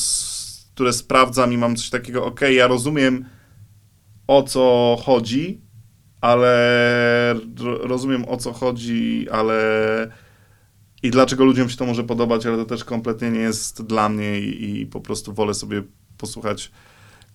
które 0.73 0.93
sprawdzam 0.93 1.53
i 1.53 1.57
mam 1.57 1.75
coś 1.75 1.89
takiego, 1.89 2.25
okej, 2.25 2.55
ja 2.55 2.67
rozumiem 2.67 3.25
o 4.37 4.43
co 4.43 4.97
chodzi, 5.05 5.61
ale 6.21 7.35
ro- 7.59 7.87
rozumiem 7.87 8.25
o 8.25 8.37
co 8.37 8.53
chodzi, 8.53 9.27
ale 9.31 10.11
i 11.03 11.11
dlaczego 11.11 11.45
ludziom 11.45 11.69
się 11.69 11.77
to 11.77 11.85
może 11.85 12.03
podobać, 12.03 12.45
ale 12.45 12.57
to 12.57 12.65
też 12.65 12.83
kompletnie 12.83 13.31
nie 13.31 13.39
jest 13.39 13.83
dla 13.83 14.09
mnie 14.09 14.39
i, 14.39 14.81
i 14.81 14.85
po 14.85 15.01
prostu 15.01 15.33
wolę 15.33 15.53
sobie 15.53 15.83
posłuchać 16.17 16.71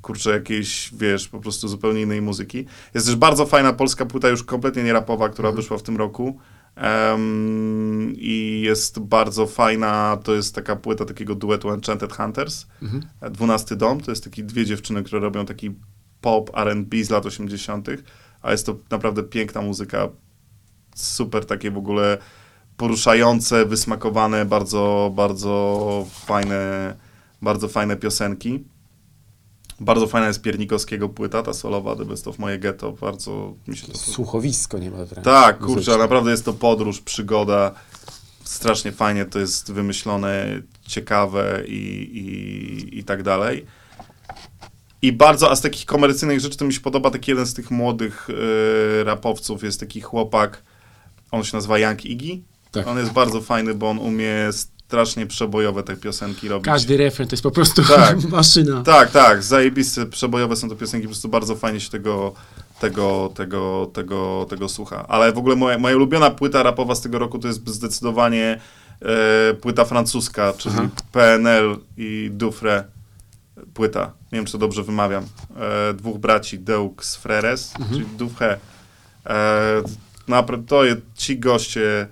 kurczę 0.02 0.30
jakiejś, 0.30 0.90
wiesz, 0.94 1.28
po 1.28 1.40
prostu 1.40 1.68
zupełnie 1.68 2.02
innej 2.02 2.22
muzyki. 2.22 2.66
Jest 2.94 3.06
też 3.06 3.16
bardzo 3.16 3.46
fajna 3.46 3.72
polska 3.72 4.06
płyta, 4.06 4.28
już 4.28 4.44
kompletnie 4.44 4.82
nie 4.82 4.92
rapowa, 4.92 5.28
która 5.28 5.52
wyszła 5.52 5.78
w 5.78 5.82
tym 5.82 5.96
roku. 5.96 6.38
Em, 6.76 8.12
I 8.16 8.60
jest 8.64 8.98
bardzo 8.98 9.46
fajna, 9.46 10.18
to 10.24 10.34
jest 10.34 10.54
taka 10.54 10.76
płyta 10.76 11.04
takiego 11.04 11.34
duetu 11.34 11.70
Enchanted 11.70 12.12
Hunters. 12.12 12.66
Mhm. 12.82 13.02
12 13.30 13.76
dom, 13.76 14.00
to 14.00 14.10
jest 14.10 14.24
taki 14.24 14.44
dwie 14.44 14.64
dziewczyny, 14.64 15.02
które 15.02 15.20
robią 15.20 15.46
taki 15.46 15.70
pop 16.20 16.50
R&B 16.56 17.04
z 17.04 17.10
lat 17.10 17.26
80., 17.26 17.88
a 18.42 18.50
jest 18.50 18.66
to 18.66 18.76
naprawdę 18.90 19.22
piękna 19.22 19.62
muzyka, 19.62 20.08
super 20.94 21.46
takie 21.46 21.70
w 21.70 21.78
ogóle 21.78 22.18
poruszające, 22.76 23.66
wysmakowane, 23.66 24.44
bardzo, 24.44 25.12
bardzo 25.14 26.06
fajne, 26.26 26.94
bardzo 27.42 27.68
fajne 27.68 27.96
piosenki. 27.96 28.64
Bardzo 29.80 30.06
fajna 30.06 30.26
jest 30.28 30.42
Piernikowskiego 30.42 31.08
płyta, 31.08 31.42
ta 31.42 31.52
solowa 31.52 31.96
The 31.96 32.04
Best 32.04 32.28
of 32.28 32.38
Moje 32.38 32.58
Ghetto, 32.58 32.92
bardzo 32.92 33.54
mi 33.68 33.76
się 33.76 33.86
to 33.86 33.98
Słuchowisko 33.98 34.78
nie 34.78 34.90
ma 34.90 34.98
tak, 35.24 35.58
kurczę, 35.58 35.74
muzyczne. 35.74 35.98
naprawdę 35.98 36.30
jest 36.30 36.44
to 36.44 36.52
podróż, 36.52 37.00
przygoda. 37.00 37.74
Strasznie 38.44 38.92
fajnie 38.92 39.24
to 39.24 39.38
jest 39.38 39.72
wymyślone, 39.72 40.62
ciekawe 40.82 41.62
i, 41.66 41.72
i, 41.72 42.98
i 42.98 43.04
tak 43.04 43.22
dalej. 43.22 43.66
I 45.02 45.12
bardzo, 45.12 45.50
a 45.50 45.56
z 45.56 45.60
takich 45.60 45.86
komercyjnych 45.86 46.40
rzeczy 46.40 46.56
to 46.56 46.64
mi 46.64 46.72
się 46.74 46.80
podoba 46.80 47.10
taki 47.10 47.30
jeden 47.30 47.46
z 47.46 47.54
tych 47.54 47.70
młodych 47.70 48.30
y, 48.30 49.04
rapowców, 49.04 49.62
jest 49.62 49.80
taki 49.80 50.00
chłopak, 50.00 50.62
on 51.30 51.44
się 51.44 51.56
nazywa 51.56 51.78
Young 51.78 52.04
Iggy. 52.04 52.42
Tak. 52.70 52.86
On 52.86 52.98
jest 52.98 53.12
bardzo 53.12 53.40
fajny, 53.40 53.74
bo 53.74 53.90
on 53.90 53.98
umie 53.98 54.52
strasznie 54.52 55.26
przebojowe 55.26 55.82
te 55.82 55.96
piosenki 55.96 56.48
robić. 56.48 56.64
Każdy 56.64 56.96
refren 56.96 57.28
to 57.28 57.32
jest 57.32 57.42
po 57.42 57.50
prostu 57.50 57.82
Tak. 57.96 58.24
maszyna. 58.24 58.82
Tak, 58.82 59.10
tak, 59.10 59.42
zajebiste, 59.42 60.06
przebojowe 60.06 60.56
są 60.56 60.68
to 60.68 60.76
piosenki, 60.76 61.06
po 61.06 61.10
prostu 61.10 61.28
bardzo 61.28 61.56
fajnie 61.56 61.80
się 61.80 61.90
tego, 61.90 62.32
tego, 62.80 63.32
tego, 63.34 63.90
tego, 63.92 64.46
tego 64.50 64.68
słucha. 64.68 65.06
Ale 65.08 65.32
w 65.32 65.38
ogóle 65.38 65.56
moja, 65.56 65.78
moja 65.78 65.96
ulubiona 65.96 66.30
płyta 66.30 66.62
rapowa 66.62 66.94
z 66.94 67.00
tego 67.00 67.18
roku 67.18 67.38
to 67.38 67.48
jest 67.48 67.68
zdecydowanie 67.68 68.60
e, 69.02 69.54
płyta 69.54 69.84
francuska, 69.84 70.52
czyli 70.58 70.74
Aha. 70.78 70.88
PNL 71.12 71.76
i 71.96 72.30
Dufre 72.32 72.84
płyta. 73.74 74.12
Nie 74.36 74.40
wiem, 74.40 74.46
czy 74.46 74.58
dobrze 74.58 74.82
wymawiam. 74.82 75.24
E, 75.56 75.94
dwóch 75.94 76.18
braci, 76.18 76.58
Deux 76.58 77.16
Freres, 77.16 77.72
czyli 77.90 78.06
Dufre. 78.06 78.58
E, 79.26 79.82
naprawdę, 80.28 80.66
to 80.68 80.84
jest, 80.84 81.00
ci 81.14 81.38
goście, 81.38 82.08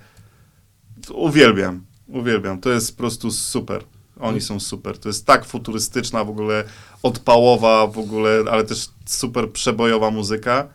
uwielbiam, 1.13 1.85
uwielbiam. 2.07 2.61
To 2.61 2.69
jest 2.69 2.91
po 2.91 2.97
prostu 2.97 3.31
super. 3.31 3.83
Oni 4.19 4.41
są 4.41 4.59
super. 4.59 4.97
To 4.97 5.09
jest 5.09 5.25
tak 5.25 5.45
futurystyczna, 5.45 6.23
w 6.23 6.29
ogóle 6.29 6.63
odpałowa, 7.03 7.87
w 7.87 7.97
ogóle, 7.97 8.43
ale 8.51 8.63
też 8.63 8.89
super 9.05 9.51
przebojowa 9.51 10.11
muzyka. 10.11 10.67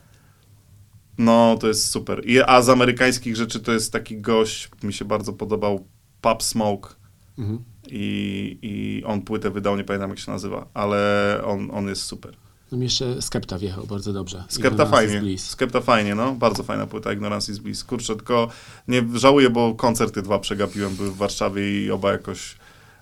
No, 1.18 1.56
to 1.60 1.68
jest 1.68 1.90
super. 1.90 2.22
I, 2.26 2.40
a 2.40 2.62
z 2.62 2.68
amerykańskich 2.68 3.36
rzeczy 3.36 3.60
to 3.60 3.72
jest 3.72 3.92
taki 3.92 4.20
gość, 4.20 4.70
mi 4.82 4.92
się 4.92 5.04
bardzo 5.04 5.32
podobał, 5.32 5.84
Pop 6.20 6.42
Smoke. 6.42 6.90
Mhm. 7.38 7.64
I, 7.92 8.58
I 8.62 9.04
on 9.04 9.22
płytę 9.22 9.50
wydał, 9.50 9.76
nie 9.76 9.84
pamiętam 9.84 10.10
jak 10.10 10.18
się 10.18 10.30
nazywa, 10.30 10.66
ale 10.74 11.40
on, 11.44 11.70
on 11.72 11.88
jest 11.88 12.02
super. 12.02 12.36
No 12.72 12.82
jeszcze 12.82 13.22
Skepta 13.22 13.58
wjechał 13.58 13.86
bardzo 13.86 14.12
dobrze. 14.12 14.44
Skepta 14.48 14.86
fajnie. 14.86 15.38
Skepta 15.38 15.80
fajnie, 15.80 16.14
no. 16.14 16.32
Bardzo 16.32 16.62
fajna 16.62 16.86
płyta, 16.86 17.12
Ignorance 17.12 17.52
is 17.52 17.58
Bliss. 17.58 17.84
Kurczę, 17.84 18.16
tylko 18.16 18.48
nie 18.88 19.04
żałuję, 19.14 19.50
bo 19.50 19.74
koncerty 19.74 20.22
dwa 20.22 20.38
przegapiłem, 20.38 20.96
były 20.96 21.10
w 21.10 21.16
Warszawie 21.16 21.84
i 21.84 21.90
oba 21.90 22.12
jakoś... 22.12 22.56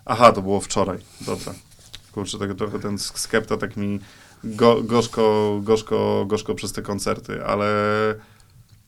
Aha, 0.04 0.32
to 0.32 0.42
było 0.42 0.60
wczoraj. 0.60 0.98
Dobra. 1.20 1.54
Kurczę, 2.12 2.38
tak, 2.38 2.54
trochę 2.54 2.78
ten 2.78 2.98
Skepta 2.98 3.56
tak 3.56 3.76
mi 3.76 3.98
go, 4.44 4.82
gorzko, 4.82 5.58
gorzko, 5.62 6.24
gorzko 6.28 6.54
przez 6.54 6.72
te 6.72 6.82
koncerty, 6.82 7.44
ale 7.44 7.66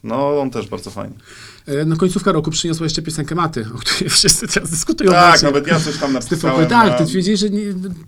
no, 0.03 0.41
on 0.41 0.51
też 0.51 0.69
bardzo 0.69 0.91
fajnie. 0.91 1.15
E, 1.67 1.85
No 1.85 1.97
końcówka 1.97 2.33
roku 2.33 2.51
przyniosła 2.51 2.85
jeszcze 2.85 3.03
piosenkę 3.03 3.35
Maty, 3.35 3.67
o 3.75 3.79
której 3.79 4.11
wszyscy 4.17 4.49
teraz 4.49 4.71
dyskutują. 4.71 5.11
Tak, 5.11 5.31
Macie. 5.33 5.47
nawet 5.47 5.67
ja 5.67 5.81
coś 5.81 5.97
tam 5.99 6.13
napisałem. 6.13 6.67
tak, 6.67 6.91
na- 6.91 6.99
ty 6.99 7.05
twierdziłeś, 7.07 7.41
że 7.41 7.51
nie, 7.51 7.63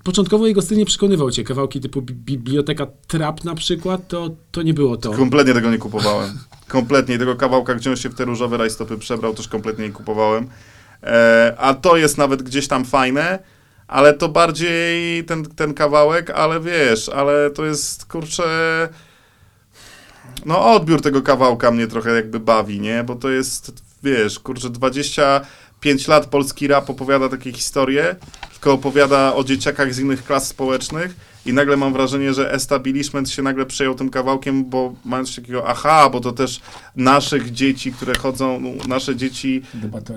początkowo 0.05 0.47
jego 0.47 0.62
styl 0.62 0.78
nie 0.78 0.86
przekonywał 0.86 1.30
cię. 1.30 1.45
Kawałki 1.45 1.80
typu 1.80 2.03
bi- 2.03 2.14
Biblioteka 2.14 2.86
Trap 3.07 3.45
na 3.45 3.55
przykład, 3.55 4.09
to, 4.09 4.30
to 4.51 4.62
nie 4.62 4.74
było 4.74 4.97
to. 4.97 5.12
Kompletnie 5.12 5.55
tego 5.55 5.70
nie 5.70 5.78
kupowałem. 5.78 6.38
Kompletnie. 6.68 7.14
I 7.14 7.18
Tego 7.18 7.36
kawałka, 7.36 7.74
gdzie 7.74 7.90
on 7.90 7.97
się 7.97 8.09
w 8.09 8.14
te 8.14 8.24
różowe 8.24 8.57
rajstopy 8.57 8.99
przebrał, 8.99 9.34
też 9.34 9.49
kompletnie 9.49 9.84
nie 9.84 9.93
kupowałem. 9.93 10.47
E, 11.03 11.55
a 11.59 11.74
to 11.74 11.97
jest 11.97 12.18
nawet 12.18 12.43
gdzieś 12.43 12.68
tam 12.68 12.84
fajne, 12.84 13.38
ale 13.88 14.14
to 14.14 14.28
bardziej 14.28 15.24
ten, 15.24 15.45
ten 15.45 15.74
kawałek, 15.74 16.30
ale 16.30 16.61
wiesz, 16.61 17.09
ale 17.09 17.51
to 17.51 17.64
jest, 17.64 18.05
kurczę... 18.07 18.88
No 20.46 20.72
odbiór 20.72 21.02
tego 21.02 21.22
kawałka 21.22 21.70
mnie 21.70 21.86
trochę 21.86 22.10
jakby 22.10 22.40
bawi, 22.40 22.80
nie? 22.80 23.04
Bo 23.04 23.14
to 23.14 23.30
jest, 23.30 23.72
wiesz, 24.02 24.38
kurczę, 24.38 24.70
25 24.70 26.08
lat 26.08 26.26
polski 26.26 26.66
rap 26.66 26.90
opowiada 26.90 27.28
takie 27.28 27.52
historie, 27.52 28.16
tylko 28.52 28.72
opowiada 28.72 29.34
o 29.34 29.44
dzieciakach 29.44 29.94
z 29.94 29.98
innych 29.98 30.24
klas 30.24 30.48
społecznych 30.48 31.16
i 31.46 31.52
nagle 31.52 31.76
mam 31.76 31.92
wrażenie, 31.92 32.34
że 32.34 32.52
establishment 32.52 33.30
się 33.30 33.42
nagle 33.42 33.66
przejął 33.66 33.94
tym 33.94 34.10
kawałkiem, 34.10 34.64
bo 34.64 34.94
mając 35.04 35.36
takiego, 35.36 35.68
aha, 35.68 36.10
bo 36.12 36.20
to 36.20 36.32
też 36.32 36.60
naszych 36.96 37.52
dzieci, 37.52 37.92
które 37.92 38.14
chodzą, 38.14 38.60
no, 38.60 38.70
nasze 38.88 39.16
dzieci, 39.16 39.62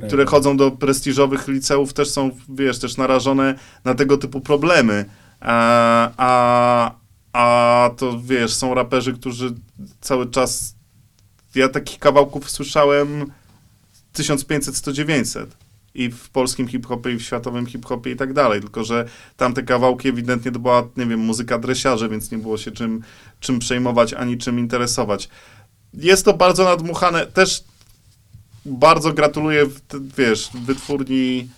które 0.07 0.25
chodzą 0.25 0.57
do 0.57 0.71
prestiżowych 0.71 1.47
liceów, 1.47 1.93
też 1.93 2.09
są, 2.09 2.31
wiesz, 2.49 2.79
też 2.79 2.97
narażone 2.97 3.55
na 3.83 3.95
tego 3.95 4.17
typu 4.17 4.41
problemy. 4.41 5.05
A, 5.41 6.09
a, 6.17 6.91
a 7.36 7.89
to, 7.97 8.21
wiesz, 8.21 8.53
są 8.53 8.73
raperzy, 8.73 9.13
którzy 9.13 9.53
cały 10.01 10.29
czas... 10.29 10.75
Ja 11.55 11.69
takich 11.69 11.99
kawałków 11.99 12.49
słyszałem 12.49 13.31
1500-1900 14.13 15.45
i 15.93 16.09
w 16.09 16.29
polskim 16.29 16.67
hip-hopie, 16.67 17.11
i 17.11 17.15
w 17.15 17.21
światowym 17.21 17.65
hip-hopie 17.65 18.11
i 18.11 18.15
tak 18.15 18.33
dalej, 18.33 18.61
tylko 18.61 18.83
że 18.83 19.05
tamte 19.38 19.63
kawałki 19.63 20.09
ewidentnie 20.09 20.51
to 20.51 20.59
była, 20.59 20.88
nie 20.97 21.05
wiem, 21.05 21.19
muzyka 21.19 21.59
dresiarzy, 21.59 22.09
więc 22.09 22.31
nie 22.31 22.38
było 22.38 22.57
się 22.57 22.71
czym, 22.71 23.01
czym 23.39 23.59
przejmować, 23.59 24.13
ani 24.13 24.38
czym 24.38 24.59
interesować. 24.59 25.29
Jest 25.93 26.25
to 26.25 26.33
bardzo 26.33 26.63
nadmuchane, 26.63 27.25
też 27.25 27.63
bardzo 28.65 29.13
gratuluję, 29.13 29.65
wiesz, 30.17 30.49
wytwórni 30.65 31.49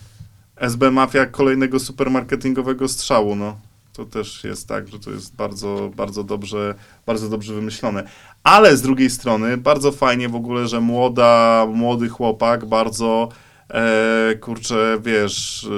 SB 0.56 0.92
Mafia 0.92 1.26
kolejnego 1.26 1.80
supermarketingowego 1.80 2.88
strzału, 2.88 3.36
no. 3.36 3.67
To 3.98 4.06
też 4.06 4.44
jest 4.44 4.68
tak, 4.68 4.88
że 4.88 5.00
to 5.00 5.12
jest 5.12 5.36
bardzo, 5.36 5.92
bardzo 5.96 6.24
dobrze, 6.24 6.76
bardzo 7.06 7.30
dobrze 7.30 7.54
wymyślone. 7.54 8.04
Ale 8.44 8.78
z 8.78 8.82
drugiej 8.82 9.10
strony 9.10 9.58
bardzo 9.58 9.92
fajnie 9.92 10.30
w 10.30 10.36
ogóle, 10.36 10.68
że 10.68 10.82
młoda, 10.82 11.66
młody 11.74 12.10
chłopak 12.10 12.66
bardzo, 12.66 13.30
e, 13.70 14.36
kurczę, 14.42 14.98
wiesz, 15.04 15.64
e, 15.64 15.70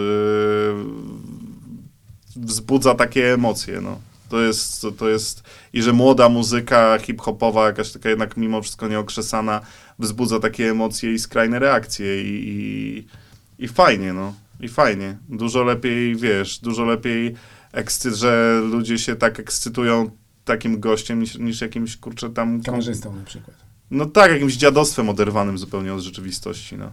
wzbudza 2.36 2.96
takie 2.96 3.34
emocje, 3.34 3.82
no. 3.82 4.00
To 4.30 4.42
jest, 4.42 4.88
to, 4.98 5.10
jest, 5.10 5.44
i 5.74 5.82
że 5.82 5.94
młoda 5.94 6.30
muzyka 6.30 6.98
hip-hopowa, 6.98 7.66
jakaś 7.66 7.92
taka 7.92 8.10
jednak 8.10 8.38
mimo 8.38 8.62
wszystko 8.62 8.88
nieokrzesana, 8.88 9.62
wzbudza 10.00 10.40
takie 10.40 10.72
emocje 10.72 11.14
i 11.14 11.20
skrajne 11.20 11.60
reakcje 11.60 12.24
i, 12.24 12.44
i, 12.48 13.64
i 13.66 13.68
fajnie, 13.68 14.14
no. 14.14 14.34
I 14.60 14.68
fajnie. 14.68 15.18
Dużo 15.30 15.64
lepiej, 15.64 16.16
wiesz, 16.16 16.60
dużo 16.60 16.86
lepiej, 16.86 17.36
ekscy, 17.72 18.16
że 18.16 18.62
ludzie 18.72 18.98
się 18.98 19.16
tak 19.16 19.40
ekscytują 19.40 20.12
takim 20.46 20.80
gościem 20.80 21.20
niż, 21.20 21.38
niż 21.38 21.62
jakimś, 21.62 21.98
kurczę, 21.98 22.30
tam... 22.30 22.62
Kamerzystą 22.64 23.16
na 23.16 23.24
przykład. 23.24 23.58
No 23.92 24.06
tak, 24.06 24.32
jakimś 24.32 24.56
dziadostwem 24.56 25.10
oderwanym 25.10 25.58
zupełnie 25.58 25.94
od 25.94 26.02
rzeczywistości, 26.02 26.78
no. 26.78 26.92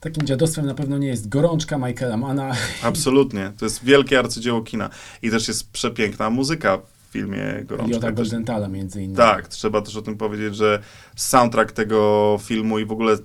Takim 0.00 0.26
dziadostwem 0.26 0.66
na 0.66 0.74
pewno 0.74 0.98
nie 0.98 1.06
jest 1.06 1.28
gorączka 1.28 1.78
Michaela 1.78 2.16
Mana. 2.16 2.52
Absolutnie. 2.82 3.52
To 3.58 3.64
jest 3.64 3.84
wielkie 3.84 4.18
arcydzieło 4.18 4.62
kina. 4.62 4.90
I 5.22 5.30
też 5.30 5.48
jest 5.48 5.70
przepiękna 5.70 6.30
muzyka 6.30 6.78
w 6.78 7.12
filmie 7.12 7.64
Gorączka. 7.64 7.94
Jota 7.94 8.12
Goldentala 8.12 8.68
między 8.68 9.02
innymi. 9.02 9.16
Tak, 9.16 9.48
trzeba 9.48 9.82
też 9.82 9.96
o 9.96 10.02
tym 10.02 10.16
powiedzieć, 10.16 10.56
że 10.56 10.82
soundtrack 11.16 11.72
tego 11.72 12.38
filmu 12.42 12.78
i 12.78 12.84
w 12.84 12.92
ogóle 12.92 13.16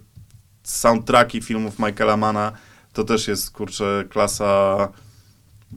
soundtracki 0.64 1.42
filmów 1.42 1.80
Michaela 1.80 2.18
Mana 2.18 2.52
to 2.94 3.04
też 3.04 3.28
jest, 3.28 3.52
kurczę, 3.52 4.04
klasa, 4.10 4.88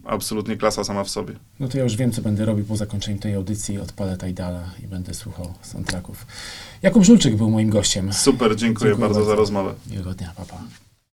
absolutnie 0.05 0.57
klasa 0.57 0.85
sama 0.85 1.05
w 1.05 1.11
sobie. 1.11 1.35
No 1.61 1.69
to 1.69 1.79
ja 1.79 1.85
już 1.85 1.97
wiem, 1.97 2.13
co 2.13 2.23
będę 2.23 2.45
robił 2.45 2.65
po 2.65 2.77
zakończeniu 2.77 3.19
tej 3.19 3.35
audycji. 3.35 3.79
Odpalę 3.79 4.17
Tidala 4.17 4.65
i 4.85 4.87
będę 4.87 5.15
słuchał 5.15 5.55
soundtracków. 5.63 6.27
Jakub 6.83 7.05
Żulczyk 7.05 7.37
był 7.37 7.51
moim 7.51 7.71
gościem. 7.71 8.13
Super, 8.13 8.57
dziękuję, 8.57 8.91
Dziękuję 8.91 8.97
bardzo 8.97 9.15
za 9.15 9.27
bardzo. 9.27 9.35
rozmowę. 9.35 9.75
Miłego 9.91 10.15
dnia, 10.15 10.33
papa. 10.37 10.57
Pa. 10.57 10.90